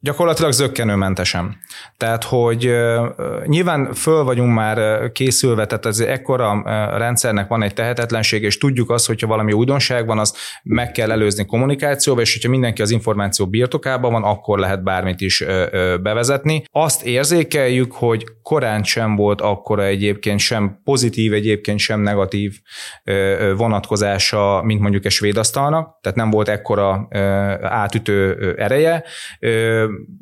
Gyakorlatilag 0.01 0.53
zöggenőmentesen. 0.53 1.57
Tehát, 1.97 2.25
hogy 2.25 2.73
nyilván 3.45 3.93
föl 3.93 4.25
vagyunk 4.25 4.55
már 4.55 5.03
készülve, 5.13 5.67
tehát 5.67 5.87
az 5.87 6.01
ekkora 6.01 6.63
rendszernek 6.99 7.49
van 7.49 7.63
egy 7.63 7.75
tehetetlenség, 7.75 8.43
és 8.43 8.59
tudjuk 8.59 8.91
azt, 8.91 9.07
hogyha 9.07 9.27
valami 9.27 9.53
újdonság 9.53 10.07
van, 10.07 10.19
az 10.19 10.37
meg 10.63 10.93
kell 10.93 11.11
előzni 11.11 11.47
kommunikációba, 11.47 12.21
és 12.21 12.33
hogyha 12.33 12.51
mindenki 12.51 12.83
az 12.83 12.91
információ 12.91 13.47
birtokában 13.47 14.13
van, 14.13 14.23
akkor 14.23 14.59
lehet 14.59 14.83
bármit 14.83 15.21
is 15.21 15.45
bevezetni. 16.03 16.65
Azt 16.71 17.05
érzékeljük, 17.05 17.93
hogy 17.93 18.25
korán 18.43 18.83
sem 18.83 19.17
volt 19.17 19.41
akkora 19.41 19.85
egyébként 19.85 20.39
sem 20.39 20.81
pozitív, 20.85 21.33
egyébként 21.33 21.79
sem 21.79 22.01
negatív 22.01 22.55
vonatkozása, 23.57 24.63
mint 24.65 24.81
mondjuk 24.81 25.05
egy 25.05 25.13
svéd 25.13 25.35
tehát 25.53 26.15
nem 26.15 26.31
volt 26.31 26.49
ekkora 26.49 27.09
átütő 27.63 28.55
ereje 28.59 29.05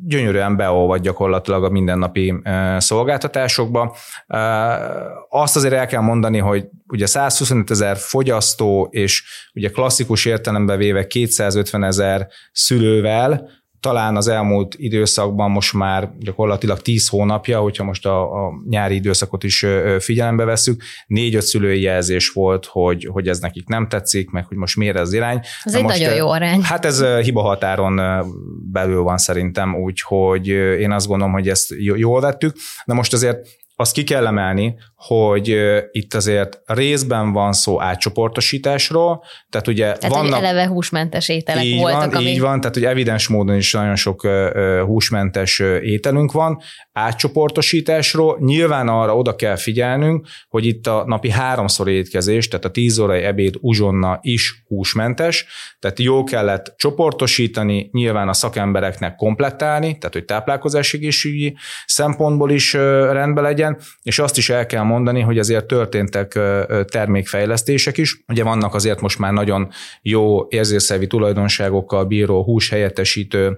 gyönyörűen 0.07 0.57
beolvad 0.57 1.01
gyakorlatilag 1.01 1.65
a 1.65 1.71
mindennapi 1.71 2.35
szolgáltatásokba. 2.79 3.97
Azt 5.29 5.57
azért 5.57 5.75
el 5.75 5.87
kell 5.87 6.01
mondani, 6.01 6.39
hogy 6.39 6.69
ugye 6.89 7.07
125 7.07 7.71
ezer 7.71 7.97
fogyasztó 7.97 8.89
és 8.91 9.25
ugye 9.55 9.69
klasszikus 9.69 10.25
értelembe 10.25 10.77
véve 10.77 11.07
250 11.07 11.85
ezer 11.85 12.29
szülővel, 12.53 13.49
talán 13.87 14.17
az 14.17 14.29
elmúlt 14.29 14.75
időszakban 14.79 15.51
most 15.51 15.73
már 15.73 16.11
gyakorlatilag 16.19 16.81
10 16.81 17.09
hónapja, 17.09 17.61
hogyha 17.61 17.85
most 17.85 18.07
a, 18.07 18.47
a 18.47 18.53
nyári 18.69 18.95
időszakot 18.95 19.45
is 19.45 19.67
figyelembe 19.99 20.45
veszük, 20.45 20.83
négy-öt 21.07 21.43
szülői 21.43 21.81
jelzés 21.81 22.29
volt, 22.29 22.67
hogy, 22.67 23.09
hogy 23.13 23.29
ez 23.29 23.39
nekik 23.39 23.69
nem 23.69 23.89
tetszik, 23.89 24.31
meg 24.31 24.47
hogy 24.47 24.57
most 24.57 24.77
miért 24.77 24.97
ez 24.97 25.13
irány. 25.13 25.41
Ez 25.63 25.73
Na 25.73 25.79
egy 25.79 25.85
most, 25.85 25.99
nagyon 25.99 26.15
jó 26.15 26.29
arány. 26.29 26.63
Hát 26.63 26.85
ez 26.85 27.05
hiba 27.05 27.43
határon 27.43 28.01
belül 28.73 29.03
van 29.03 29.19
szerintem, 29.19 29.75
úgyhogy 29.75 30.49
én 30.49 30.93
azt 30.93 31.07
gondolom, 31.07 31.33
hogy 31.33 31.49
ezt 31.49 31.75
jól 31.79 32.21
vettük. 32.21 32.57
De 32.85 32.95
most 32.95 33.13
azért 33.13 33.39
azt 33.77 33.93
ki 33.93 34.05
kell 34.05 34.27
emelni, 34.27 34.75
hogy 34.95 35.57
itt 35.91 36.15
azért 36.15 36.61
részben 36.65 37.33
van 37.33 37.53
szó 37.53 37.81
átcsoportosításról, 37.83 39.25
tehát 39.51 39.67
ugye 39.67 39.93
tehát, 39.93 40.17
vannak... 40.17 40.39
eleve 40.39 40.67
húsmentes 40.67 41.29
ételek 41.29 41.65
így 41.65 41.79
voltak. 41.81 42.01
Van, 42.01 42.15
ami... 42.15 42.31
Így 42.31 42.41
van, 42.41 42.61
tehát 42.61 42.75
hogy 42.75 42.85
evidens 42.85 43.29
módon 43.29 43.57
is 43.57 43.73
nagyon 43.73 43.97
sok 43.97 44.27
húsmentes 44.85 45.59
ételünk 45.83 46.33
van, 46.33 46.61
átcsoportosításról 46.93 48.39
nyilván 48.41 48.89
arra 48.89 49.17
oda 49.17 49.37
kell 49.37 49.57
figyelnünk, 49.57 50.27
hogy 50.49 50.67
itt 50.67 50.87
a 50.87 51.05
napi 51.07 51.31
háromszor 51.31 51.89
étkezés, 51.89 52.49
tehát 52.49 52.65
a 52.65 52.71
tíz 52.71 52.99
órai 52.99 53.23
ebéd 53.23 53.55
uzsonna 53.61 54.19
is 54.23 54.65
húsmentes, 54.67 55.47
tehát 55.79 55.99
jó 55.99 56.25
kellett 56.25 56.75
csoportosítani, 56.77 57.89
nyilván 57.93 58.29
a 58.29 58.33
szakembereknek 58.33 59.17
komplettálni, 59.17 59.99
tehát 59.99 60.15
hogy 60.15 60.25
táplálkozásegészségügyi 60.25 61.57
szempontból 61.87 62.51
is 62.51 62.73
rendben 62.73 63.45
legyen, 63.45 63.66
és 64.03 64.19
azt 64.19 64.37
is 64.37 64.51
el 64.51 64.67
kell 64.67 64.83
mondani, 64.83 65.21
hogy 65.21 65.39
azért 65.39 65.67
történtek 65.67 66.39
termékfejlesztések 66.85 67.99
is. 67.99 68.25
Ugye 68.29 68.45
vannak 68.45 68.75
azért 68.75 69.01
most 69.01 69.19
már 69.19 69.33
nagyon 69.33 69.69
jó 70.03 70.47
érzésszervi 70.49 71.07
tulajdonságokkal 71.07 72.05
bíró 72.05 72.45
hús 72.45 72.71
helyettesítő 72.71 73.57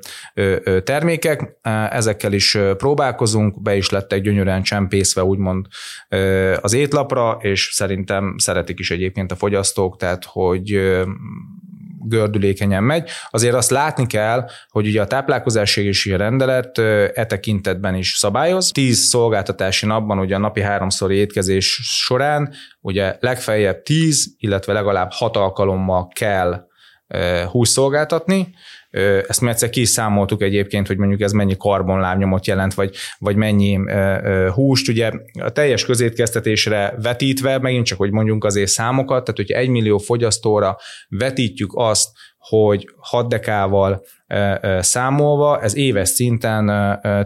termékek, 0.85 1.59
ezekkel 1.91 2.33
is 2.33 2.59
próbálkozunk, 2.77 3.63
be 3.63 3.77
is 3.77 3.91
lettek 3.91 4.21
gyönyörűen 4.21 4.63
csempészve 4.63 5.25
úgymond 5.25 5.67
az 6.61 6.73
étlapra, 6.73 7.39
és 7.41 7.71
szerintem 7.73 8.35
szeretik 8.39 8.79
is 8.79 8.91
egyébként 8.91 9.33
a 9.33 9.37
fogyasztók, 9.37 9.97
tehát 9.97 10.25
hogy 10.25 10.81
gördülékenyen 12.09 12.83
megy. 12.83 13.09
Azért 13.31 13.55
azt 13.55 13.71
látni 13.71 14.07
kell, 14.07 14.49
hogy 14.69 14.87
ugye 14.87 15.01
a 15.01 15.07
táplálkozási 15.07 16.17
rendelet 16.17 16.79
e 17.15 17.27
tekintetben 17.27 17.95
is 17.95 18.15
szabályoz. 18.17 18.71
Tíz 18.71 18.99
szolgáltatási 18.99 19.87
napban, 19.87 20.19
ugye 20.19 20.35
a 20.35 20.39
napi 20.39 20.61
háromszori 20.61 21.17
étkezés 21.17 21.81
során, 21.83 22.55
ugye 22.81 23.17
legfeljebb 23.21 23.83
tíz, 23.83 24.35
illetve 24.39 24.73
legalább 24.73 25.11
hat 25.13 25.37
alkalommal 25.37 26.09
kell 26.09 26.67
hús 27.51 27.69
szolgáltatni, 27.69 28.55
ezt 29.29 29.41
mi 29.41 29.49
egyszer 29.49 29.71
kiszámoltuk 29.71 30.43
egyébként, 30.43 30.87
hogy 30.87 30.97
mondjuk 30.97 31.21
ez 31.21 31.33
mennyi 31.33 31.57
karbonlábnyomot 31.57 32.47
jelent, 32.47 32.75
vagy, 32.75 32.95
vagy 33.19 33.37
mennyi 33.37 33.79
húst. 34.55 34.89
Ugye 34.89 35.11
a 35.41 35.51
teljes 35.51 35.85
közétkeztetésre 35.85 36.95
vetítve, 37.03 37.59
megint 37.59 37.87
csak, 37.87 37.99
hogy 37.99 38.11
mondjunk 38.11 38.45
azért 38.45 38.69
számokat, 38.69 39.25
tehát 39.25 39.37
hogyha 39.37 39.59
egy 39.59 39.69
millió 39.69 39.99
fogyasztóra 39.99 40.77
vetítjük 41.09 41.71
azt, 41.75 42.09
hogy 42.39 42.89
6 42.97 43.29
dekával 43.29 44.05
számolva, 44.81 45.61
ez 45.61 45.77
éves 45.77 46.09
szinten 46.09 46.67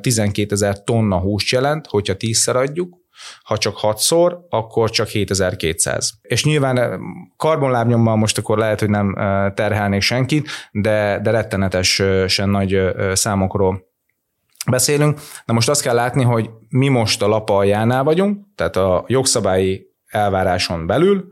12 0.00 0.54
ezer 0.54 0.82
tonna 0.82 1.18
húst 1.18 1.52
jelent, 1.52 1.86
hogyha 1.86 2.14
tízszer 2.14 2.56
adjuk, 2.56 3.00
ha 3.42 3.56
csak 3.56 3.76
hatszor, 3.76 4.46
akkor 4.48 4.90
csak 4.90 5.08
7200. 5.08 6.12
És 6.22 6.44
nyilván 6.44 6.78
eh, 6.78 6.98
karbonlábnyommal 7.36 8.16
most 8.16 8.38
akkor 8.38 8.58
lehet, 8.58 8.80
hogy 8.80 8.90
nem 8.90 9.14
eh, 9.14 9.50
terhelnék 9.54 10.00
senkit, 10.00 10.48
de, 10.70 11.18
de 11.22 11.30
rettenetesen 11.30 12.48
nagy 12.48 12.74
eh, 12.74 13.14
számokról 13.14 13.90
beszélünk. 14.70 15.20
Na 15.44 15.54
most 15.54 15.68
azt 15.68 15.82
kell 15.82 15.94
látni, 15.94 16.22
hogy 16.22 16.50
mi 16.68 16.88
most 16.88 17.22
a 17.22 17.28
lapa 17.28 17.56
aljánál 17.56 18.02
vagyunk, 18.02 18.46
tehát 18.54 18.76
a 18.76 19.04
jogszabályi 19.06 19.91
elváráson 20.12 20.86
belül. 20.86 21.28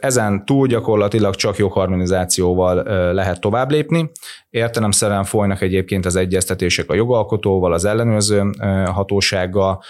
Ezen 0.00 0.44
túl 0.44 0.66
gyakorlatilag 0.66 1.34
csak 1.34 1.56
jogharmonizációval 1.56 2.82
lehet 3.12 3.40
tovább 3.40 3.70
lépni. 3.70 4.10
Értelemszerűen 4.50 5.24
folynak 5.24 5.60
egyébként 5.60 6.06
az 6.06 6.16
egyeztetések 6.16 6.90
a 6.90 6.94
jogalkotóval, 6.94 7.72
az 7.72 7.84
ellenőrző 7.84 8.50
hatósággal. 8.86 9.82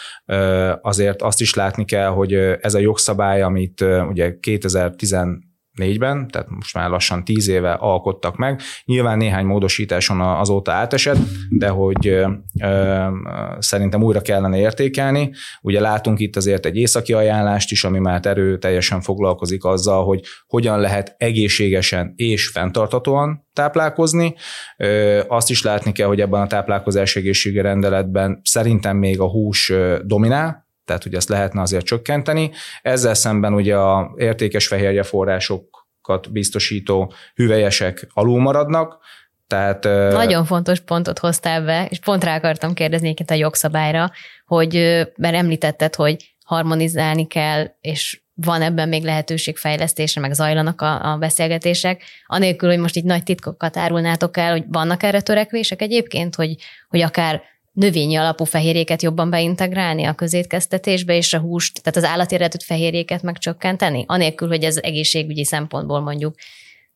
Azért 0.82 1.22
azt 1.22 1.40
is 1.40 1.54
látni 1.54 1.84
kell, 1.84 2.08
hogy 2.08 2.34
ez 2.61 2.74
a 2.74 2.78
jogszabály, 2.78 3.42
amit 3.42 3.84
ugye 4.08 4.38
2010 4.40 5.16
négyben, 5.78 6.28
tehát 6.28 6.48
most 6.48 6.74
már 6.74 6.90
lassan 6.90 7.24
tíz 7.24 7.48
éve 7.48 7.72
alkottak 7.72 8.36
meg. 8.36 8.60
Nyilván 8.84 9.16
néhány 9.16 9.44
módosításon 9.44 10.20
azóta 10.20 10.72
átesett, 10.72 11.18
de 11.50 11.68
hogy 11.68 12.06
ö, 12.08 12.30
ö, 12.62 13.06
szerintem 13.58 14.02
újra 14.02 14.20
kellene 14.20 14.58
értékelni. 14.58 15.30
Ugye 15.60 15.80
látunk 15.80 16.18
itt 16.18 16.36
azért 16.36 16.66
egy 16.66 16.76
északi 16.76 17.12
ajánlást 17.12 17.70
is, 17.70 17.84
ami 17.84 17.98
már 17.98 18.26
erőteljesen 18.26 19.00
foglalkozik 19.00 19.64
azzal, 19.64 20.04
hogy 20.04 20.20
hogyan 20.46 20.80
lehet 20.80 21.14
egészségesen 21.18 22.12
és 22.16 22.48
fenntartatóan 22.48 23.46
táplálkozni. 23.52 24.34
Ö, 24.76 25.20
azt 25.28 25.50
is 25.50 25.62
látni 25.62 25.92
kell, 25.92 26.06
hogy 26.06 26.20
ebben 26.20 26.40
a 26.40 26.46
táplálkozás 26.46 27.16
egészségi 27.16 27.60
rendeletben 27.60 28.40
szerintem 28.44 28.96
még 28.96 29.20
a 29.20 29.30
hús 29.30 29.72
dominál, 30.04 30.67
tehát 30.88 31.03
hogy 31.03 31.14
ezt 31.14 31.29
lehetne 31.29 31.61
azért 31.61 31.85
csökkenteni. 31.85 32.51
Ezzel 32.83 33.14
szemben 33.14 33.55
ugye 33.55 33.77
a 33.77 34.14
értékes 34.16 34.66
fehérje 34.66 35.03
forrásokat 35.03 36.33
biztosító 36.33 37.12
hüvelyesek 37.35 38.07
alul 38.14 38.40
maradnak, 38.40 38.98
tehát, 39.46 39.85
Nagyon 40.12 40.44
fontos 40.44 40.81
pontot 40.81 41.18
hoztál 41.18 41.64
be, 41.64 41.87
és 41.88 41.98
pont 41.98 42.24
rá 42.24 42.37
akartam 42.37 42.74
kérdezni 42.74 43.14
a 43.27 43.35
jogszabályra, 43.35 44.11
hogy 44.46 44.74
mert 45.16 45.35
említetted, 45.35 45.94
hogy 45.94 46.35
harmonizálni 46.44 47.27
kell, 47.27 47.66
és 47.81 48.20
van 48.35 48.62
ebben 48.62 48.88
még 48.88 49.05
lehetőség 49.05 49.57
fejlesztésre, 49.57 50.20
meg 50.20 50.33
zajlanak 50.33 50.81
a, 50.81 51.12
a 51.12 51.16
beszélgetések, 51.16 52.03
anélkül, 52.27 52.68
hogy 52.68 52.79
most 52.79 52.96
így 52.96 53.05
nagy 53.05 53.22
titkokat 53.22 53.77
árulnátok 53.77 54.37
el, 54.37 54.51
hogy 54.51 54.64
vannak 54.68 55.03
erre 55.03 55.20
törekvések 55.20 55.83
egyébként, 55.83 56.35
hogy, 56.35 56.55
hogy 56.88 57.01
akár 57.01 57.42
növényi 57.78 58.16
alapú 58.16 58.44
fehérjéket 58.44 59.02
jobban 59.02 59.30
beintegrálni 59.30 60.04
a 60.04 60.14
közétkeztetésbe, 60.14 61.16
és 61.16 61.32
a 61.32 61.38
húst, 61.38 61.82
tehát 61.82 61.96
az 61.96 62.04
állati 62.04 62.34
eredetű 62.34 62.64
fehérjéket 62.64 63.22
megcsökkenteni, 63.22 64.04
anélkül, 64.06 64.48
hogy 64.48 64.64
ez 64.64 64.76
egészségügyi 64.76 65.44
szempontból 65.44 66.00
mondjuk 66.00 66.34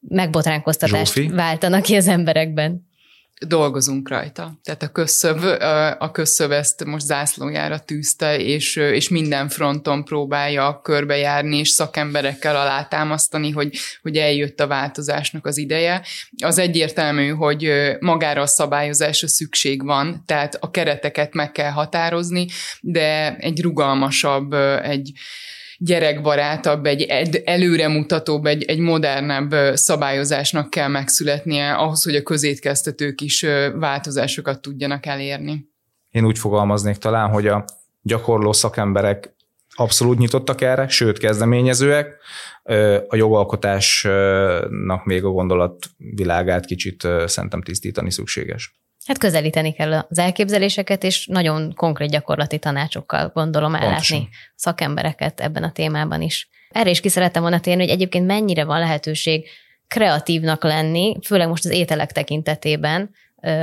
megbotránkoztatást 0.00 1.14
Zsófi? 1.14 1.28
váltana 1.28 1.80
ki 1.80 1.94
az 1.94 2.08
emberekben 2.08 2.90
dolgozunk 3.46 4.08
rajta. 4.08 4.58
Tehát 4.62 4.82
a 4.82 4.88
közszöv, 4.88 5.44
a 5.98 6.10
közszöv 6.10 6.52
ezt 6.52 6.84
most 6.84 7.04
zászlójára 7.04 7.78
tűzte, 7.78 8.38
és, 8.38 8.76
és 8.76 9.08
minden 9.08 9.48
fronton 9.48 10.04
próbálja 10.04 10.80
körbejárni, 10.82 11.58
és 11.58 11.68
szakemberekkel 11.68 12.56
alátámasztani, 12.56 13.50
hogy, 13.50 13.76
hogy 14.02 14.16
eljött 14.16 14.60
a 14.60 14.66
változásnak 14.66 15.46
az 15.46 15.56
ideje. 15.56 16.02
Az 16.42 16.58
egyértelmű, 16.58 17.28
hogy 17.28 17.72
magára 18.00 18.40
a 18.40 18.46
szabályozásra 18.46 19.28
szükség 19.28 19.84
van, 19.84 20.22
tehát 20.26 20.56
a 20.60 20.70
kereteket 20.70 21.34
meg 21.34 21.52
kell 21.52 21.70
határozni, 21.70 22.46
de 22.80 23.36
egy 23.36 23.62
rugalmasabb, 23.62 24.52
egy 24.82 25.12
gyerekbarátabb, 25.84 26.86
egy 26.86 27.36
előremutatóbb, 27.44 28.46
egy, 28.46 28.62
egy 28.62 28.78
modernebb 28.78 29.76
szabályozásnak 29.76 30.70
kell 30.70 30.88
megszületnie 30.88 31.72
ahhoz, 31.72 32.02
hogy 32.02 32.14
a 32.14 32.22
közétkeztetők 32.22 33.20
is 33.20 33.46
változásokat 33.74 34.60
tudjanak 34.60 35.06
elérni. 35.06 35.70
Én 36.10 36.24
úgy 36.24 36.38
fogalmaznék 36.38 36.96
talán, 36.96 37.30
hogy 37.30 37.46
a 37.46 37.64
gyakorló 38.02 38.52
szakemberek 38.52 39.34
abszolút 39.74 40.18
nyitottak 40.18 40.60
erre, 40.60 40.88
sőt 40.88 41.18
kezdeményezőek. 41.18 42.16
A 43.08 43.16
jogalkotásnak 43.16 45.04
még 45.04 45.24
a 45.24 45.30
gondolat 45.30 45.86
világát 45.96 46.64
kicsit 46.64 47.08
szerintem 47.26 47.62
tisztítani 47.62 48.10
szükséges. 48.10 48.80
Hát 49.06 49.18
közelíteni 49.18 49.72
kell 49.72 49.92
az 49.92 50.18
elképzeléseket, 50.18 51.04
és 51.04 51.26
nagyon 51.26 51.74
konkrét 51.74 52.10
gyakorlati 52.10 52.58
tanácsokkal 52.58 53.30
gondolom 53.34 53.74
ellátni 53.74 53.90
Pontosan. 53.90 54.28
szakembereket 54.54 55.40
ebben 55.40 55.62
a 55.62 55.72
témában 55.72 56.22
is. 56.22 56.48
Erre 56.70 56.90
is 56.90 57.00
ki 57.00 57.08
szerettem 57.08 57.42
volna 57.42 57.60
térni, 57.60 57.82
hogy 57.82 57.92
egyébként 57.92 58.26
mennyire 58.26 58.64
van 58.64 58.78
lehetőség 58.78 59.48
kreatívnak 59.88 60.62
lenni, 60.62 61.16
főleg 61.24 61.48
most 61.48 61.64
az 61.64 61.70
ételek 61.70 62.12
tekintetében, 62.12 63.10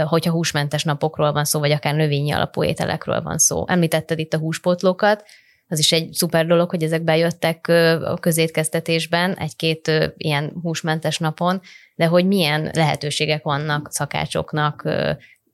hogyha 0.06 0.32
húsmentes 0.32 0.84
napokról 0.84 1.32
van 1.32 1.46
szó, 1.46 1.60
vagy 1.60 1.72
akár 1.72 1.96
növényi 1.96 2.32
alapú 2.32 2.64
ételekről 2.64 3.22
van 3.22 3.38
szó. 3.38 3.66
Említetted 3.68 4.20
itt 4.20 4.34
a 4.34 4.38
húspotlókat, 4.38 5.24
az 5.68 5.80
is 5.80 5.92
egy 5.92 6.14
szuper 6.14 6.46
dolog, 6.46 6.70
hogy 6.70 6.84
ezek 6.84 7.04
bejöttek 7.04 7.68
a 8.04 8.18
közétkeztetésben 8.20 9.34
egy-két 9.34 9.92
ilyen 10.18 10.54
húsmentes 10.62 11.18
napon, 11.18 11.62
de 12.00 12.06
hogy 12.06 12.26
milyen 12.26 12.70
lehetőségek 12.74 13.44
vannak 13.44 13.88
szakácsoknak 13.92 14.84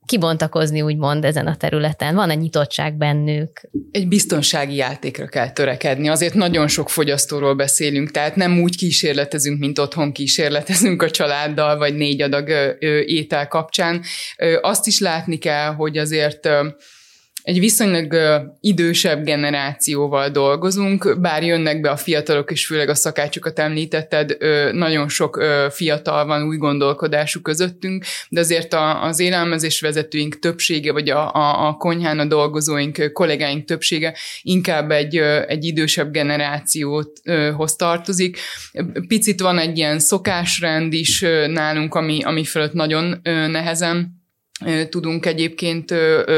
kibontakozni, 0.04 0.82
úgymond 0.82 1.24
ezen 1.24 1.46
a 1.46 1.56
területen? 1.56 2.14
Van-e 2.14 2.34
nyitottság 2.34 2.96
bennük? 2.96 3.60
Egy 3.90 4.08
biztonsági 4.08 4.74
játékra 4.74 5.26
kell 5.26 5.50
törekedni. 5.50 6.08
Azért 6.08 6.34
nagyon 6.34 6.68
sok 6.68 6.90
fogyasztóról 6.90 7.54
beszélünk, 7.54 8.10
tehát 8.10 8.36
nem 8.36 8.60
úgy 8.60 8.76
kísérletezünk, 8.76 9.58
mint 9.58 9.78
otthon 9.78 10.12
kísérletezünk 10.12 11.02
a 11.02 11.10
családdal, 11.10 11.78
vagy 11.78 11.94
négy 11.94 12.20
adag 12.20 12.48
étel 13.06 13.48
kapcsán. 13.48 14.02
Azt 14.60 14.86
is 14.86 15.00
látni 15.00 15.38
kell, 15.38 15.74
hogy 15.74 15.98
azért 15.98 16.48
egy 17.46 17.60
viszonylag 17.60 18.16
idősebb 18.60 19.24
generációval 19.24 20.28
dolgozunk, 20.28 21.20
bár 21.20 21.42
jönnek 21.42 21.80
be 21.80 21.90
a 21.90 21.96
fiatalok, 21.96 22.50
és 22.50 22.66
főleg 22.66 22.88
a 22.88 22.94
szakácsokat 22.94 23.58
említetted, 23.58 24.36
nagyon 24.72 25.08
sok 25.08 25.44
fiatal 25.70 26.26
van 26.26 26.46
új 26.46 26.56
gondolkodású 26.56 27.40
közöttünk, 27.40 28.04
de 28.28 28.40
azért 28.40 28.74
az 29.02 29.20
élelmezés 29.20 29.80
vezetőink 29.80 30.38
többsége, 30.38 30.92
vagy 30.92 31.10
a, 31.10 31.32
a, 31.32 31.68
a 31.68 31.72
konyhán 31.72 32.18
a 32.18 32.24
dolgozóink, 32.24 33.10
kollégáink 33.12 33.64
többsége 33.64 34.14
inkább 34.42 34.90
egy, 34.90 35.16
egy 35.46 35.64
idősebb 35.64 36.12
generációhoz 36.12 37.76
tartozik. 37.76 38.38
Picit 39.08 39.40
van 39.40 39.58
egy 39.58 39.78
ilyen 39.78 39.98
szokásrend 39.98 40.92
is 40.92 41.20
nálunk, 41.46 41.94
ami, 41.94 42.22
ami 42.22 42.44
fölött 42.44 42.72
nagyon 42.72 43.20
nehezen 43.22 44.24
tudunk 44.88 45.26
egyébként 45.26 45.94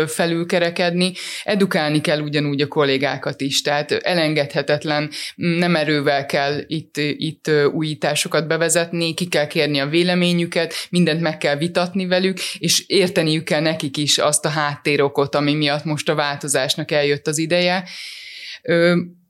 felülkerekedni. 0.07 1.13
Edukálni 1.45 2.01
kell 2.01 2.21
ugyanúgy 2.21 2.61
a 2.61 2.67
kollégákat 2.67 3.41
is, 3.41 3.63
tehát 3.63 3.93
elengedhetetlen, 3.93 5.11
nem 5.35 5.77
erővel 5.77 6.27
kell 6.27 6.61
itt, 6.67 6.97
itt 6.97 7.51
újításokat 7.73 8.47
bevezetni, 8.47 9.15
ki 9.15 9.27
kell 9.27 9.47
kérni 9.47 9.79
a 9.79 9.87
véleményüket, 9.87 10.75
mindent 10.91 11.21
meg 11.21 11.39
kell 11.39 11.57
vitatni 11.57 12.07
velük, 12.07 12.39
és 12.59 12.85
érteniük 12.87 13.45
kell 13.45 13.61
nekik 13.61 13.97
is 13.97 14.19
azt 14.19 14.45
a 14.45 14.49
háttérokot, 14.49 15.35
ami 15.35 15.55
miatt 15.55 15.85
most 15.85 16.09
a 16.09 16.15
változásnak 16.15 16.91
eljött 16.91 17.27
az 17.27 17.39
ideje 17.39 17.85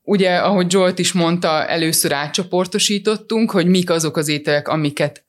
ugye, 0.09 0.37
ahogy 0.37 0.71
Zsolt 0.71 0.99
is 0.99 1.13
mondta, 1.13 1.67
először 1.67 2.13
átcsoportosítottunk, 2.13 3.51
hogy 3.51 3.67
mik 3.67 3.91
azok 3.91 4.17
az 4.17 4.29
ételek, 4.29 4.69
amiket 4.69 5.28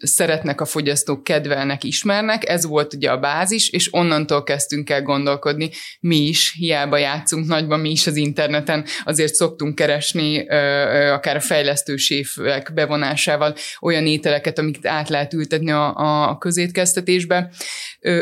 szeretnek 0.00 0.60
a 0.60 0.64
fogyasztók, 0.64 1.24
kedvelnek, 1.24 1.84
ismernek, 1.84 2.48
ez 2.48 2.66
volt 2.66 2.94
ugye 2.94 3.10
a 3.10 3.18
bázis, 3.18 3.70
és 3.70 3.94
onnantól 3.94 4.42
kezdtünk 4.42 4.90
el 4.90 5.02
gondolkodni, 5.02 5.70
mi 6.00 6.16
is, 6.16 6.54
hiába 6.58 6.96
játszunk 6.96 7.46
nagyban, 7.46 7.80
mi 7.80 7.90
is 7.90 8.06
az 8.06 8.16
interneten, 8.16 8.84
azért 9.04 9.34
szoktunk 9.34 9.74
keresni 9.74 10.48
akár 11.10 11.36
a 11.36 11.40
fejlesztő 11.40 11.94
bevonásával 12.74 13.54
olyan 13.80 14.06
ételeket, 14.06 14.58
amiket 14.58 14.86
át 14.86 15.08
lehet 15.08 15.32
ültetni 15.32 15.70
a, 15.70 15.94
a 16.28 16.38
közétkeztetésbe. 16.38 17.50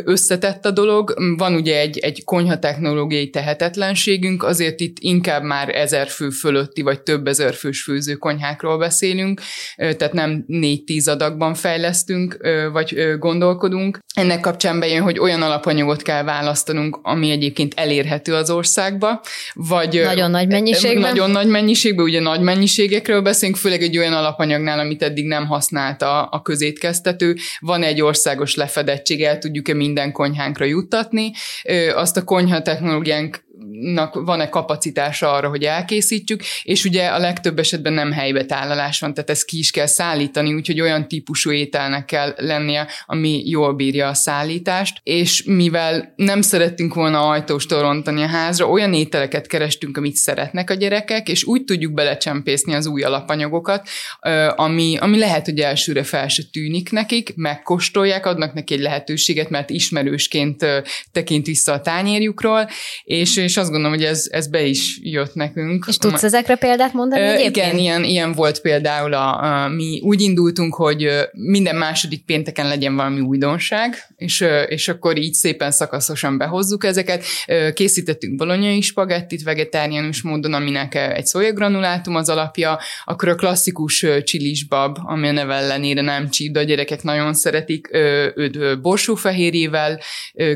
Összetett 0.04 0.64
a 0.64 0.70
dolog, 0.70 1.14
van 1.36 1.54
ugye 1.54 1.78
egy, 1.78 1.98
egy 1.98 2.24
konyha 2.24 2.58
technológiai 2.58 3.30
tehetetlenségünk, 3.30 4.42
azért 4.42 4.80
itt 4.80 4.96
inkább 5.00 5.42
már 5.42 5.68
ezer 5.68 6.08
fő 6.08 6.30
fölötti, 6.30 6.82
vagy 6.82 7.02
több 7.02 7.26
ezer 7.26 7.54
fős 7.54 7.82
főzőkonyhákról 7.82 8.78
beszélünk, 8.78 9.40
tehát 9.76 10.12
nem 10.12 10.44
négy-tíz 10.46 11.07
adagban 11.08 11.54
fejlesztünk, 11.54 12.36
vagy 12.72 13.16
gondolkodunk. 13.18 13.98
Ennek 14.14 14.40
kapcsán 14.40 14.78
bejön, 14.78 15.02
hogy 15.02 15.18
olyan 15.18 15.42
alapanyagot 15.42 16.02
kell 16.02 16.22
választanunk, 16.22 16.98
ami 17.02 17.30
egyébként 17.30 17.72
elérhető 17.76 18.34
az 18.34 18.50
országba, 18.50 19.20
vagy 19.54 20.02
nagyon 20.04 20.30
nagy 20.30 20.48
mennyiségben. 20.48 21.00
Nagyon 21.00 21.30
nagy 21.30 21.46
mennyiségben, 21.46 22.04
ugye 22.04 22.20
nagy 22.20 22.40
mennyiségekről 22.40 23.20
beszélünk, 23.20 23.56
főleg 23.58 23.82
egy 23.82 23.98
olyan 23.98 24.12
alapanyagnál, 24.12 24.78
amit 24.78 25.02
eddig 25.02 25.26
nem 25.26 25.46
használta 25.46 26.22
a 26.22 26.42
közétkeztető. 26.42 27.36
Van 27.60 27.82
egy 27.82 28.02
országos 28.02 28.54
lefedettség, 28.54 29.22
el 29.22 29.38
tudjuk-e 29.38 29.74
minden 29.74 30.12
konyhánkra 30.12 30.64
juttatni. 30.64 31.32
Azt 31.94 32.16
a 32.16 32.24
konyha 32.24 32.62
technológiánk 32.62 33.46
van-e 34.12 34.48
kapacitása 34.48 35.32
arra, 35.32 35.48
hogy 35.48 35.62
elkészítjük, 35.62 36.42
és 36.62 36.84
ugye 36.84 37.06
a 37.06 37.18
legtöbb 37.18 37.58
esetben 37.58 37.92
nem 37.92 38.12
helybe 38.12 38.44
tálalás 38.44 39.00
van, 39.00 39.14
tehát 39.14 39.30
ezt 39.30 39.44
ki 39.44 39.58
is 39.58 39.70
kell 39.70 39.86
szállítani, 39.86 40.54
úgyhogy 40.54 40.80
olyan 40.80 41.08
típusú 41.08 41.50
ételnek 41.50 42.04
kell 42.04 42.34
lennie, 42.36 42.88
ami 43.06 43.42
jól 43.48 43.74
bírja 43.74 44.08
a 44.08 44.14
szállítást, 44.14 45.00
és 45.02 45.42
mivel 45.42 46.12
nem 46.16 46.42
szerettünk 46.42 46.94
volna 46.94 47.28
ajtóst 47.28 47.70
rontani 47.70 48.22
a 48.22 48.26
házra, 48.26 48.66
olyan 48.66 48.94
ételeket 48.94 49.46
kerestünk, 49.46 49.96
amit 49.96 50.14
szeretnek 50.14 50.70
a 50.70 50.74
gyerekek, 50.74 51.28
és 51.28 51.44
úgy 51.44 51.64
tudjuk 51.64 51.92
belecsempészni 51.92 52.74
az 52.74 52.86
új 52.86 53.02
alapanyagokat, 53.02 53.88
ami, 54.56 54.96
ami 55.00 55.18
lehet, 55.18 55.44
hogy 55.44 55.60
elsőre 55.60 56.02
fel 56.02 56.28
se 56.28 56.42
tűnik 56.52 56.90
nekik, 56.90 57.32
megkóstolják, 57.36 58.26
adnak 58.26 58.54
neki 58.54 58.74
egy 58.74 58.80
lehetőséget, 58.80 59.50
mert 59.50 59.70
ismerősként 59.70 60.66
tekint 61.12 61.46
vissza 61.46 61.72
a 61.72 61.80
tányérjukról, 61.80 62.68
és, 63.04 63.36
és 63.48 63.56
azt 63.56 63.70
gondolom, 63.70 63.96
hogy 63.96 64.04
ez, 64.04 64.26
ez 64.30 64.48
be 64.48 64.62
is 64.62 64.98
jött 65.02 65.34
nekünk. 65.34 65.84
És 65.88 65.96
tudsz 65.96 66.22
ezekre 66.22 66.56
példát 66.56 66.92
mondani 66.92 67.22
Ö, 67.22 67.38
Igen, 67.38 67.78
ilyen, 67.78 68.04
ilyen 68.04 68.32
volt 68.32 68.60
például, 68.60 69.14
a, 69.14 69.42
a, 69.42 69.68
mi 69.68 70.00
úgy 70.02 70.20
indultunk, 70.20 70.74
hogy 70.74 71.08
minden 71.32 71.76
második 71.76 72.24
pénteken 72.24 72.68
legyen 72.68 72.96
valami 72.96 73.20
újdonság, 73.20 73.96
és, 74.16 74.44
és 74.66 74.88
akkor 74.88 75.18
így 75.18 75.32
szépen 75.32 75.70
szakaszosan 75.70 76.38
behozzuk 76.38 76.84
ezeket. 76.84 77.24
Készítettünk 77.74 78.36
bolonyai 78.36 78.80
spagettit 78.80 79.42
vegetáriánus 79.42 80.22
módon, 80.22 80.54
aminek 80.54 80.94
egy 80.94 81.26
szójagranulátum 81.26 82.14
az 82.14 82.28
alapja, 82.28 82.78
akkor 83.04 83.28
a 83.28 83.34
klasszikus 83.34 84.06
csilisbab, 84.24 84.98
ami 85.02 85.28
a 85.28 85.32
neve 85.32 85.54
ellenére 85.54 86.02
nem 86.02 86.28
csíp, 86.30 86.52
de 86.52 86.58
a 86.60 86.62
gyerekek 86.62 87.02
nagyon 87.02 87.34
szeretik, 87.34 87.88
őt 88.34 88.80
borsófehérjével 88.80 90.00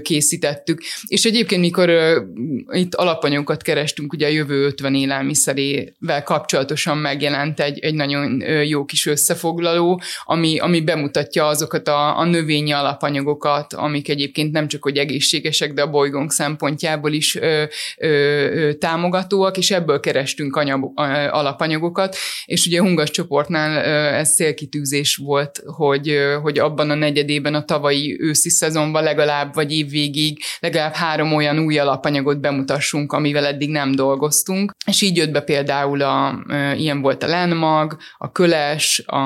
készítettük, 0.02 0.82
és 1.06 1.24
egyébként 1.24 1.60
mikor 1.60 1.90
itt 2.82 2.94
alapanyagokat 2.94 3.62
kerestünk, 3.62 4.12
ugye 4.12 4.26
a 4.26 4.30
jövő 4.30 4.64
50 4.64 4.94
élelmiszerével 4.94 6.22
kapcsolatosan 6.24 6.98
megjelent 6.98 7.60
egy, 7.60 7.78
egy 7.78 7.94
nagyon 7.94 8.42
jó 8.64 8.84
kis 8.84 9.06
összefoglaló, 9.06 10.00
ami, 10.24 10.58
ami 10.58 10.80
bemutatja 10.80 11.46
azokat 11.46 11.88
a, 11.88 12.18
a 12.18 12.24
növényi 12.24 12.72
alapanyagokat, 12.72 13.72
amik 13.72 14.08
egyébként 14.08 14.52
nem 14.52 14.68
csak 14.68 14.82
hogy 14.82 14.96
egészségesek, 14.96 15.72
de 15.72 15.82
a 15.82 15.90
bolygónk 15.90 16.32
szempontjából 16.32 17.12
is 17.12 17.36
ö, 17.36 17.64
ö, 17.96 18.06
ö, 18.06 18.72
támogatóak, 18.72 19.56
és 19.56 19.70
ebből 19.70 20.00
kerestünk 20.00 20.56
anyag, 20.56 21.00
alapanyagokat, 21.30 22.16
és 22.44 22.66
ugye 22.66 22.80
a 22.80 22.82
Hungas 22.82 23.10
csoportnál 23.10 23.84
ö, 23.84 24.16
ez 24.16 24.34
célkitűzés 24.34 25.16
volt, 25.16 25.62
hogy, 25.66 26.18
hogy 26.42 26.58
abban 26.58 26.90
a 26.90 26.94
negyedében 26.94 27.54
a 27.54 27.64
tavalyi 27.64 28.16
őszi 28.20 28.50
szezonban 28.50 29.02
legalább, 29.02 29.54
vagy 29.54 29.72
évvégig 29.72 30.38
legalább 30.60 30.92
három 30.92 31.32
olyan 31.32 31.58
új 31.58 31.78
alapanyagot 31.78 32.40
bemutassunk, 32.72 33.12
amivel 33.12 33.46
eddig 33.46 33.70
nem 33.70 33.94
dolgoztunk. 33.94 34.72
És 34.86 35.02
így 35.02 35.16
jött 35.16 35.30
be 35.30 35.40
például 35.40 36.02
a, 36.02 36.44
ilyen 36.76 37.00
volt 37.00 37.22
a 37.22 37.26
lenmag, 37.26 37.96
a 38.18 38.32
köles, 38.32 39.02
a, 39.06 39.16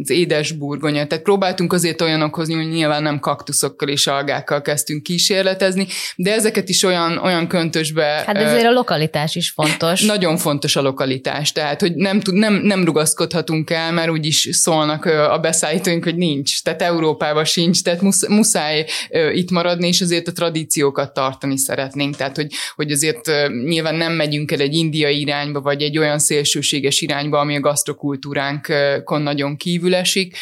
az 0.00 0.10
édes 0.10 0.52
burgonya, 0.52 1.06
tehát 1.06 1.24
próbáltunk 1.24 1.72
azért 1.72 2.00
olyanokhoz 2.00 2.48
nyúlni, 2.48 2.74
nyilván 2.74 3.02
nem 3.02 3.18
kaktuszokkal 3.20 3.88
és 3.88 4.06
algákkal 4.06 4.62
kezdtünk 4.62 5.02
kísérletezni, 5.02 5.86
de 6.16 6.32
ezeket 6.34 6.68
is 6.68 6.82
olyan, 6.82 7.18
olyan 7.18 7.46
köntösbe... 7.46 8.22
Hát 8.26 8.36
ezért 8.36 8.66
a 8.66 8.70
lokalitás 8.70 9.34
is 9.34 9.50
fontos. 9.50 10.02
Nagyon 10.14 10.36
fontos 10.36 10.76
a 10.76 10.82
lokalitás, 10.82 11.52
tehát 11.52 11.80
hogy 11.80 11.94
nem, 11.94 12.20
nem, 12.30 12.54
nem 12.54 12.84
rugaszkodhatunk 12.84 13.70
el, 13.70 13.92
mert 13.92 14.10
úgyis 14.10 14.48
szólnak 14.52 15.04
a 15.04 15.38
beszállítóink, 15.38 16.04
hogy 16.04 16.16
nincs, 16.16 16.62
tehát 16.62 16.82
Európában 16.82 17.44
sincs, 17.44 17.82
tehát 17.82 18.00
musz, 18.00 18.28
muszáj 18.28 18.86
itt 19.32 19.50
maradni, 19.50 19.86
és 19.86 20.00
azért 20.00 20.28
a 20.28 20.32
tradíciókat 20.32 21.12
tartani 21.12 21.56
szeretnénk, 21.58 22.16
tehát 22.16 22.36
hogy, 22.36 22.52
hogy 22.74 22.90
azért 22.90 23.30
nyilván 23.64 23.94
nem 23.94 24.12
megyünk 24.12 24.52
el 24.52 24.60
egy 24.60 24.74
indiai 24.74 25.20
irányba, 25.20 25.60
vagy 25.60 25.82
egy 25.82 25.98
olyan 25.98 26.18
szélsőséges 26.18 27.00
irányba, 27.00 27.38
ami 27.38 27.56
a 27.56 27.60
gasztrokultúránkon 27.60 29.22
nagyon 29.22 29.56
kívül 29.56 29.94
esik, 29.94 30.36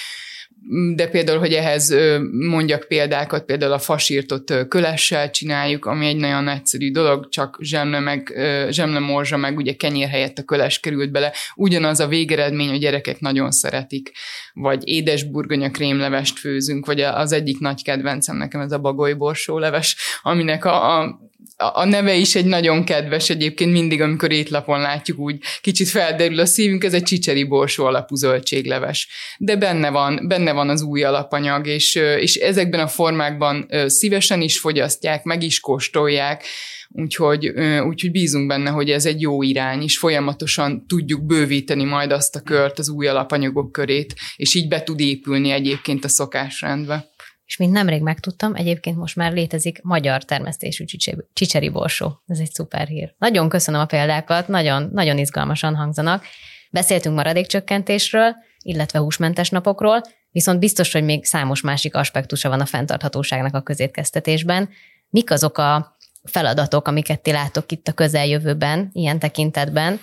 de 0.95 1.09
például, 1.09 1.39
hogy 1.39 1.53
ehhez 1.53 1.95
mondjak 2.31 2.85
példákat, 2.89 3.45
például 3.45 3.73
a 3.73 3.79
fasírtot 3.79 4.69
kölessel 4.69 5.31
csináljuk, 5.31 5.85
ami 5.85 6.07
egy 6.07 6.17
nagyon 6.17 6.49
egyszerű 6.49 6.91
dolog, 6.91 7.29
csak 7.29 7.59
zsemle, 7.61 8.01
meg, 8.01 8.35
zsemle 8.71 8.99
morzsa, 8.99 9.37
meg 9.37 9.57
ugye 9.57 9.75
kenyér 9.75 10.09
helyett 10.09 10.39
a 10.39 10.43
köles 10.43 10.81
került 10.81 11.11
bele. 11.11 11.33
Ugyanaz 11.55 12.01
a 12.01 12.07
végeredmény, 12.07 12.71
a 12.71 12.77
gyerekek 12.77 13.21
nagyon 13.21 13.51
szeretik. 13.51 14.13
Vagy 14.53 14.89
édes 14.89 15.23
burgonya 15.25 15.71
krémlevest 15.71 16.39
főzünk, 16.39 16.87
vagy 16.87 17.01
az 17.01 17.33
egyik 17.33 17.59
nagy 17.59 17.83
kedvencem 17.83 18.37
nekem 18.37 18.61
ez 18.61 18.73
a 18.73 18.79
bagoly 18.79 19.15
borsó 19.15 19.59
leves, 19.59 19.97
aminek 20.23 20.65
a, 20.65 21.01
a 21.01 21.21
a 21.57 21.85
neve 21.85 22.15
is 22.15 22.35
egy 22.35 22.45
nagyon 22.45 22.85
kedves 22.85 23.31
egyébként, 23.31 23.73
mindig, 23.73 24.01
amikor 24.01 24.33
étlapon 24.33 24.81
látjuk, 24.81 25.19
úgy 25.19 25.39
kicsit 25.61 25.89
felderül 25.89 26.41
a 26.41 26.47
szívünk, 26.47 26.85
ez 26.85 26.95
egy 26.95 27.03
csicseri 27.03 27.45
borsó 27.45 27.85
alapú 27.85 28.15
zöldségleves. 28.15 29.09
De 29.39 29.57
benne 29.57 29.91
van, 29.91 30.21
benne 30.29 30.53
van 30.53 30.69
az 30.69 30.83
új 30.83 31.03
alapanyag, 31.03 31.67
és, 31.67 31.95
és 31.95 32.35
ezekben 32.35 32.81
a 32.81 32.89
formákban 32.89 33.69
szívesen 33.87 34.43
is 34.43 34.59
fogyasztják, 34.59 35.25
meg 35.25 35.43
is 35.43 35.61
kóstolják, 35.61 36.45
úgyhogy, 36.89 37.49
úgyhogy 37.87 38.11
bízunk 38.11 38.47
benne, 38.47 38.71
hogy 38.71 38.91
ez 38.91 39.07
egy 39.07 39.21
jó 39.21 39.43
irány, 39.43 39.83
és 39.83 39.99
folyamatosan 39.99 40.87
tudjuk 40.87 41.27
bővíteni 41.27 41.85
majd 41.85 42.13
azt 42.13 42.37
a 42.37 42.41
kört, 42.41 42.79
az 42.79 42.89
új 42.89 43.07
alapanyagok 43.07 43.73
körét, 43.73 44.15
és 44.37 44.55
így 44.55 44.69
be 44.69 44.83
tud 44.83 45.01
épülni 45.01 45.51
egyébként 45.51 46.05
a 46.05 46.09
szokásrendbe 46.09 47.15
és 47.47 47.57
mint 47.57 47.73
nemrég 47.73 48.03
megtudtam, 48.03 48.55
egyébként 48.55 48.97
most 48.97 49.17
már 49.17 49.33
létezik 49.33 49.83
magyar 49.83 50.25
termesztésű 50.25 50.85
csicseri 51.33 51.69
borsó. 51.69 52.23
Ez 52.27 52.39
egy 52.39 52.53
szuper 52.53 52.87
hír. 52.87 53.15
Nagyon 53.19 53.49
köszönöm 53.49 53.81
a 53.81 53.87
példákat, 53.87 54.49
nagyon, 54.49 54.91
nagyon 54.93 55.19
izgalmasan 55.19 55.75
hangzanak. 55.75 56.25
Beszéltünk 56.71 57.15
maradékcsökkentésről, 57.15 58.35
illetve 58.63 58.99
húsmentes 58.99 59.51
napokról, 59.51 60.01
viszont 60.31 60.59
biztos, 60.59 60.93
hogy 60.93 61.05
még 61.05 61.25
számos 61.25 61.61
másik 61.61 61.95
aspektusa 61.95 62.49
van 62.49 62.61
a 62.61 62.67
fenntarthatóságnak 62.67 63.55
a 63.55 63.63
közétkeztetésben. 63.63 64.69
Mik 65.09 65.31
azok 65.31 65.59
a 65.59 65.97
feladatok, 66.23 66.89
amiket 66.89 67.23
ti 67.23 67.33
látok 67.33 67.73
itt 67.73 67.89
a 67.89 67.93
közeljövőben, 67.93 68.91
ilyen 68.93 69.19
tekintetben, 69.19 70.01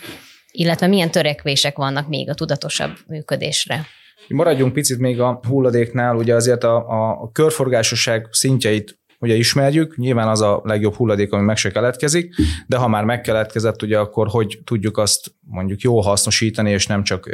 illetve 0.52 0.88
milyen 0.88 1.12
törekvések 1.12 1.78
vannak 1.78 2.08
még 2.08 2.30
a 2.30 2.34
tudatosabb 2.34 2.98
működésre? 3.08 3.86
Maradjunk 4.28 4.74
picit 4.74 5.00
még 5.00 5.22
a 5.22 5.40
hulladéknál, 5.48 6.16
ugye 6.16 6.36
azért 6.36 6.64
a, 6.64 6.76
a 7.22 7.30
körforgásosság 7.32 8.28
szintjeit 8.32 8.98
ugye 9.24 9.36
ismerjük, 9.36 9.98
nyilván 9.98 10.28
az 10.28 10.42
a 10.42 10.62
legjobb 10.64 10.94
hulladék, 10.94 11.32
ami 11.32 11.44
meg 11.44 11.58
se 11.58 11.72
keletkezik, 11.72 12.36
de 12.68 12.78
ha 12.78 12.88
már 12.88 13.04
megkeletkezett, 13.04 13.82
ugye 13.82 14.00
akkor 14.00 14.28
hogy 14.28 14.60
tudjuk 14.64 14.98
azt 14.98 15.36
mondjuk 15.40 15.82
jól 15.82 16.02
hasznosítani, 16.02 16.72
és 16.72 16.88
nem 16.88 17.04
csak 17.04 17.26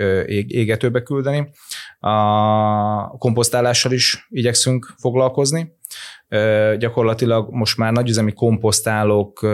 égetőbe 0.48 1.02
küldeni. 1.02 1.50
A 2.00 3.18
komposztálással 3.18 3.92
is 3.92 4.28
igyekszünk 4.30 4.94
foglalkozni, 4.98 5.78
gyakorlatilag 6.78 7.54
most 7.54 7.78
már 7.78 7.92
nagyüzemi 7.92 8.34
komposztálók 8.34 9.48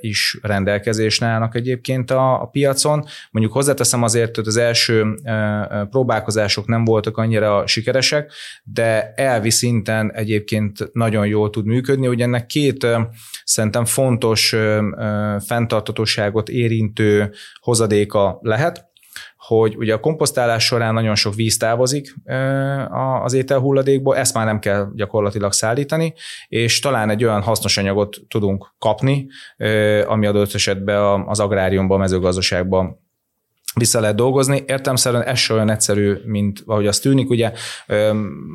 is 0.00 0.38
rendelkezésre 0.42 1.26
állnak 1.26 1.54
egyébként 1.54 2.10
a, 2.10 2.48
piacon. 2.52 3.04
Mondjuk 3.30 3.54
hozzáteszem 3.54 4.02
azért, 4.02 4.36
hogy 4.36 4.46
az 4.46 4.56
első 4.56 5.14
próbálkozások 5.90 6.66
nem 6.66 6.84
voltak 6.84 7.16
annyira 7.16 7.66
sikeresek, 7.66 8.32
de 8.62 9.12
elvi 9.14 9.50
szinten 9.50 10.12
egyébként 10.12 10.92
nagyon 10.92 11.26
jól 11.26 11.50
tud 11.50 11.66
működni. 11.66 12.08
Ugye 12.08 12.24
ennek 12.24 12.46
két 12.46 12.86
szerintem 13.44 13.84
fontos 13.84 14.56
fenntartatóságot 15.46 16.48
érintő 16.48 17.32
hozadéka 17.60 18.38
lehet 18.42 18.89
hogy 19.36 19.76
ugye 19.76 19.94
a 19.94 20.00
komposztálás 20.00 20.64
során 20.64 20.94
nagyon 20.94 21.14
sok 21.14 21.34
víz 21.34 21.56
távozik 21.56 22.14
az 23.22 23.32
ételhulladékból, 23.32 24.16
ezt 24.16 24.34
már 24.34 24.46
nem 24.46 24.58
kell 24.58 24.88
gyakorlatilag 24.94 25.52
szállítani, 25.52 26.14
és 26.48 26.80
talán 26.80 27.10
egy 27.10 27.24
olyan 27.24 27.42
hasznos 27.42 27.76
anyagot 27.76 28.16
tudunk 28.28 28.74
kapni, 28.78 29.26
ami 30.06 30.26
adott 30.26 30.54
esetben 30.54 31.24
az 31.26 31.40
agráriumban, 31.40 31.98
mezőgazdaságban 31.98 33.08
vissza 33.74 34.00
lehet 34.00 34.16
dolgozni. 34.16 34.64
Értelmszerűen 34.66 35.22
ez 35.22 35.38
se 35.38 35.54
olyan 35.54 35.70
egyszerű, 35.70 36.16
mint 36.24 36.62
ahogy 36.66 36.86
az 36.86 36.98
tűnik. 36.98 37.30
Ugye, 37.30 37.52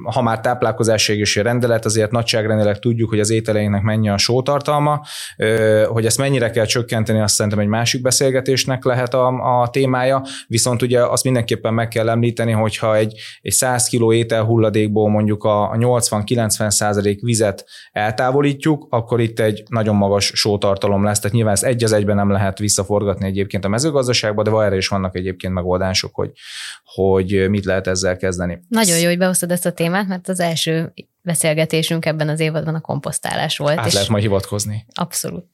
ha 0.03 0.21
már 0.21 0.39
táplálkozásségési 0.39 1.41
rendelet, 1.41 1.85
azért 1.85 2.11
nagyságrendileg 2.11 2.79
tudjuk, 2.79 3.09
hogy 3.09 3.19
az 3.19 3.29
ételeinknek 3.29 3.81
mennyi 3.81 4.09
a 4.09 4.17
sótartalma, 4.17 5.01
hogy 5.87 6.05
ezt 6.05 6.17
mennyire 6.17 6.49
kell 6.49 6.65
csökkenteni, 6.65 7.19
azt 7.19 7.35
szerintem 7.35 7.59
egy 7.59 7.67
másik 7.67 8.01
beszélgetésnek 8.01 8.83
lehet 8.83 9.13
a, 9.13 9.27
a 9.61 9.69
témája, 9.69 10.21
viszont 10.47 10.81
ugye 10.81 11.05
azt 11.05 11.23
mindenképpen 11.23 11.73
meg 11.73 11.87
kell 11.87 12.09
említeni, 12.09 12.51
hogyha 12.51 12.95
egy, 12.95 13.19
egy 13.41 13.51
100 13.51 13.89
kg 13.89 14.13
ételhulladékból 14.13 15.09
mondjuk 15.09 15.43
a 15.43 15.71
80-90 15.77 16.69
százalék 16.69 17.21
vizet 17.21 17.65
eltávolítjuk, 17.91 18.87
akkor 18.89 19.19
itt 19.19 19.39
egy 19.39 19.63
nagyon 19.69 19.95
magas 19.95 20.31
sótartalom 20.35 21.03
lesz, 21.03 21.19
tehát 21.19 21.35
nyilván 21.35 21.53
ezt 21.53 21.63
egy 21.63 21.83
az 21.83 21.91
egyben 21.91 22.15
nem 22.15 22.31
lehet 22.31 22.57
visszaforgatni 22.57 23.25
egyébként 23.27 23.65
a 23.65 23.67
mezőgazdaságba, 23.67 24.43
de 24.43 24.51
erre 24.51 24.75
is 24.75 24.89
vannak 25.05 25.15
egyébként 25.15 25.53
megoldások, 25.53 26.15
hogy, 26.15 26.31
hogy 26.83 27.49
mit 27.49 27.65
lehet 27.65 27.87
ezzel 27.87 28.17
kezdeni. 28.17 28.59
Nagyon 28.67 28.99
jó, 28.99 29.07
hogy 29.07 29.17
behoztad 29.17 29.51
ezt 29.51 29.65
a 29.65 29.71
témát, 29.71 30.07
mert 30.07 30.29
az 30.29 30.39
első 30.39 30.93
beszélgetésünk 31.21 32.05
ebben 32.05 32.29
az 32.29 32.39
évadban 32.39 32.75
a 32.75 32.81
komposztálás 32.81 33.57
volt. 33.57 33.77
Át 33.77 33.85
és 33.85 33.93
lehet 33.93 34.09
majd 34.09 34.23
hivatkozni. 34.23 34.85
Abszolút. 34.93 35.45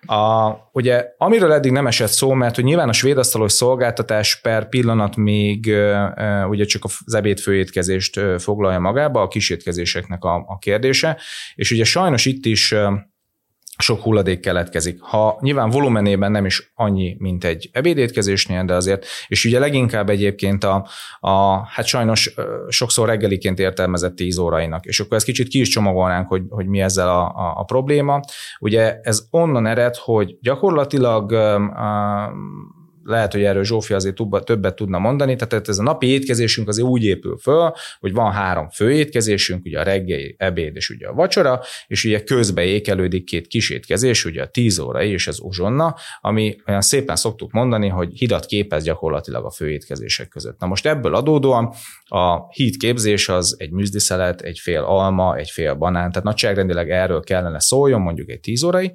A, 0.00 0.52
ugye, 0.72 1.06
amiről 1.18 1.52
eddig 1.52 1.72
nem 1.72 1.86
esett 1.86 2.08
szó, 2.08 2.32
mert 2.32 2.54
hogy 2.54 2.64
nyilván 2.64 2.88
a 2.88 2.92
svédasztalos 2.92 3.52
szolgáltatás 3.52 4.40
per 4.40 4.68
pillanat 4.68 5.16
még 5.16 5.68
e, 5.68 6.46
ugye 6.46 6.64
csak 6.64 6.84
az 6.84 7.14
ebédfőétkezést 7.14 8.20
foglalja 8.38 8.78
magába, 8.78 9.22
a 9.22 9.28
kisétkezéseknek 9.28 10.24
a, 10.24 10.34
a 10.34 10.58
kérdése, 10.58 11.18
és 11.54 11.70
ugye 11.70 11.84
sajnos 11.84 12.26
itt 12.26 12.44
is 12.44 12.74
sok 13.80 14.00
hulladék 14.00 14.40
keletkezik. 14.40 15.00
Ha 15.00 15.38
nyilván 15.40 15.70
volumenében 15.70 16.30
nem 16.30 16.44
is 16.44 16.72
annyi, 16.74 17.16
mint 17.18 17.44
egy 17.44 17.70
ebédétkezésnél, 17.72 18.64
de 18.64 18.74
azért, 18.74 19.06
és 19.28 19.44
ugye 19.44 19.58
leginkább 19.58 20.10
egyébként 20.10 20.64
a, 20.64 20.86
a 21.20 21.66
hát 21.66 21.86
sajnos 21.86 22.34
sokszor 22.68 23.08
reggeliként 23.08 23.58
értelmezett 23.58 24.16
10 24.16 24.38
órainak, 24.38 24.84
és 24.84 25.00
akkor 25.00 25.16
ezt 25.16 25.26
kicsit 25.26 25.48
ki 25.48 25.60
is 25.60 25.68
csomagolnánk, 25.68 26.28
hogy, 26.28 26.42
hogy 26.48 26.66
mi 26.66 26.80
ezzel 26.80 27.08
a, 27.08 27.22
a, 27.22 27.52
a 27.56 27.64
probléma. 27.64 28.20
Ugye 28.60 29.00
ez 29.02 29.26
onnan 29.30 29.66
ered, 29.66 29.96
hogy 29.96 30.36
gyakorlatilag 30.40 31.32
a, 31.32 32.32
lehet, 33.04 33.32
hogy 33.32 33.42
erről 33.42 33.64
Zsófi 33.64 33.94
azért 33.94 34.14
többet 34.44 34.74
tudna 34.74 34.98
mondani, 34.98 35.36
tehát 35.36 35.68
ez 35.68 35.78
a 35.78 35.82
napi 35.82 36.06
étkezésünk 36.06 36.68
azért 36.68 36.86
úgy 36.86 37.04
épül 37.04 37.38
föl, 37.38 37.72
hogy 38.00 38.12
van 38.12 38.32
három 38.32 38.68
fő 38.68 38.92
étkezésünk, 38.92 39.64
ugye 39.64 39.80
a 39.80 39.82
reggeli, 39.82 40.34
ebéd 40.38 40.76
és 40.76 40.90
ugye 40.90 41.06
a 41.06 41.12
vacsora, 41.12 41.60
és 41.86 42.04
ugye 42.04 42.22
közbe 42.22 42.62
ékelődik 42.62 43.24
két 43.24 43.46
kis 43.46 43.70
étkezés, 43.70 44.24
ugye 44.24 44.42
a 44.42 44.46
10 44.46 44.78
óra 44.78 45.02
és 45.02 45.26
az 45.26 45.40
uzsonna, 45.40 45.94
ami 46.20 46.56
olyan 46.66 46.80
szépen 46.80 47.16
szoktuk 47.16 47.52
mondani, 47.52 47.88
hogy 47.88 48.12
hidat 48.12 48.46
képez 48.46 48.84
gyakorlatilag 48.84 49.44
a 49.44 49.50
főétkezések 49.50 50.28
között. 50.28 50.58
Na 50.58 50.66
most 50.66 50.86
ebből 50.86 51.14
adódóan 51.14 51.74
a 52.04 52.50
híd 52.52 52.76
képzés 52.76 53.28
az 53.28 53.56
egy 53.58 53.70
műzdiszelet, 53.70 54.40
egy 54.40 54.58
fél 54.58 54.82
alma, 54.82 55.36
egy 55.36 55.50
fél 55.50 55.74
banán, 55.74 56.10
tehát 56.10 56.24
nagyságrendileg 56.24 56.90
erről 56.90 57.20
kellene 57.20 57.60
szóljon, 57.60 58.00
mondjuk 58.00 58.30
egy 58.30 58.40
10 58.40 58.62
órai, 58.62 58.92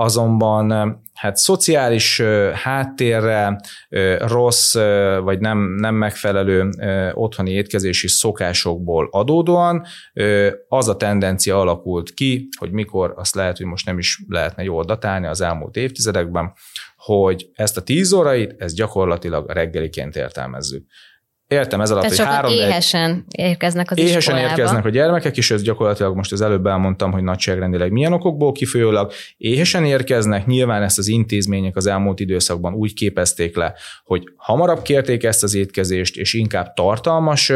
azonban 0.00 0.98
hát 1.14 1.36
szociális 1.36 2.22
háttérre, 2.52 3.60
rossz 4.18 4.74
vagy 5.22 5.38
nem, 5.40 5.74
nem 5.74 5.94
megfelelő 5.94 6.68
otthoni 7.14 7.50
étkezési 7.50 8.08
szokásokból 8.08 9.08
adódóan 9.10 9.84
az 10.68 10.88
a 10.88 10.96
tendencia 10.96 11.60
alakult 11.60 12.14
ki, 12.14 12.48
hogy 12.58 12.70
mikor 12.70 13.14
azt 13.16 13.34
lehet, 13.34 13.56
hogy 13.56 13.66
most 13.66 13.86
nem 13.86 13.98
is 13.98 14.22
lehetne 14.28 14.62
jól 14.62 14.84
datálni 14.84 15.26
az 15.26 15.40
elmúlt 15.40 15.76
évtizedekben, 15.76 16.52
hogy 16.96 17.50
ezt 17.54 17.76
a 17.76 17.82
tíz 17.82 18.12
órait, 18.12 18.54
ezt 18.58 18.74
gyakorlatilag 18.74 19.50
reggeliként 19.50 20.16
értelmezzük. 20.16 20.86
Értem 21.50 21.80
ez 21.80 21.90
alatt, 21.90 22.02
Tehát 22.02 22.18
hogy 22.18 22.26
három 22.26 22.52
éhesen 22.52 23.24
érkeznek 23.28 23.90
az 23.90 23.98
Éhesen 23.98 24.18
iskolába. 24.18 24.48
érkeznek 24.48 24.84
a 24.84 24.88
gyermekek, 24.88 25.36
és 25.36 25.50
ez 25.50 25.62
gyakorlatilag 25.62 26.16
most 26.16 26.32
az 26.32 26.40
előbb 26.40 26.66
elmondtam, 26.66 27.12
hogy 27.12 27.22
nagyságrendileg 27.22 27.90
milyen 27.90 28.12
okokból 28.12 28.52
kifolyólag. 28.52 29.12
Éhesen 29.36 29.84
érkeznek, 29.84 30.46
nyilván 30.46 30.82
ezt 30.82 30.98
az 30.98 31.08
intézmények 31.08 31.76
az 31.76 31.86
elmúlt 31.86 32.20
időszakban 32.20 32.74
úgy 32.74 32.94
képezték 32.94 33.56
le, 33.56 33.74
hogy 34.04 34.22
hamarabb 34.36 34.82
kérték 34.82 35.24
ezt 35.24 35.42
az 35.42 35.54
étkezést, 35.54 36.16
és 36.16 36.34
inkább 36.34 36.72
tartalmas 36.74 37.48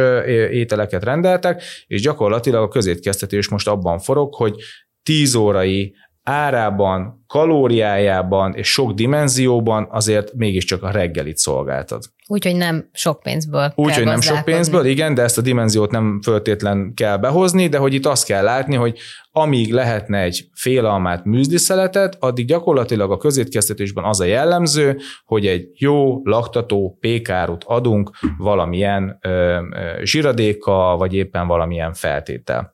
ételeket 0.50 1.04
rendeltek, 1.04 1.62
és 1.86 2.00
gyakorlatilag 2.00 2.62
a 2.62 2.68
közétkeztetés 2.68 3.48
most 3.48 3.68
abban 3.68 3.98
forog, 3.98 4.34
hogy 4.34 4.54
10 5.02 5.34
órai 5.34 5.94
árában, 6.24 7.24
kalóriájában 7.26 8.54
és 8.54 8.72
sok 8.72 8.92
dimenzióban 8.92 9.86
azért 9.90 10.32
mégiscsak 10.34 10.82
a 10.82 10.90
reggelit 10.90 11.36
szolgáltad. 11.36 12.02
Úgyhogy 12.26 12.56
nem 12.56 12.88
sok 12.92 13.20
pénzből 13.22 13.72
Úgy, 13.74 13.86
kell 13.86 13.96
hogy 13.96 14.06
nem 14.06 14.20
sok 14.20 14.44
pénzből, 14.44 14.84
igen, 14.84 15.14
de 15.14 15.22
ezt 15.22 15.38
a 15.38 15.42
dimenziót 15.42 15.90
nem 15.90 16.20
föltétlen 16.22 16.92
kell 16.94 17.16
behozni, 17.16 17.68
de 17.68 17.78
hogy 17.78 17.94
itt 17.94 18.06
azt 18.06 18.26
kell 18.26 18.42
látni, 18.42 18.74
hogy 18.74 18.98
amíg 19.30 19.72
lehetne 19.72 20.18
egy 20.18 20.48
fél 20.52 20.86
almát 20.86 21.24
műzliszeletet, 21.24 22.16
addig 22.20 22.46
gyakorlatilag 22.46 23.10
a 23.10 23.16
közétkeztetésben 23.16 24.04
az 24.04 24.20
a 24.20 24.24
jellemző, 24.24 24.98
hogy 25.24 25.46
egy 25.46 25.68
jó, 25.74 26.20
laktató 26.24 26.96
pékárut 27.00 27.64
adunk 27.64 28.10
valamilyen 28.38 29.18
ö, 29.20 29.28
ö, 29.28 30.04
zsiradéka, 30.04 30.94
vagy 30.98 31.14
éppen 31.14 31.46
valamilyen 31.46 31.92
feltétel. 31.92 32.73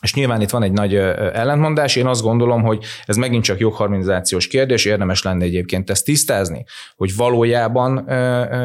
És 0.00 0.14
nyilván 0.14 0.40
itt 0.40 0.50
van 0.50 0.62
egy 0.62 0.72
nagy 0.72 0.94
ellentmondás. 0.94 1.96
Én 1.96 2.06
azt 2.06 2.22
gondolom, 2.22 2.62
hogy 2.62 2.84
ez 3.04 3.16
megint 3.16 3.44
csak 3.44 3.58
jogharmonizációs 3.58 4.46
kérdés, 4.46 4.84
érdemes 4.84 5.22
lenne 5.22 5.44
egyébként 5.44 5.90
ezt 5.90 6.04
tisztázni, 6.04 6.64
hogy 6.96 7.16
valójában 7.16 7.92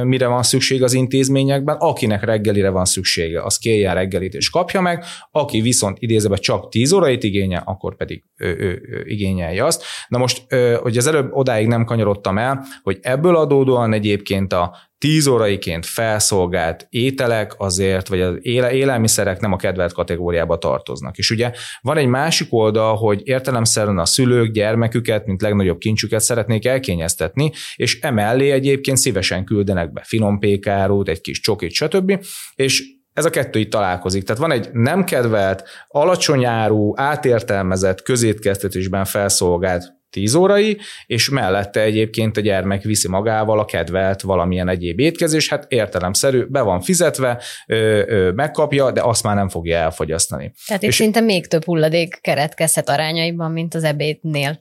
mire 0.03 0.27
van 0.27 0.43
szükség 0.43 0.83
az 0.83 0.93
intézményekben, 0.93 1.75
akinek 1.79 2.23
reggelire 2.23 2.69
van 2.69 2.86
szüksége, 2.86 3.43
az 3.43 3.57
kérjen 3.57 3.93
reggelit 3.93 4.33
és 4.33 4.49
kapja 4.49 4.81
meg, 4.81 5.03
aki 5.31 5.61
viszont 5.61 5.97
idézőben 5.99 6.39
csak 6.41 6.69
10 6.69 6.91
órait 6.91 7.23
igényel, 7.23 7.63
akkor 7.65 7.95
pedig 7.95 8.23
ő, 8.38 8.47
ő, 8.47 8.81
ő 8.89 9.03
igényelje 9.05 9.65
azt. 9.65 9.83
Na 10.07 10.17
most, 10.17 10.45
hogy 10.81 10.97
az 10.97 11.07
előbb 11.07 11.33
odáig 11.33 11.67
nem 11.67 11.86
kanyarodtam 11.86 12.38
el, 12.38 12.65
hogy 12.83 12.97
ebből 13.01 13.36
adódóan 13.36 13.93
egyébként 13.93 14.53
a 14.53 14.75
10 14.97 15.27
óraiként 15.27 15.85
felszolgált 15.85 16.87
ételek 16.89 17.53
azért, 17.57 18.07
vagy 18.07 18.21
az 18.21 18.35
élelmiszerek 18.41 19.39
nem 19.39 19.51
a 19.51 19.55
kedvelt 19.55 19.93
kategóriába 19.93 20.57
tartoznak. 20.57 21.17
És 21.17 21.29
ugye 21.29 21.51
van 21.81 21.97
egy 21.97 22.07
másik 22.07 22.47
oldal, 22.53 22.95
hogy 22.95 23.21
értelemszerűen 23.23 23.97
a 23.97 24.05
szülők 24.05 24.51
gyermeküket, 24.51 25.25
mint 25.25 25.41
legnagyobb 25.41 25.77
kincsüket 25.77 26.21
szeretnék 26.21 26.65
elkényeztetni, 26.65 27.51
és 27.75 27.99
emellé 27.99 28.51
egyébként 28.51 28.97
szívesen 28.97 29.45
küldenek 29.45 29.93
be 29.93 30.01
finom 30.05 30.39
pékárút, 30.39 31.09
egy 31.09 31.21
kis 31.21 31.39
csokit, 31.39 31.71
stb. 31.71 32.25
És 32.55 32.83
ez 33.13 33.25
a 33.25 33.29
kettő 33.29 33.59
itt 33.59 33.69
találkozik. 33.69 34.23
Tehát 34.23 34.41
van 34.41 34.51
egy 34.51 34.69
nem 34.71 35.03
kedvelt, 35.03 35.63
alacsony 35.87 36.45
áru, 36.45 36.93
átértelmezett, 36.95 38.01
közétkeztetésben 38.01 39.05
felszolgált 39.05 39.93
10 40.09 40.35
órai, 40.35 40.77
és 41.05 41.29
mellette 41.29 41.81
egyébként 41.81 42.37
a 42.37 42.41
gyermek 42.41 42.83
viszi 42.83 43.07
magával 43.07 43.59
a 43.59 43.65
kedvelt 43.65 44.21
valamilyen 44.21 44.69
egyéb 44.69 44.99
étkezés, 44.99 45.49
hát 45.49 45.65
értelemszerű, 45.71 46.43
be 46.45 46.61
van 46.61 46.81
fizetve, 46.81 47.41
ö, 47.67 48.03
ö, 48.07 48.31
megkapja, 48.31 48.91
de 48.91 49.01
azt 49.01 49.23
már 49.23 49.35
nem 49.35 49.49
fogja 49.49 49.77
elfogyasztani. 49.77 50.51
Tehát 50.65 50.83
itt 50.83 50.89
És- 50.89 50.95
szinte 50.95 51.19
még 51.19 51.47
több 51.47 51.63
hulladék 51.65 52.17
keretkezhet 52.21 52.89
arányaiban, 52.89 53.51
mint 53.51 53.73
az 53.73 53.83
ebédnél. 53.83 54.57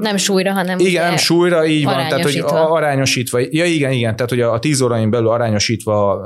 Nem 0.00 0.16
súlyra, 0.16 0.52
hanem 0.52 0.78
Igen, 0.78 1.06
nem 1.06 1.16
súlyra, 1.16 1.66
így 1.66 1.84
van, 1.84 1.94
tehát 1.94 2.22
hogy 2.22 2.42
arányosítva. 2.46 3.38
Ja, 3.38 3.64
igen, 3.64 3.92
igen, 3.92 4.16
tehát 4.16 4.30
hogy 4.30 4.40
a, 4.40 4.52
a 4.52 4.58
10 4.58 4.80
órain 4.80 5.10
belül 5.10 5.28
arányosítva 5.28 6.22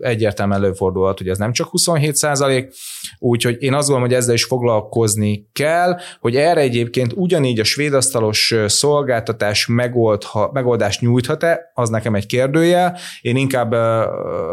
egyértelműen 0.00 0.62
előfordulhat, 0.62 1.18
hogy 1.18 1.28
ez 1.28 1.38
nem 1.38 1.52
csak 1.52 1.68
27 1.68 2.14
százalék, 2.14 2.72
úgyhogy 3.18 3.56
én 3.62 3.74
azt 3.74 3.86
gondolom, 3.88 4.08
hogy 4.08 4.18
ezzel 4.18 4.34
is 4.34 4.44
foglalkozni 4.44 5.48
kell, 5.52 5.98
hogy 6.20 6.36
erre 6.36 6.60
egyébként 6.60 7.12
ugyanígy 7.14 7.60
a 7.60 7.64
svédasztalos 7.64 8.54
szolgáltatás 8.66 9.66
megoldha, 9.66 10.50
megoldást 10.52 11.00
nyújthat-e, 11.00 11.70
az 11.74 11.88
nekem 11.88 12.14
egy 12.14 12.26
kérdőjel. 12.26 12.96
Én 13.20 13.36
inkább, 13.36 13.74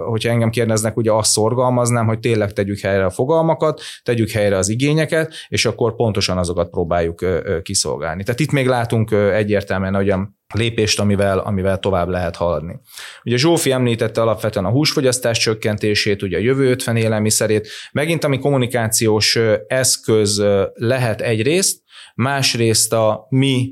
hogyha 0.06 0.30
engem 0.30 0.50
kérdeznek, 0.50 0.98
ugye 0.98 1.12
azt 1.12 1.32
szorgalmaznám, 1.32 2.06
hogy 2.06 2.20
tényleg 2.20 2.54
tegyük 2.54 2.80
helyre 2.80 3.06
a 3.06 3.10
fogalmakat, 3.10 3.82
tegyük 4.04 4.30
helyre 4.30 4.58
az 4.58 4.70
igényeket, 4.70 5.34
és 5.48 5.66
akkor 5.66 5.96
pontosan 5.96 6.38
azokat 6.38 6.70
próbáljuk 6.70 7.22
ö, 7.22 7.58
kiszolgálni. 7.76 8.24
Tehát 8.24 8.40
itt 8.40 8.52
még 8.52 8.68
látunk 8.68 9.12
egyértelműen 9.12 9.96
olyan 9.96 10.40
lépést, 10.54 11.00
amivel, 11.00 11.40
amivel 11.40 11.80
tovább 11.80 12.08
lehet 12.08 12.36
haladni. 12.36 12.80
Ugye 13.24 13.38
Zsófi 13.38 13.72
említette 13.72 14.22
alapvetően 14.22 14.66
a 14.66 14.70
húsfogyasztás 14.70 15.38
csökkentését, 15.38 16.22
ugye 16.22 16.38
a 16.38 16.42
jövő 16.42 16.70
50 16.70 16.96
élelmiszerét, 16.96 17.68
megint 17.92 18.24
ami 18.24 18.40
kommunikációs 18.40 19.40
eszköz 19.68 20.44
lehet 20.74 21.22
egyrészt, 21.22 21.84
másrészt 22.16 22.94
a 22.94 23.26
mi 23.30 23.72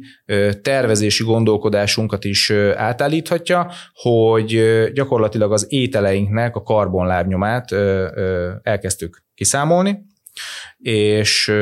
tervezési 0.62 1.24
gondolkodásunkat 1.24 2.24
is 2.24 2.52
átállíthatja, 2.76 3.72
hogy 3.94 4.64
gyakorlatilag 4.94 5.52
az 5.52 5.66
ételeinknek 5.70 6.56
a 6.56 6.64
karbonlábnyomát 6.64 7.72
elkezdtük 8.62 9.24
kiszámolni, 9.36 10.06
és 10.78 11.54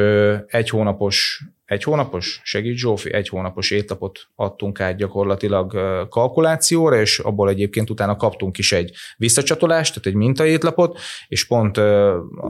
egy 0.48 0.70
hónapos 0.70 1.44
egy 1.72 1.84
hónapos, 1.84 2.42
segít 2.44 2.78
Zsófi, 2.78 3.14
egy 3.14 3.30
hónapos 3.30 3.72
étlapot 3.72 4.20
adtunk 4.36 4.80
át 4.80 4.96
gyakorlatilag 4.96 5.72
kalkulációra, 6.10 7.00
és 7.00 7.20
abból 7.20 7.50
egyébként 7.50 7.90
utána 7.90 8.16
kaptunk 8.16 8.58
is 8.58 8.72
egy 8.72 8.92
visszacsatolást, 9.18 9.94
tehát 9.94 10.08
egy 10.08 10.14
mintaétlapot, 10.14 11.00
és 11.28 11.48
pont 11.48 11.76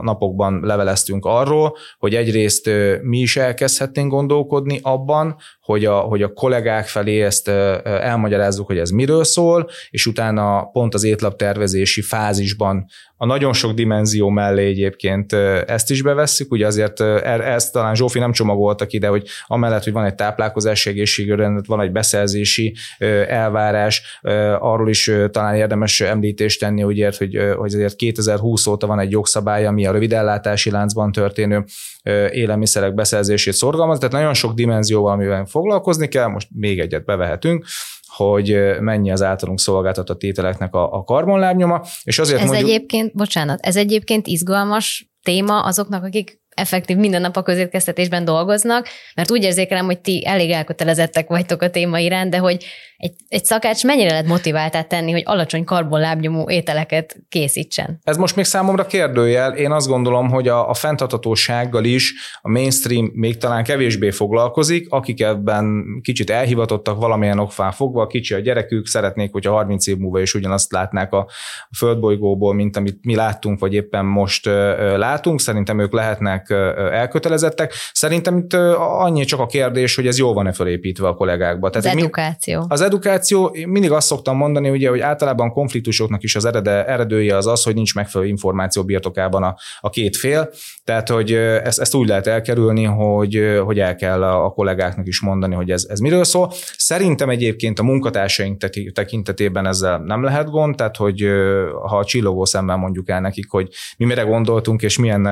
napokban 0.00 0.60
leveleztünk 0.64 1.24
arról, 1.24 1.76
hogy 1.98 2.14
egyrészt 2.14 2.70
mi 3.02 3.18
is 3.18 3.36
elkezdhetnénk 3.36 4.10
gondolkodni 4.10 4.78
abban, 4.82 5.36
hogy 5.72 5.84
a, 5.84 5.98
hogy 5.98 6.22
a 6.22 6.32
kollégák 6.32 6.86
felé 6.86 7.22
ezt 7.22 7.48
elmagyarázzuk, 7.84 8.66
hogy 8.66 8.78
ez 8.78 8.90
miről 8.90 9.24
szól, 9.24 9.68
és 9.90 10.06
utána 10.06 10.64
pont 10.64 10.94
az 10.94 11.04
étlap 11.04 11.36
tervezési 11.36 12.02
fázisban 12.02 12.86
a 13.22 13.26
nagyon 13.26 13.52
sok 13.52 13.72
dimenzió 13.72 14.28
mellé 14.28 14.66
egyébként 14.66 15.32
ezt 15.66 15.90
is 15.90 16.02
bevesszük, 16.02 16.52
ugye 16.52 16.66
azért 16.66 17.00
ö, 17.00 17.20
e- 17.22 17.52
ezt 17.52 17.72
talán 17.72 17.94
Zsófi 17.94 18.18
nem 18.18 18.32
csomagoltak 18.32 18.92
ide, 18.92 19.08
hogy 19.08 19.26
amellett, 19.46 19.84
hogy 19.84 19.92
van 19.92 20.04
egy 20.04 20.14
táplálkozási 20.14 20.90
egészségrendet, 20.90 21.66
van 21.66 21.80
egy 21.80 21.92
beszerzési 21.92 22.74
elvárás, 23.28 24.20
arról 24.58 24.88
is 24.88 25.10
talán 25.30 25.54
érdemes 25.54 26.00
említést 26.00 26.60
tenni, 26.60 26.82
ugye, 26.82 27.10
hogy, 27.18 27.38
hogy 27.56 27.74
azért 27.74 27.96
2020 27.96 28.66
óta 28.66 28.86
van 28.86 29.00
egy 29.00 29.10
jogszabály, 29.10 29.66
ami 29.66 29.86
a 29.86 29.92
rövidellátási 29.92 30.70
láncban 30.70 31.12
történő 31.12 31.64
élelmiszerek 32.30 32.94
beszerzését 32.94 33.52
szorgalmaz, 33.52 33.98
tehát 33.98 34.14
nagyon 34.14 34.34
sok 34.34 34.54
dimenzióval, 34.54 35.12
amivel 35.12 35.46
foglalkozni 35.62 36.08
kell, 36.08 36.26
most 36.26 36.48
még 36.50 36.80
egyet 36.80 37.04
bevehetünk, 37.04 37.66
hogy 38.16 38.56
mennyi 38.80 39.10
az 39.10 39.22
általunk 39.22 39.60
szolgáltatott 39.60 40.22
ételeknek 40.22 40.74
a, 40.74 40.92
a 40.92 41.04
karbonlábnyoma, 41.04 41.82
és 42.02 42.18
azért 42.18 42.40
Ez 42.40 42.46
mondjuk... 42.46 42.68
egyébként, 42.68 43.14
bocsánat, 43.14 43.60
ez 43.60 43.76
egyébként 43.76 44.26
izgalmas 44.26 45.10
téma 45.22 45.60
azoknak, 45.60 46.04
akik 46.04 46.40
effektív 46.54 46.96
minden 46.96 47.20
nap 47.20 47.36
a 47.36 47.42
közétkeztetésben 47.42 48.24
dolgoznak, 48.24 48.88
mert 49.14 49.30
úgy 49.30 49.42
érzékelem, 49.42 49.84
hogy 49.84 50.00
ti 50.00 50.26
elég 50.26 50.50
elkötelezettek 50.50 51.28
vagytok 51.28 51.62
a 51.62 51.70
téma 51.70 51.98
iránt, 51.98 52.30
de 52.30 52.38
hogy 52.38 52.64
egy, 53.02 53.14
egy 53.28 53.44
szakács 53.44 53.84
mennyire 53.84 54.10
lehet 54.10 54.26
motiváltát 54.26 54.88
tenni, 54.88 55.12
hogy 55.12 55.22
alacsony 55.24 55.64
karbonlábnyomó 55.64 56.50
ételeket 56.50 57.16
készítsen? 57.28 58.00
Ez 58.04 58.16
most 58.16 58.36
még 58.36 58.44
számomra 58.44 58.86
kérdőjel. 58.86 59.52
Én 59.54 59.70
azt 59.70 59.86
gondolom, 59.86 60.30
hogy 60.30 60.48
a, 60.48 60.68
a 60.68 60.74
fenntarthatósággal 60.74 61.84
is 61.84 62.12
a 62.42 62.48
mainstream 62.48 63.10
még 63.14 63.36
talán 63.36 63.64
kevésbé 63.64 64.10
foglalkozik, 64.10 64.86
akik 64.90 65.20
ebben 65.20 65.84
kicsit 66.02 66.30
elhivatottak 66.30 66.98
valamilyen 66.98 67.38
okfán 67.38 67.72
fogva, 67.72 68.06
kicsi 68.06 68.34
a 68.34 68.38
gyerekük, 68.38 68.86
szeretnék, 68.86 69.32
hogyha 69.32 69.52
30 69.52 69.86
év 69.86 69.96
múlva 69.96 70.20
is 70.20 70.34
ugyanazt 70.34 70.72
látnák 70.72 71.12
a 71.12 71.28
földbolygóból, 71.76 72.54
mint 72.54 72.76
amit 72.76 72.98
mi 73.02 73.14
láttunk, 73.14 73.58
vagy 73.60 73.74
éppen 73.74 74.04
most 74.04 74.46
látunk. 74.96 75.40
Szerintem 75.40 75.78
ők 75.80 75.92
lehetnek 75.92 76.50
elkötelezettek. 76.92 77.72
Szerintem 77.92 78.36
itt 78.36 78.52
annyi 78.76 79.24
csak 79.24 79.40
a 79.40 79.46
kérdés, 79.46 79.94
hogy 79.94 80.06
ez 80.06 80.18
jól 80.18 80.34
van-e 80.34 80.52
felépítve 80.52 81.08
a 81.08 81.14
kollégákba. 81.14 81.66
Az 81.66 81.82
Tehát 81.82 81.96
mi- 81.96 82.02
edukáció. 82.02 82.64
az 82.68 82.90
edukáció, 82.92 83.46
én 83.46 83.68
mindig 83.68 83.90
azt 83.90 84.06
szoktam 84.06 84.36
mondani, 84.36 84.70
ugye, 84.70 84.88
hogy 84.88 85.00
általában 85.00 85.50
konfliktusoknak 85.50 86.22
is 86.22 86.36
az 86.36 86.44
erede, 86.44 86.86
eredője 86.86 87.36
az 87.36 87.46
az, 87.46 87.62
hogy 87.62 87.74
nincs 87.74 87.94
megfelelő 87.94 88.30
információ 88.30 88.84
birtokában 88.84 89.42
a, 89.42 89.56
a 89.80 89.90
két 89.90 90.16
fél, 90.16 90.50
tehát 90.84 91.08
hogy 91.08 91.32
ezt, 91.32 91.80
ezt 91.80 91.94
úgy 91.94 92.08
lehet 92.08 92.26
elkerülni, 92.26 92.84
hogy, 92.84 93.60
hogy 93.64 93.78
el 93.78 93.96
kell 93.96 94.22
a, 94.22 94.44
a 94.44 94.50
kollégáknak 94.50 95.06
is 95.06 95.20
mondani, 95.20 95.54
hogy 95.54 95.70
ez, 95.70 95.86
ez 95.88 95.98
miről 95.98 96.24
szól. 96.24 96.52
Szerintem 96.76 97.30
egyébként 97.30 97.78
a 97.78 97.82
munkatársaink 97.82 98.60
tek- 98.60 98.92
tekintetében 98.92 99.66
ezzel 99.66 99.98
nem 99.98 100.22
lehet 100.22 100.50
gond, 100.50 100.76
tehát 100.76 100.96
hogy 100.96 101.26
ha 101.86 101.98
a 101.98 102.04
csillogó 102.04 102.44
szemmel 102.44 102.76
mondjuk 102.76 103.08
el 103.08 103.20
nekik, 103.20 103.50
hogy 103.50 103.68
mi 103.96 104.04
mire 104.04 104.22
gondoltunk, 104.22 104.82
és 104.82 104.98
milyen 104.98 105.22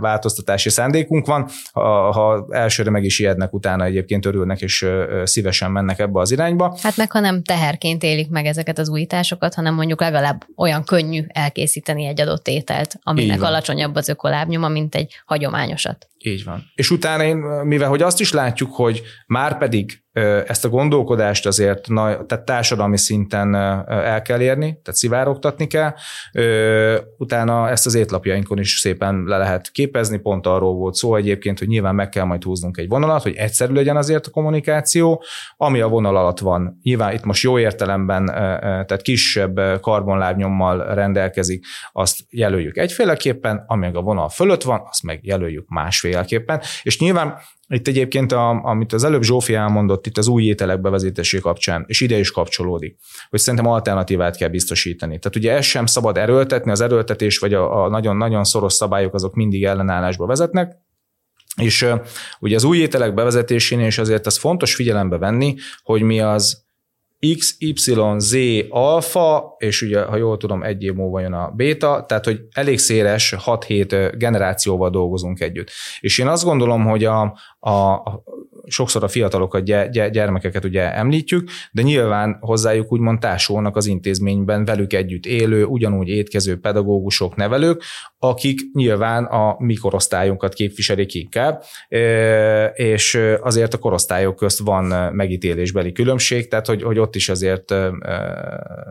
változtatási 0.00 0.70
szándékunk 0.70 1.26
van, 1.26 1.48
ha, 1.72 2.12
ha 2.12 2.46
elsőre 2.50 2.90
meg 2.90 3.04
is 3.04 3.18
ijednek, 3.18 3.52
utána 3.52 3.84
egyébként 3.84 4.26
örülnek, 4.26 4.60
és 4.60 4.86
szívesen 5.24 5.70
mennek 5.70 5.98
ebbe 5.98 6.20
az 6.20 6.30
irányba. 6.30 6.76
Hát 6.82 6.93
meg, 6.96 7.10
hanem 7.10 7.42
teherként 7.42 8.02
élik 8.02 8.28
meg 8.30 8.46
ezeket 8.46 8.78
az 8.78 8.88
újításokat, 8.88 9.54
hanem 9.54 9.74
mondjuk 9.74 10.00
legalább 10.00 10.44
olyan 10.56 10.84
könnyű 10.84 11.24
elkészíteni 11.28 12.04
egy 12.06 12.20
adott 12.20 12.48
ételt, 12.48 12.98
aminek 13.02 13.42
alacsonyabb 13.42 13.94
az 13.94 14.08
ökolábnyoma, 14.08 14.68
mint 14.68 14.94
egy 14.94 15.22
hagyományosat. 15.26 16.08
Így 16.18 16.44
van. 16.44 16.70
És 16.74 16.90
utána 16.90 17.24
én, 17.24 17.36
mivel 17.64 17.88
hogy 17.88 18.02
azt 18.02 18.20
is 18.20 18.32
látjuk, 18.32 18.74
hogy 18.74 19.02
már 19.26 19.58
pedig 19.58 20.03
ezt 20.46 20.64
a 20.64 20.68
gondolkodást 20.68 21.46
azért 21.46 21.88
na, 21.88 22.26
tehát 22.26 22.44
társadalmi 22.44 22.98
szinten 22.98 23.54
el 23.54 24.22
kell 24.22 24.40
érni, 24.40 24.66
tehát 24.66 24.98
szivárogtatni 24.98 25.66
kell. 25.66 25.94
Utána 27.18 27.70
ezt 27.70 27.86
az 27.86 27.94
étlapjainkon 27.94 28.58
is 28.58 28.78
szépen 28.78 29.24
le 29.26 29.36
lehet 29.36 29.70
képezni, 29.70 30.18
pont 30.18 30.46
arról 30.46 30.74
volt 30.74 30.94
szó 30.94 31.16
egyébként, 31.16 31.58
hogy 31.58 31.68
nyilván 31.68 31.94
meg 31.94 32.08
kell 32.08 32.24
majd 32.24 32.42
húznunk 32.42 32.76
egy 32.76 32.88
vonalat, 32.88 33.22
hogy 33.22 33.34
egyszerű 33.34 33.72
legyen 33.74 33.96
azért 33.96 34.26
a 34.26 34.30
kommunikáció, 34.30 35.22
ami 35.56 35.80
a 35.80 35.88
vonal 35.88 36.16
alatt 36.16 36.38
van. 36.38 36.78
Nyilván 36.82 37.12
itt 37.12 37.24
most 37.24 37.42
jó 37.42 37.58
értelemben, 37.58 38.26
tehát 38.26 39.02
kisebb 39.02 39.80
karbonlábnyommal 39.80 40.94
rendelkezik, 40.94 41.64
azt 41.92 42.18
jelöljük 42.30 42.76
egyféleképpen, 42.76 43.64
ami 43.66 43.86
a 43.86 44.00
vonal 44.00 44.28
fölött 44.28 44.62
van, 44.62 44.82
azt 44.88 45.02
meg 45.02 45.18
jelöljük 45.22 45.68
másféleképpen. 45.68 46.60
És 46.82 46.98
nyilván 46.98 47.38
itt 47.74 47.88
egyébként, 47.88 48.32
a, 48.32 48.62
amit 48.62 48.92
az 48.92 49.04
előbb 49.04 49.22
Zsófi 49.22 49.54
elmondott 49.54 50.06
itt 50.06 50.18
az 50.18 50.28
új 50.28 50.44
ételek 50.44 50.80
bevezetésé 50.80 51.38
kapcsán, 51.38 51.84
és 51.88 52.00
ide 52.00 52.18
is 52.18 52.30
kapcsolódik, 52.30 52.98
hogy 53.30 53.40
szerintem 53.40 53.70
alternatívát 53.70 54.36
kell 54.36 54.48
biztosítani. 54.48 55.18
Tehát 55.18 55.36
ugye 55.36 55.52
ezt 55.52 55.68
sem 55.68 55.86
szabad 55.86 56.16
erőltetni, 56.16 56.70
az 56.70 56.80
erőltetés 56.80 57.38
vagy 57.38 57.54
a, 57.54 57.88
nagyon-nagyon 57.88 58.44
szoros 58.44 58.72
szabályok 58.72 59.14
azok 59.14 59.34
mindig 59.34 59.64
ellenállásba 59.64 60.26
vezetnek, 60.26 60.76
és 61.56 61.86
ugye 62.40 62.56
az 62.56 62.64
új 62.64 62.78
ételek 62.78 63.14
bevezetésén 63.14 63.80
is 63.80 63.98
azért 63.98 64.26
az 64.26 64.38
fontos 64.38 64.74
figyelembe 64.74 65.18
venni, 65.18 65.54
hogy 65.82 66.02
mi 66.02 66.20
az 66.20 66.63
X, 67.32 67.56
Y, 67.58 68.18
Z, 68.18 68.36
alfa, 68.68 69.54
és 69.58 69.82
ugye, 69.82 70.02
ha 70.02 70.16
jól 70.16 70.36
tudom, 70.36 70.62
egy 70.62 70.82
év 70.82 70.94
múlva 70.94 71.20
jön 71.20 71.32
a 71.32 71.50
beta, 71.56 72.04
tehát, 72.08 72.24
hogy 72.24 72.40
elég 72.52 72.78
széles 72.78 73.34
6-7 73.44 74.12
generációval 74.16 74.90
dolgozunk 74.90 75.40
együtt. 75.40 75.70
És 76.00 76.18
én 76.18 76.26
azt 76.26 76.44
gondolom, 76.44 76.84
hogy 76.84 77.04
a, 77.04 77.20
a 77.60 78.02
sokszor 78.66 79.04
a 79.04 79.08
fiatalokat, 79.08 79.64
gyermekeket 79.90 80.64
ugye 80.64 80.94
említjük, 80.94 81.48
de 81.72 81.82
nyilván 81.82 82.36
hozzájuk 82.40 82.92
úgymond 82.92 83.18
társulnak 83.18 83.76
az 83.76 83.86
intézményben 83.86 84.64
velük 84.64 84.92
együtt 84.92 85.26
élő, 85.26 85.64
ugyanúgy 85.64 86.08
étkező 86.08 86.60
pedagógusok, 86.60 87.36
nevelők, 87.36 87.82
akik 88.18 88.60
nyilván 88.72 89.24
a 89.24 89.56
mi 89.58 89.74
korosztályunkat 89.74 90.54
képviselik 90.54 91.14
inkább, 91.14 91.62
és 92.74 93.18
azért 93.40 93.74
a 93.74 93.78
korosztályok 93.78 94.36
közt 94.36 94.58
van 94.58 95.14
megítélésbeli 95.14 95.92
különbség, 95.92 96.48
tehát 96.48 96.66
hogy, 96.66 96.82
hogy 96.82 96.98
ott 96.98 97.14
is 97.14 97.28
azért 97.28 97.74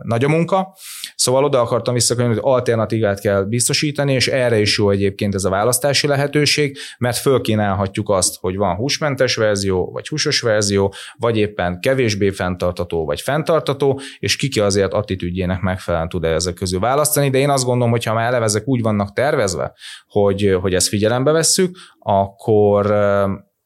nagy 0.02 0.24
a 0.24 0.28
munka. 0.28 0.76
Szóval 1.14 1.44
oda 1.44 1.60
akartam 1.60 1.94
visszakönyvni, 1.94 2.34
hogy 2.34 2.42
alternatívát 2.46 3.20
kell 3.20 3.42
biztosítani, 3.42 4.12
és 4.12 4.28
erre 4.28 4.58
is 4.60 4.78
jó 4.78 4.90
egyébként 4.90 5.34
ez 5.34 5.44
a 5.44 5.50
választási 5.50 6.06
lehetőség, 6.06 6.78
mert 6.98 7.16
fölkínálhatjuk 7.16 8.08
azt, 8.08 8.36
hogy 8.40 8.56
van 8.56 8.76
húsmentes 8.76 9.36
verzió, 9.36 9.62
vagy 9.70 10.08
húsos 10.08 10.40
verzió, 10.40 10.94
vagy 11.16 11.36
éppen 11.36 11.80
kevésbé 11.80 12.30
fenntartató, 12.30 13.04
vagy 13.04 13.20
fenntartató, 13.20 14.00
és 14.18 14.36
kiki 14.36 14.60
azért 14.60 14.92
attitűdjének 14.92 15.60
megfelelően 15.60 16.08
tud 16.08 16.24
ezek 16.24 16.54
közül 16.54 16.80
választani, 16.80 17.30
de 17.30 17.38
én 17.38 17.50
azt 17.50 17.64
gondolom, 17.64 17.90
hogy 17.90 18.04
ha 18.04 18.14
már 18.14 18.26
eleve 18.26 18.44
ezek 18.44 18.68
úgy 18.68 18.82
vannak 18.82 19.12
tervezve, 19.12 19.72
hogy, 20.06 20.56
hogy 20.60 20.74
ezt 20.74 20.88
figyelembe 20.88 21.32
vesszük, 21.32 21.76
akkor 21.98 22.92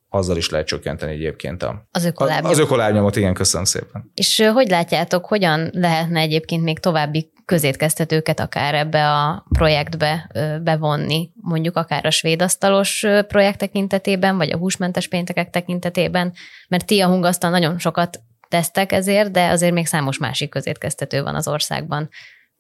azzal 0.09 0.36
is 0.36 0.51
lehet 0.51 0.66
csökkenteni 0.66 1.12
egyébként 1.12 1.62
a, 1.62 1.86
az 1.90 2.05
ökolábnyomot. 2.05 2.53
Az 2.53 2.59
ökolábnyomot, 2.59 3.16
igen, 3.16 3.34
köszönöm 3.34 3.66
szépen. 3.66 4.11
És 4.14 4.49
hogy 4.53 4.68
látjátok, 4.68 5.26
hogyan 5.26 5.70
lehetne 5.72 6.20
egyébként 6.20 6.62
még 6.62 6.78
további 6.78 7.32
közétkeztetőket 7.49 8.40
akár 8.40 8.74
ebbe 8.74 9.11
a 9.11 9.46
projektbe 9.49 10.30
bevonni, 10.62 11.30
mondjuk 11.34 11.76
akár 11.76 12.07
a 12.07 12.11
svéd 12.11 12.42
asztalos 12.42 13.05
projekt 13.28 13.59
tekintetében, 13.59 14.36
vagy 14.36 14.53
a 14.53 14.57
húsmentes 14.57 15.09
péntekek 15.09 15.51
tekintetében, 15.51 16.32
mert 16.68 16.86
ti 16.86 17.01
a 17.01 17.07
hungasztal 17.07 17.51
nagyon 17.51 17.78
sokat 17.78 18.20
tesztek 18.49 18.92
ezért, 18.92 19.30
de 19.30 19.49
azért 19.49 19.72
még 19.72 19.86
számos 19.86 20.18
másik 20.18 20.51
közétkeztető 20.51 21.22
van 21.22 21.34
az 21.34 21.49
országban. 21.49 22.09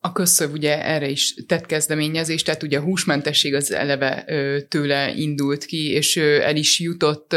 A 0.00 0.12
közszöv 0.12 0.52
ugye 0.52 0.84
erre 0.84 1.08
is 1.08 1.34
tett 1.46 1.66
kezdeményezést, 1.66 2.44
tehát 2.44 2.62
ugye 2.62 2.78
a 2.78 2.82
húsmentesség 2.82 3.54
az 3.54 3.72
eleve 3.72 4.24
tőle 4.68 5.12
indult 5.14 5.64
ki, 5.64 5.90
és 5.90 6.16
el 6.16 6.56
is 6.56 6.80
jutott 6.80 7.36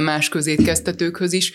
más 0.00 0.28
közétkeztetőkhöz 0.28 1.32
is 1.32 1.52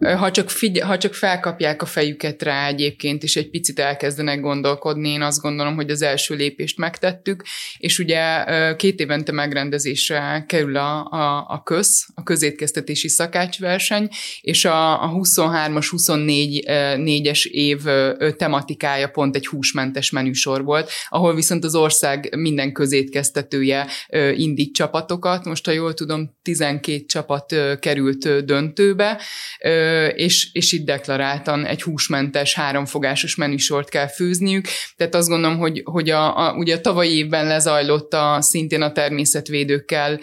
ha 0.00 0.30
csak, 0.30 0.50
figy- 0.50 0.82
ha 0.82 0.98
csak 0.98 1.14
felkapják 1.14 1.82
a 1.82 1.86
fejüket 1.86 2.42
rá 2.42 2.66
egyébként, 2.66 3.22
és 3.22 3.36
egy 3.36 3.50
picit 3.50 3.78
elkezdenek 3.78 4.40
gondolkodni, 4.40 5.08
én 5.08 5.22
azt 5.22 5.40
gondolom, 5.40 5.74
hogy 5.74 5.90
az 5.90 6.02
első 6.02 6.34
lépést 6.34 6.78
megtettük, 6.78 7.42
és 7.78 7.98
ugye 7.98 8.44
két 8.76 9.00
évente 9.00 9.32
megrendezésre 9.32 10.44
kerül 10.48 10.76
a, 10.76 11.04
a, 11.04 11.46
a 11.48 11.62
köz, 11.62 12.06
a 12.14 12.22
közétkeztetési 12.22 13.08
szakácsverseny, 13.08 14.08
és 14.40 14.64
a, 14.64 15.02
a 15.02 15.10
23-as, 15.12 15.86
24-es 15.96 17.44
év 17.44 17.78
tematikája 18.36 19.08
pont 19.08 19.36
egy 19.36 19.46
húsmentes 19.46 20.10
menüsor 20.10 20.64
volt, 20.64 20.90
ahol 21.08 21.34
viszont 21.34 21.64
az 21.64 21.74
ország 21.74 22.36
minden 22.36 22.72
közétkeztetője 22.72 23.86
indít 24.34 24.74
csapatokat, 24.74 25.44
most 25.44 25.64
ha 25.64 25.72
jól 25.72 25.94
tudom, 25.94 26.36
12 26.42 27.04
csapat 27.04 27.54
került 27.80 28.44
döntőbe, 28.44 29.20
és, 30.14 30.48
és 30.52 30.72
itt 30.72 30.84
deklaráltan 30.84 31.66
egy 31.66 31.82
húsmentes, 31.82 32.54
háromfogásos 32.54 33.34
menüsort 33.34 33.88
kell 33.88 34.06
főzniük. 34.06 34.66
Tehát 34.96 35.14
azt 35.14 35.28
gondolom, 35.28 35.58
hogy, 35.58 35.82
hogy 35.84 36.10
a, 36.10 36.48
a, 36.48 36.54
ugye 36.54 36.74
a 36.74 36.80
tavalyi 36.80 37.16
évben 37.16 37.46
lezajlott 37.46 38.14
a, 38.14 38.38
szintén 38.40 38.82
a 38.82 38.92
természetvédőkkel 38.92 40.20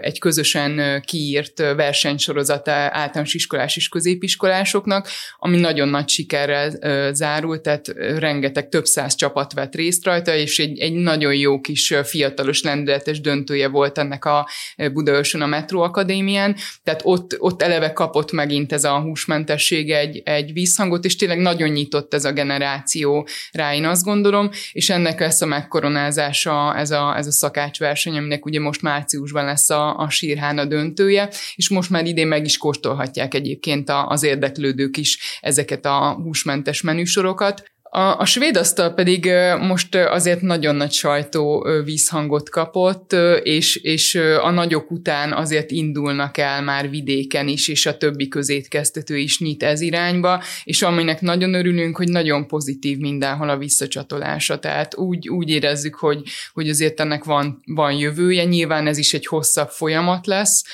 egy 0.00 0.18
közösen 0.18 1.02
kiírt 1.06 1.58
versenysorozat 1.58 2.68
általános 2.68 3.34
iskolás 3.34 3.76
és 3.76 3.88
középiskolásoknak, 3.88 5.08
ami 5.38 5.60
nagyon 5.60 5.88
nagy 5.88 6.08
sikerrel 6.08 7.12
zárult, 7.12 7.62
tehát 7.62 7.88
rengeteg 8.18 8.68
több 8.68 8.84
száz 8.84 9.14
csapat 9.14 9.52
vett 9.52 9.74
részt 9.74 10.04
rajta, 10.04 10.34
és 10.34 10.58
egy, 10.58 10.78
egy 10.78 10.92
nagyon 10.92 11.34
jó 11.34 11.60
kis 11.60 11.94
fiatalos 12.04 12.62
lendületes 12.62 13.20
döntője 13.20 13.68
volt 13.68 13.98
ennek 13.98 14.24
a 14.24 14.48
Budaörsön 14.92 15.40
a 15.40 15.46
Metro 15.46 15.80
Akadémián, 15.80 16.56
tehát 16.82 17.00
ott, 17.04 17.36
ott 17.38 17.62
eleve 17.62 17.92
kapott 17.92 18.32
megint 18.32 18.72
ez 18.72 18.84
a 18.84 18.93
a 18.94 19.00
húsmentesség 19.00 19.90
egy, 19.90 20.22
egy 20.24 20.52
vízhangot, 20.52 21.04
és 21.04 21.16
tényleg 21.16 21.38
nagyon 21.38 21.68
nyitott 21.68 22.14
ez 22.14 22.24
a 22.24 22.32
generáció 22.32 23.28
rá, 23.52 23.74
én 23.74 23.84
azt 23.84 24.04
gondolom, 24.04 24.50
és 24.72 24.90
ennek 24.90 25.20
lesz 25.20 25.40
a 25.40 25.46
megkoronázása 25.46 26.76
ez 26.76 26.90
a, 26.90 27.16
ez 27.16 27.26
a 27.26 27.32
szakácsverseny, 27.32 28.16
aminek 28.16 28.46
ugye 28.46 28.60
most 28.60 28.82
márciusban 28.82 29.44
lesz 29.44 29.70
a, 29.70 29.98
a 29.98 30.10
sírhána 30.10 30.64
döntője, 30.64 31.28
és 31.54 31.68
most 31.68 31.90
már 31.90 32.06
idén 32.06 32.26
meg 32.26 32.44
is 32.44 32.56
kóstolhatják 32.56 33.34
egyébként 33.34 33.90
az 34.06 34.22
érdeklődők 34.22 34.96
is 34.96 35.38
ezeket 35.40 35.84
a 35.84 36.12
húsmentes 36.22 36.82
menüsorokat. 36.82 37.73
A, 37.96 38.18
a 38.18 38.24
svéd 38.24 38.56
asztal 38.56 38.94
pedig 38.94 39.30
most 39.60 39.94
azért 39.94 40.40
nagyon 40.40 40.74
nagy 40.74 40.92
sajtó 40.92 41.66
vízhangot 41.84 42.50
kapott, 42.50 43.16
és, 43.42 43.76
és 43.76 44.14
a 44.42 44.50
nagyok 44.50 44.90
után 44.90 45.32
azért 45.32 45.70
indulnak 45.70 46.38
el 46.38 46.62
már 46.62 46.90
vidéken 46.90 47.48
is, 47.48 47.68
és 47.68 47.86
a 47.86 47.96
többi 47.96 48.28
közétkeztető 48.28 49.16
is 49.16 49.40
nyit 49.40 49.62
ez 49.62 49.80
irányba, 49.80 50.42
és 50.64 50.82
aminek 50.82 51.20
nagyon 51.20 51.54
örülünk, 51.54 51.96
hogy 51.96 52.08
nagyon 52.08 52.46
pozitív 52.46 52.98
mindenhol 52.98 53.48
a 53.48 53.56
visszacsatolása. 53.56 54.58
Tehát 54.58 54.96
úgy, 54.96 55.28
úgy 55.28 55.50
érezzük, 55.50 55.94
hogy, 55.94 56.22
hogy 56.52 56.68
azért 56.68 57.00
ennek 57.00 57.24
van, 57.24 57.62
van 57.66 57.92
jövője. 57.92 58.44
Nyilván 58.44 58.86
ez 58.86 58.98
is 58.98 59.14
egy 59.14 59.26
hosszabb 59.26 59.68
folyamat 59.68 60.26
lesz, 60.26 60.64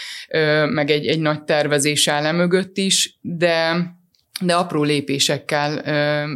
meg 0.68 0.90
egy, 0.90 1.06
egy 1.06 1.20
nagy 1.20 1.42
tervezés 1.42 2.08
áll 2.08 2.32
mögött 2.32 2.76
is, 2.76 3.18
de 3.20 3.98
de 4.40 4.54
apró 4.54 4.82
lépésekkel 4.82 5.80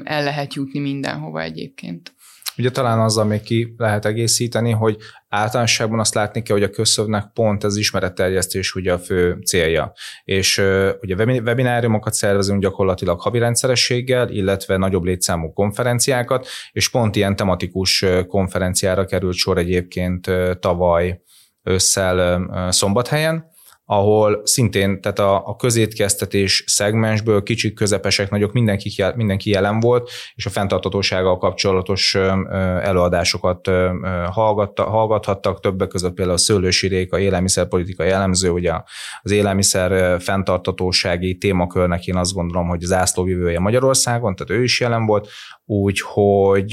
el 0.04 0.24
lehet 0.24 0.54
jutni 0.54 0.80
mindenhova 0.80 1.42
egyébként. 1.42 2.14
Ugye 2.56 2.70
talán 2.70 3.00
azzal 3.00 3.24
még 3.24 3.40
ki 3.42 3.74
lehet 3.76 4.04
egészíteni, 4.04 4.70
hogy 4.70 4.96
általánosságban 5.28 5.98
azt 5.98 6.14
látni 6.14 6.42
kell, 6.42 6.56
hogy 6.56 6.64
a 6.64 6.70
közszövnek 6.70 7.24
pont 7.32 7.64
az 7.64 7.76
ismeretterjesztés 7.76 8.74
ugye 8.74 8.92
a 8.92 8.98
fő 8.98 9.38
célja. 9.44 9.92
És 10.24 10.58
uh, 10.58 10.90
ugye 11.00 11.14
webináriumokat 11.24 12.14
szervezünk 12.14 12.60
gyakorlatilag 12.60 13.20
havi 13.20 13.38
rendszerességgel, 13.38 14.28
illetve 14.28 14.76
nagyobb 14.76 15.04
létszámú 15.04 15.52
konferenciákat, 15.52 16.46
és 16.72 16.90
pont 16.90 17.16
ilyen 17.16 17.36
tematikus 17.36 18.04
konferenciára 18.26 19.04
került 19.04 19.36
sor 19.36 19.58
egyébként 19.58 20.30
tavaly 20.60 21.20
ősszel 21.62 22.46
szombathelyen, 22.70 23.52
ahol 23.86 24.40
szintén, 24.44 25.00
tehát 25.00 25.18
a, 25.18 25.48
a 25.48 25.56
közétkeztetés 25.56 26.64
szegmensből 26.66 27.42
kicsik, 27.42 27.74
közepesek, 27.74 28.30
nagyok, 28.30 28.52
mindenki, 28.52 29.04
mindenki 29.14 29.50
jelen 29.50 29.80
volt, 29.80 30.10
és 30.34 30.46
a 30.46 30.50
fenntartatósággal 30.50 31.38
kapcsolatos 31.38 32.14
előadásokat 32.82 33.70
hallgatta, 34.30 34.84
hallgathattak, 34.84 35.60
többek 35.60 35.88
között 35.88 36.14
például 36.14 36.36
a 36.36 36.40
Szőlősi 36.40 36.86
Réka, 36.86 37.18
élelmiszerpolitikai 37.18 38.08
elemző, 38.08 38.50
ugye 38.50 38.72
az 39.22 39.30
élelmiszer 39.30 40.20
fenntartatósági 40.20 41.36
témakörnek 41.36 42.06
én 42.06 42.16
azt 42.16 42.32
gondolom, 42.32 42.68
hogy 42.68 42.82
az 42.82 42.92
ászlóvivője 42.92 43.58
Magyarországon, 43.58 44.36
tehát 44.36 44.60
ő 44.60 44.64
is 44.64 44.80
jelen 44.80 45.06
volt, 45.06 45.28
úgyhogy 45.66 46.72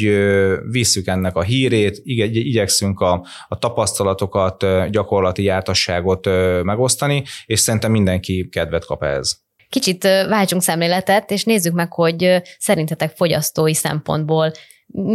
visszük 0.70 1.08
ennek 1.08 1.36
a 1.36 1.42
hírét, 1.42 2.02
igyekszünk 2.04 3.00
a, 3.00 3.26
a 3.48 3.58
tapasztalatokat, 3.58 4.90
gyakorlati 4.90 5.44
jártasságot 5.44 6.26
megosztani, 6.64 7.24
és 7.46 7.60
szerintem 7.60 7.92
mindenki 7.92 8.50
kedvet 8.52 8.86
kap 8.86 9.04
ez. 9.04 9.34
Kicsit 9.70 10.04
váltsunk 10.04 10.62
szemléletet, 10.62 11.32
és 11.32 11.44
nézzük 11.44 11.74
meg, 11.74 11.94
hogy 11.94 12.42
szerintetek 12.58 13.12
fogyasztói 13.16 13.74
szempontból 13.74 14.52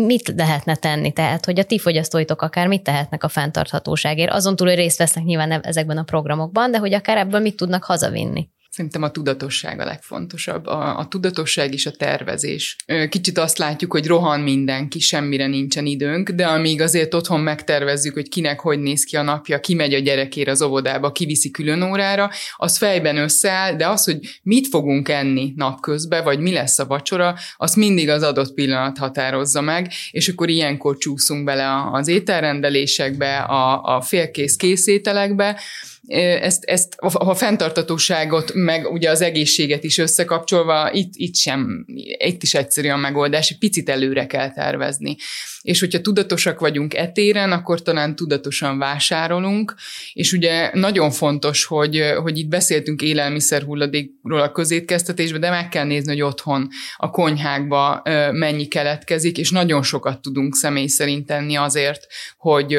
mit 0.07 0.33
lehetne 0.37 0.77
tenni? 0.77 1.13
Tehát, 1.13 1.45
hogy 1.45 1.59
a 1.59 1.65
ti 1.65 1.79
fogyasztóitok 1.79 2.43
akár 2.43 2.67
mit 2.67 2.83
tehetnek 2.83 3.25
a 3.25 3.29
fenntarthatóságért? 3.29 4.33
Azon 4.33 4.57
túl, 4.57 4.69
hogy 4.69 4.77
részt 4.77 4.99
vesznek 4.99 5.25
nyilván 5.25 5.53
ezekben 5.53 5.99
a 5.99 6.03
programokban, 6.03 6.71
de 6.71 6.79
hogy 6.79 6.93
akár 6.93 7.17
ebből 7.17 7.41
mit 7.41 7.57
tudnak 7.57 7.85
hazavinni? 7.85 8.49
Szerintem 8.77 9.03
a 9.03 9.11
tudatosság 9.11 9.81
a 9.81 9.85
legfontosabb. 9.85 10.67
A, 10.67 10.99
a 10.99 11.09
tudatosság 11.09 11.73
és 11.73 11.87
a 11.87 11.91
tervezés. 11.91 12.77
Kicsit 13.09 13.39
azt 13.39 13.59
látjuk, 13.59 13.93
hogy 13.93 14.07
rohan 14.07 14.41
mindenki, 14.41 15.01
semmire 15.01 15.47
nincsen 15.47 15.87
időnk, 15.87 16.31
de 16.31 16.47
amíg 16.47 16.81
azért 16.81 17.15
otthon 17.15 17.41
megtervezzük, 17.41 18.15
hogy 18.15 18.29
kinek 18.29 18.61
hogy 18.61 18.79
néz 18.79 19.05
ki 19.05 19.17
a 19.17 19.23
napja, 19.23 19.61
ki 19.61 19.75
megy 19.75 19.95
a 19.95 19.99
gyerekére 19.99 20.51
az 20.51 20.63
óvodába, 20.63 21.13
kiviszi 21.13 21.51
külön 21.51 21.83
órára, 21.83 22.31
az 22.57 22.77
fejben 22.77 23.17
összeáll, 23.17 23.77
de 23.77 23.89
az, 23.89 24.05
hogy 24.05 24.19
mit 24.43 24.67
fogunk 24.67 25.09
enni 25.09 25.53
napközben, 25.57 26.25
vagy 26.25 26.39
mi 26.39 26.53
lesz 26.53 26.79
a 26.79 26.87
vacsora, 26.87 27.35
azt 27.57 27.77
mindig 27.77 28.09
az 28.09 28.23
adott 28.23 28.55
pillanat 28.55 28.99
határozza 28.99 29.61
meg, 29.61 29.93
és 30.11 30.29
akkor 30.29 30.49
ilyenkor 30.49 30.97
csúszunk 30.97 31.45
bele 31.45 31.91
az 31.93 32.09
ételrendelésekbe, 32.09 33.39
a, 33.39 33.97
a 33.97 34.01
félkész 34.01 34.57
készételekbe, 34.57 35.61
ezt, 36.07 36.65
ezt 36.65 36.95
a, 36.99 37.35
fenntartatóságot, 37.35 38.55
meg 38.55 38.91
ugye 38.91 39.11
az 39.11 39.21
egészséget 39.21 39.85
is 39.85 39.99
összekapcsolva, 39.99 40.93
itt, 40.93 41.13
itt 41.13 41.35
sem, 41.37 41.85
itt 42.19 42.43
is 42.43 42.55
egyszerű 42.55 42.89
a 42.89 42.97
megoldás, 42.97 43.51
egy 43.51 43.59
picit 43.59 43.89
előre 43.89 44.27
kell 44.27 44.53
tervezni. 44.53 45.17
És 45.63 45.81
hogyha 45.81 46.01
tudatosak 46.01 46.61
vagyunk 46.61 46.95
etéren, 46.95 47.53
akkor 47.53 47.83
talán 47.83 48.17
tudatosan 48.17 48.79
vásárolunk, 48.79 49.75
és 50.13 50.33
ugye 50.33 50.71
nagyon 50.73 51.11
fontos, 51.11 51.65
hogy, 51.65 52.03
hogy 52.23 52.39
itt 52.39 52.49
beszéltünk 52.49 53.03
élelmiszer 53.03 53.63
hulladékról 53.63 54.41
a 54.41 54.53
közétkeztetésben, 54.53 55.41
de 55.41 55.51
meg 55.51 55.69
kell 55.69 55.85
nézni, 55.85 56.13
hogy 56.13 56.23
otthon 56.23 56.69
a 56.97 57.11
konyhákba 57.11 58.03
mennyi 58.33 58.67
keletkezik, 58.67 59.39
és 59.39 59.51
nagyon 59.51 59.83
sokat 59.83 60.23
tudunk 60.23 60.55
személy 60.55 60.87
szerint 60.87 61.27
tenni 61.27 61.57
azért, 61.57 62.07
hogy 62.37 62.79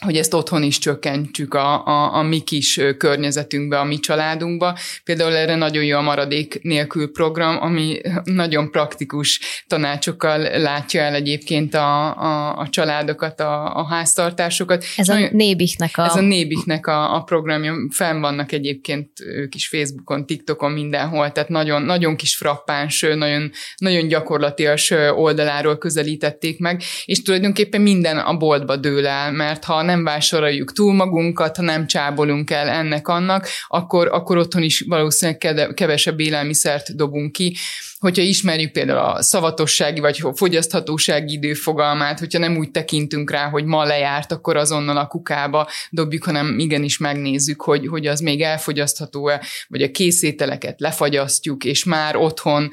hogy 0.00 0.16
ezt 0.16 0.34
otthon 0.34 0.62
is 0.62 0.78
csökkentsük 0.78 1.54
a, 1.54 1.86
a, 1.86 2.14
a 2.14 2.22
mi 2.22 2.40
kis 2.40 2.80
környezetünkbe, 2.98 3.78
a 3.78 3.84
mi 3.84 3.98
családunkba. 3.98 4.78
Például 5.04 5.36
erre 5.36 5.54
nagyon 5.54 5.84
jó 5.84 5.96
a 5.96 6.00
maradék 6.00 6.62
nélkül 6.62 7.12
program, 7.12 7.62
ami 7.62 8.00
nagyon 8.24 8.70
praktikus 8.70 9.40
tanácsokkal 9.66 10.38
látja 10.40 11.00
el 11.00 11.14
egyébként 11.14 11.74
a, 11.74 12.16
a, 12.16 12.58
a 12.58 12.68
családokat, 12.68 13.40
a, 13.40 13.76
a 13.76 13.86
háztartásokat. 13.86 14.84
Ez 14.96 15.06
nagyon, 15.06 15.28
a 15.28 15.30
Nébiknek 15.32 15.96
a... 15.96 16.04
Ez 16.04 16.16
a 16.16 16.20
Nébiknek 16.20 16.86
a, 16.86 17.14
a 17.14 17.22
programja. 17.22 17.74
Fenn 17.90 18.20
vannak 18.20 18.52
egyébként 18.52 19.08
ők 19.20 19.54
is 19.54 19.68
Facebookon, 19.68 20.26
TikTokon, 20.26 20.72
mindenhol, 20.72 21.32
tehát 21.32 21.48
nagyon, 21.48 21.82
nagyon 21.82 22.16
kis 22.16 22.36
frappáns, 22.36 23.00
nagyon, 23.00 23.50
nagyon 23.76 24.08
gyakorlatias 24.08 24.90
oldaláról 25.14 25.78
közelítették 25.78 26.58
meg, 26.58 26.82
és 27.04 27.22
tulajdonképpen 27.22 27.80
minden 27.80 28.18
a 28.18 28.36
boltba 28.36 28.76
dől 28.76 29.06
el, 29.06 29.32
mert 29.32 29.64
ha 29.64 29.82
nem 29.88 30.04
vásároljuk 30.04 30.72
túl 30.72 30.94
magunkat, 30.94 31.56
ha 31.56 31.62
nem 31.62 31.86
csábolunk 31.86 32.50
el 32.50 32.68
ennek-annak, 32.68 33.48
akkor, 33.68 34.08
akkor 34.08 34.36
otthon 34.36 34.62
is 34.62 34.84
valószínűleg 34.88 35.72
kevesebb 35.74 36.20
élelmiszert 36.20 36.96
dobunk 36.96 37.32
ki. 37.32 37.56
Hogyha 37.98 38.22
ismerjük 38.22 38.72
például 38.72 38.98
a 38.98 39.22
szavatossági 39.22 40.00
vagy 40.00 40.22
fogyaszthatósági 40.34 41.32
időfogalmát, 41.32 42.18
hogyha 42.18 42.38
nem 42.38 42.56
úgy 42.56 42.70
tekintünk 42.70 43.30
rá, 43.30 43.48
hogy 43.48 43.64
ma 43.64 43.84
lejárt, 43.84 44.32
akkor 44.32 44.56
azonnal 44.56 44.96
a 44.96 45.06
kukába 45.06 45.68
dobjuk, 45.90 46.24
hanem 46.24 46.58
igenis 46.58 46.98
megnézzük, 46.98 47.62
hogy, 47.62 47.86
hogy 47.86 48.06
az 48.06 48.20
még 48.20 48.42
elfogyasztható-e, 48.42 49.42
vagy 49.68 49.82
a 49.82 49.90
készételeket 49.90 50.80
lefagyasztjuk, 50.80 51.64
és 51.64 51.84
már 51.84 52.16
otthon 52.16 52.70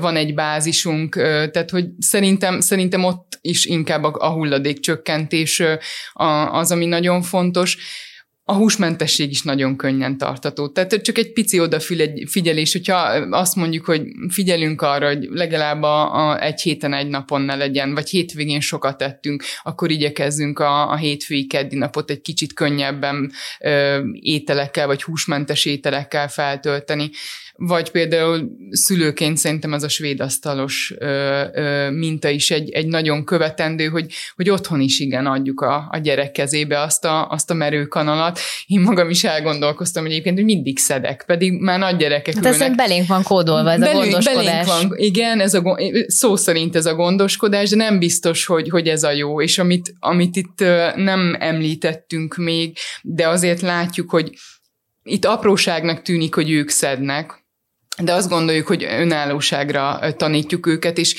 van 0.00 0.16
egy 0.16 0.34
bázisunk, 0.34 1.14
tehát 1.14 1.70
hogy 1.70 1.86
szerintem, 1.98 2.60
szerintem 2.60 3.04
ott 3.04 3.38
is 3.40 3.64
inkább 3.64 4.04
a, 4.04 4.14
a 4.18 4.30
hulladék 4.30 4.80
csökkentés 4.80 5.62
az, 6.52 6.70
ami 6.72 6.86
nagyon 6.86 7.22
fontos 7.22 7.76
a 8.52 8.56
húsmentesség 8.56 9.30
is 9.30 9.42
nagyon 9.42 9.76
könnyen 9.76 10.18
tartató. 10.18 10.68
Tehát 10.68 11.02
csak 11.02 11.18
egy 11.18 11.32
pici 11.32 11.60
odafigyelés, 11.60 12.72
hogyha 12.72 12.96
azt 13.30 13.56
mondjuk, 13.56 13.84
hogy 13.84 14.02
figyelünk 14.28 14.82
arra, 14.82 15.06
hogy 15.06 15.28
legalább 15.30 15.82
a, 15.82 16.28
a 16.28 16.42
egy 16.42 16.60
héten 16.60 16.94
egy 16.94 17.08
napon 17.08 17.42
ne 17.42 17.54
legyen, 17.54 17.94
vagy 17.94 18.08
hétvégén 18.08 18.60
sokat 18.60 18.98
tettünk, 18.98 19.42
akkor 19.62 19.90
igyekezzünk 19.90 20.58
a, 20.58 20.90
a 20.90 20.96
hétfői 20.96 21.46
keddi 21.46 21.76
napot 21.76 22.10
egy 22.10 22.20
kicsit 22.20 22.52
könnyebben 22.52 23.32
ö, 23.60 24.00
ételekkel, 24.12 24.86
vagy 24.86 25.02
húsmentes 25.02 25.64
ételekkel 25.64 26.28
feltölteni 26.28 27.10
vagy 27.56 27.90
például 27.90 28.50
szülőként 28.70 29.36
szerintem 29.36 29.74
ez 29.74 29.82
a 29.82 29.88
svéd 29.88 30.20
asztalos 30.20 30.94
ö, 30.98 31.44
ö, 31.52 31.90
minta 31.90 32.28
is 32.28 32.50
egy, 32.50 32.70
egy 32.70 32.86
nagyon 32.86 33.24
követendő, 33.24 33.86
hogy, 33.86 34.12
hogy 34.36 34.50
otthon 34.50 34.80
is 34.80 34.98
igen 34.98 35.26
adjuk 35.26 35.60
a, 35.60 35.88
a 35.90 35.98
gyerek 35.98 36.32
kezébe 36.32 36.80
azt 36.80 37.04
a, 37.04 37.28
azt 37.28 37.50
a 37.50 37.54
merőkanalat. 37.54 38.38
Én 38.66 38.80
magam 38.80 39.10
is 39.10 39.24
elgondolkoztam 39.24 40.04
egyébként, 40.04 40.36
hogy 40.36 40.44
mindig 40.44 40.78
szedek, 40.78 41.24
pedig 41.26 41.52
már 41.52 41.78
nagy 41.78 41.96
gyerekek 41.96 42.34
hát 42.34 42.54
ülnek. 42.54 42.74
belénk 42.74 43.06
van 43.06 43.22
kódolva 43.22 43.72
ez 43.72 43.80
belünk, 43.80 43.96
a 43.96 44.00
gondoskodás. 44.00 44.44
Belénk 44.44 44.66
van, 44.66 44.92
igen, 44.96 45.40
ez 45.40 45.54
a, 45.54 45.78
szó 46.06 46.36
szerint 46.36 46.76
ez 46.76 46.86
a 46.86 46.94
gondoskodás, 46.94 47.70
de 47.70 47.76
nem 47.76 47.98
biztos, 47.98 48.46
hogy, 48.46 48.68
hogy 48.68 48.88
ez 48.88 49.02
a 49.02 49.10
jó, 49.10 49.42
és 49.42 49.58
amit, 49.58 49.94
amit 49.98 50.36
itt 50.36 50.58
nem 50.94 51.36
említettünk 51.38 52.36
még, 52.36 52.76
de 53.02 53.28
azért 53.28 53.60
látjuk, 53.60 54.10
hogy 54.10 54.30
itt 55.02 55.24
apróságnak 55.24 56.02
tűnik, 56.02 56.34
hogy 56.34 56.50
ők 56.50 56.68
szednek, 56.68 57.41
de 58.00 58.12
azt 58.12 58.28
gondoljuk, 58.28 58.66
hogy 58.66 58.84
önállóságra 58.84 60.00
tanítjuk 60.16 60.66
őket, 60.66 60.98
és 60.98 61.14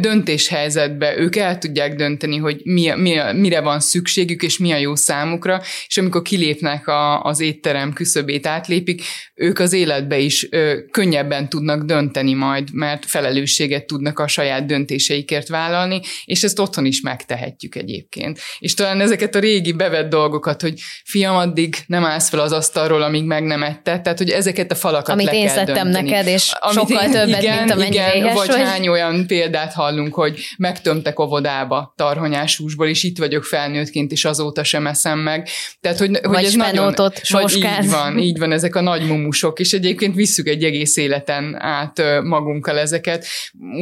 döntéshelyzetbe 0.00 1.18
ők 1.18 1.36
el 1.36 1.58
tudják 1.58 1.94
dönteni, 1.94 2.36
hogy 2.36 2.60
mi, 2.64 2.92
mi, 2.96 3.16
mire 3.32 3.60
van 3.60 3.80
szükségük, 3.80 4.42
és 4.42 4.58
mi 4.58 4.72
a 4.72 4.76
jó 4.76 4.94
számukra, 4.94 5.62
és 5.86 5.98
amikor 5.98 6.22
kilépnek 6.22 6.88
a, 6.88 7.22
az 7.22 7.40
étterem 7.40 7.92
küszöbét 7.92 8.46
átlépik, 8.46 9.02
ők 9.34 9.58
az 9.58 9.72
életbe 9.72 10.18
is 10.18 10.48
könnyebben 10.90 11.48
tudnak 11.48 11.82
dönteni 11.82 12.34
majd, 12.34 12.68
mert 12.72 13.06
felelősséget 13.06 13.86
tudnak 13.86 14.18
a 14.18 14.26
saját 14.26 14.66
döntéseikért 14.66 15.48
vállalni, 15.48 16.00
és 16.24 16.42
ezt 16.42 16.58
otthon 16.58 16.84
is 16.84 17.00
megtehetjük 17.00 17.74
egyébként. 17.74 18.40
És 18.58 18.74
talán 18.74 19.00
ezeket 19.00 19.34
a 19.34 19.38
régi 19.38 19.72
bevett 19.72 20.08
dolgokat, 20.08 20.60
hogy 20.60 20.80
fiam, 21.04 21.36
addig 21.36 21.76
nem 21.86 22.04
állsz 22.04 22.28
fel 22.28 22.40
az 22.40 22.52
asztalról, 22.52 23.02
amíg 23.02 23.24
meg 23.24 23.44
nem 23.44 23.62
etted, 23.62 24.02
tehát 24.02 24.18
hogy 24.18 24.30
ezeket 24.30 24.70
a 24.70 24.74
falakat 24.74 25.08
Amit 25.08 25.26
le 25.26 25.34
én 25.34 25.46
kell 25.46 25.64
dönteni 25.64 26.07
neked, 26.08 26.26
és 26.26 26.52
Amit 26.58 26.76
sokkal 26.76 27.04
én, 27.04 27.10
többet, 27.10 27.42
igen, 27.42 27.58
mint 27.58 27.70
amennyi 27.70 27.94
igen, 27.94 28.34
vagy, 28.34 28.46
vagy. 28.48 28.60
hány 28.60 28.88
olyan 28.88 29.26
példát 29.26 29.72
hallunk, 29.72 30.14
hogy 30.14 30.40
megtömtek 30.56 31.18
óvodába 31.20 31.92
tarhonyás 31.96 32.56
húsból, 32.56 32.86
és 32.86 33.02
itt 33.02 33.18
vagyok 33.18 33.44
felnőttként, 33.44 34.12
és 34.12 34.24
azóta 34.24 34.64
sem 34.64 34.86
eszem 34.86 35.18
meg. 35.18 35.48
Tehát, 35.80 35.98
hogy, 35.98 36.20
hogy 36.22 36.44
ez 36.44 36.52
nagyon... 36.52 36.94
Vagy 37.30 37.56
így 37.56 37.90
van, 37.90 38.18
így 38.18 38.38
van, 38.38 38.52
ezek 38.52 38.74
a 38.74 38.80
nagy 38.80 39.06
mumusok, 39.06 39.60
és 39.60 39.72
egyébként 39.72 40.14
visszük 40.14 40.48
egy 40.48 40.64
egész 40.64 40.96
életen 40.96 41.56
át 41.60 42.02
magunkkal 42.22 42.78
ezeket, 42.78 43.26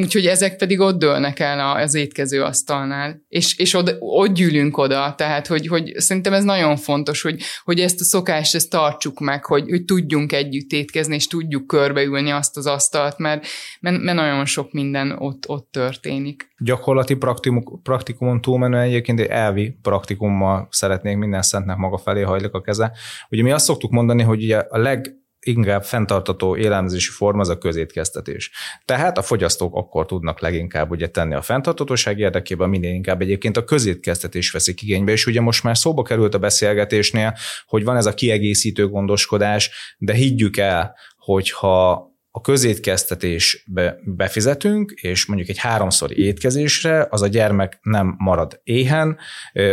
úgyhogy 0.01 0.27
ezek 0.27 0.57
pedig 0.57 0.81
ott 0.81 0.99
dőlnek 0.99 1.41
el 1.41 1.77
az 1.77 1.95
étkező 1.95 2.43
asztalnál, 2.43 3.25
és, 3.29 3.59
és 3.59 3.75
ott, 3.75 3.97
ott 3.99 4.33
gyűlünk 4.33 4.79
oda, 4.79 5.15
tehát, 5.17 5.47
hogy, 5.47 5.67
hogy 5.67 5.93
szerintem 5.97 6.33
ez 6.33 6.45
nagyon 6.45 6.77
fontos, 6.77 7.23
hogy, 7.23 7.43
hogy 7.65 7.81
ezt 7.81 8.01
a 8.01 8.05
szokást, 8.05 8.55
ezt 8.55 8.71
tartsuk 8.71 9.21
meg, 9.21 9.45
hogy, 9.45 9.65
hogy 9.69 9.85
tudjunk 9.85 10.33
együtt 10.33 10.71
étkezni, 10.73 11.15
és 11.15 11.27
tudjuk 11.27 11.67
körbeülni 11.67 12.16
átölni 12.17 12.31
azt 12.31 12.57
az 12.57 12.67
asztalt, 12.67 13.19
mert, 13.19 13.47
mert, 13.81 14.03
mert 14.03 14.17
nagyon 14.17 14.45
sok 14.45 14.73
minden 14.73 15.17
ott, 15.19 15.49
ott 15.49 15.69
történik. 15.71 16.49
Gyakorlati 16.59 17.15
praktikum, 17.15 17.83
praktikumon 17.83 18.41
túlmenően 18.41 18.83
egyébként 18.83 19.21
egy 19.21 19.27
elvi 19.27 19.79
praktikummal 19.83 20.67
szeretnék 20.71 21.17
minden 21.17 21.43
szentnek 21.43 21.77
maga 21.77 21.99
felé 21.99 22.23
hajlik 22.23 22.53
a 22.53 22.61
keze. 22.61 22.93
Ugye 23.31 23.43
mi 23.43 23.51
azt 23.51 23.65
szoktuk 23.65 23.91
mondani, 23.91 24.23
hogy 24.23 24.43
ugye 24.43 24.59
a 24.59 24.79
leg 24.79 25.25
leginkább 25.47 25.85
fenntartató 25.85 26.57
élelmezési 26.57 27.11
forma 27.11 27.41
az 27.41 27.49
a 27.49 27.59
közétkeztetés. 27.59 28.51
Tehát 28.85 29.19
a 29.19 29.23
fogyasztók 29.23 29.75
akkor 29.75 30.07
tudnak 30.07 30.41
leginkább 30.41 30.91
ugye 30.91 31.07
tenni 31.07 31.35
a 31.35 31.43
fenntartatóság 31.43 32.19
érdekében, 32.19 32.69
minél 32.69 32.95
inkább 32.95 33.21
egyébként 33.21 33.57
a 33.57 33.65
közétkeztetés 33.65 34.51
veszik 34.51 34.83
igénybe, 34.83 35.13
és 35.13 35.27
ugye 35.27 35.41
most 35.41 35.63
már 35.63 35.79
szóba 35.79 36.03
került 36.03 36.35
a 36.35 36.39
beszélgetésnél, 36.39 37.35
hogy 37.67 37.85
van 37.85 37.97
ez 37.97 38.07
a 38.07 38.15
kiegészítő 38.15 38.89
gondoskodás, 38.89 39.71
de 39.99 40.13
higgyük 40.13 40.57
el, 40.57 40.95
hogyha 41.27 42.07
a 42.37 42.41
közétkeztetésbe 42.41 43.99
befizetünk, 44.05 44.91
és 44.91 45.27
mondjuk 45.27 45.49
egy 45.49 45.59
háromszor 45.59 46.19
étkezésre, 46.19 47.07
az 47.11 47.23
a 47.23 47.27
gyermek 47.27 47.79
nem 47.83 48.15
marad 48.19 48.61
éhen, 48.65 49.19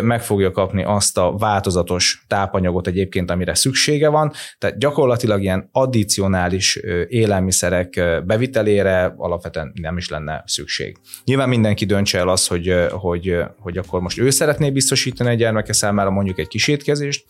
meg 0.02 0.24
fogja 0.24 0.52
kapni 0.52 0.84
azt 0.84 1.18
a 1.18 1.36
változatos 1.38 2.26
tápanyagot 2.28 2.88
egyébként, 2.88 3.32
amire 3.32 3.54
szüksége 3.54 4.10
van, 4.10 4.32
tehát 4.58 4.78
gyakorlatilag 4.78 5.42
ilyen 5.42 5.70
addicionális 5.72 6.76
élelmiszerek 7.08 8.02
bevitelére 8.26 9.14
alapvetően 9.18 9.72
nem 9.82 9.98
is 9.98 10.10
lenne 10.10 10.44
szükség. 10.46 10.98
Nyilván 11.24 11.50
mindenki 11.50 11.86
döntse 11.86 12.18
el 12.18 12.30
azt, 12.30 12.48
hogy, 12.48 12.76
hogy, 12.92 13.38
hogy 13.60 13.78
akkor 13.78 14.02
most 14.02 14.20
ő 14.20 14.30
szeretné 14.30 14.72
biztosítani 14.72 15.30
a 15.30 15.34
gyermeke 15.34 15.74
számára 15.74 16.10
mondjuk 16.10 16.40
egy 16.40 16.48
kis 16.48 16.68
étkezést, 16.68 17.26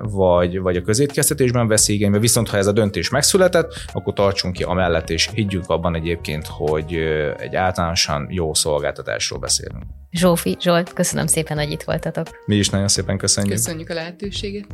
vagy, 0.00 0.60
vagy 0.60 0.76
a 0.76 0.82
közétkeztetésben 0.82 1.68
veszi 1.68 1.92
igénybe, 1.92 2.18
viszont 2.18 2.48
ha 2.48 2.56
ez 2.56 2.66
a 2.66 2.72
döntés 2.72 3.10
megszületett, 3.10 3.72
akkor 3.92 4.18
tartsunk 4.20 4.54
ki 4.54 4.62
amellett, 4.62 5.10
és 5.10 5.30
higgyünk 5.34 5.68
abban 5.68 5.94
egyébként, 5.94 6.46
hogy 6.46 6.94
egy 7.38 7.56
általánosan 7.56 8.26
jó 8.30 8.54
szolgáltatásról 8.54 9.38
beszélünk. 9.38 9.82
Zsófi, 10.10 10.56
Zsolt, 10.60 10.92
köszönöm 10.92 11.26
szépen, 11.26 11.58
hogy 11.58 11.70
itt 11.70 11.82
voltatok. 11.82 12.26
Mi 12.46 12.56
is 12.56 12.68
nagyon 12.68 12.88
szépen 12.88 13.18
köszönjük. 13.18 13.52
Köszönjük 13.52 13.90
a 13.90 13.94
lehetőséget. 13.94 14.66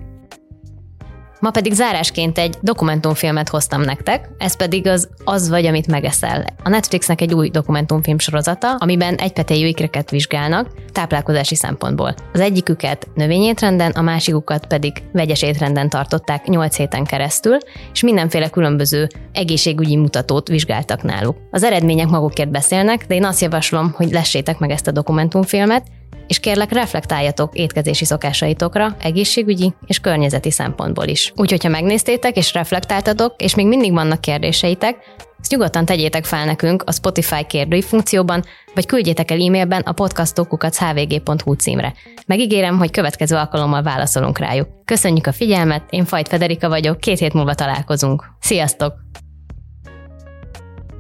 Ma 1.41 1.51
pedig 1.51 1.73
zárásként 1.73 2.39
egy 2.39 2.55
dokumentumfilmet 2.61 3.49
hoztam 3.49 3.81
nektek, 3.81 4.29
ez 4.39 4.57
pedig 4.57 4.87
az 4.87 5.09
Az 5.25 5.49
vagy, 5.49 5.67
amit 5.67 5.87
megeszel. 5.87 6.45
A 6.63 6.69
Netflixnek 6.69 7.21
egy 7.21 7.35
új 7.35 7.49
dokumentumfilm 7.49 8.19
sorozata, 8.19 8.75
amiben 8.75 9.15
egypetéjű 9.15 9.67
ikreket 9.67 10.11
vizsgálnak 10.11 10.69
táplálkozási 10.93 11.55
szempontból. 11.55 12.15
Az 12.33 12.41
egyiküket 12.41 13.09
növényétrenden, 13.15 13.91
a 13.91 14.03
másikukat 14.03 14.67
pedig 14.67 14.93
vegyes 15.13 15.43
étrenden 15.43 15.89
tartották 15.89 16.47
8 16.47 16.77
héten 16.77 17.05
keresztül, 17.05 17.59
és 17.93 18.03
mindenféle 18.03 18.49
különböző 18.49 19.09
egészségügyi 19.33 19.97
mutatót 19.97 20.49
vizsgáltak 20.49 21.03
náluk. 21.03 21.37
Az 21.51 21.63
eredmények 21.63 22.09
magukért 22.09 22.51
beszélnek, 22.51 23.07
de 23.07 23.15
én 23.15 23.25
azt 23.25 23.41
javaslom, 23.41 23.93
hogy 23.97 24.11
lessétek 24.11 24.59
meg 24.59 24.71
ezt 24.71 24.87
a 24.87 24.91
dokumentumfilmet, 24.91 25.87
és 26.27 26.39
kérlek 26.39 26.73
reflektáljatok 26.73 27.55
étkezési 27.55 28.05
szokásaitokra, 28.05 28.97
egészségügyi 29.01 29.73
és 29.87 29.99
környezeti 29.99 30.51
szempontból 30.51 31.07
is. 31.07 31.33
Úgyhogy, 31.37 31.63
ha 31.63 31.69
megnéztétek 31.69 32.37
és 32.37 32.53
reflektáltatok, 32.53 33.35
és 33.43 33.55
még 33.55 33.67
mindig 33.67 33.93
vannak 33.93 34.21
kérdéseitek, 34.21 34.97
ezt 35.41 35.51
nyugodtan 35.51 35.85
tegyétek 35.85 36.25
fel 36.25 36.45
nekünk 36.45 36.83
a 36.87 36.93
Spotify 36.93 37.45
kérdői 37.47 37.83
funkcióban, 37.83 38.45
vagy 38.75 38.87
küldjétek 38.87 39.31
el 39.31 39.41
e-mailben 39.41 39.81
a 39.81 39.93
podcastokukat.hvg.hu 39.93 41.53
címre. 41.53 41.95
Megígérem, 42.27 42.79
hogy 42.79 42.91
következő 42.91 43.37
alkalommal 43.37 43.83
válaszolunk 43.83 44.39
rájuk. 44.39 44.69
Köszönjük 44.85 45.27
a 45.27 45.33
figyelmet, 45.33 45.83
én 45.91 46.05
Fajt 46.05 46.29
Federika 46.29 46.69
vagyok, 46.69 47.01
két 47.01 47.19
hét 47.19 47.33
múlva 47.33 47.55
találkozunk. 47.55 48.25
Sziasztok! 48.41 48.95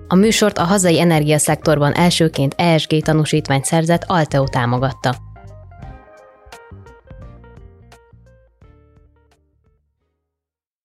A 0.09 0.15
műsort 0.15 0.59
a 0.59 0.65
hazai 0.65 1.01
energiaszektorban 1.01 1.93
elsőként 1.93 2.55
ESG 2.57 3.03
tanúsítványt 3.03 3.65
szerzett 3.65 4.05
Alteo 4.07 4.49
támogatta. 4.49 5.26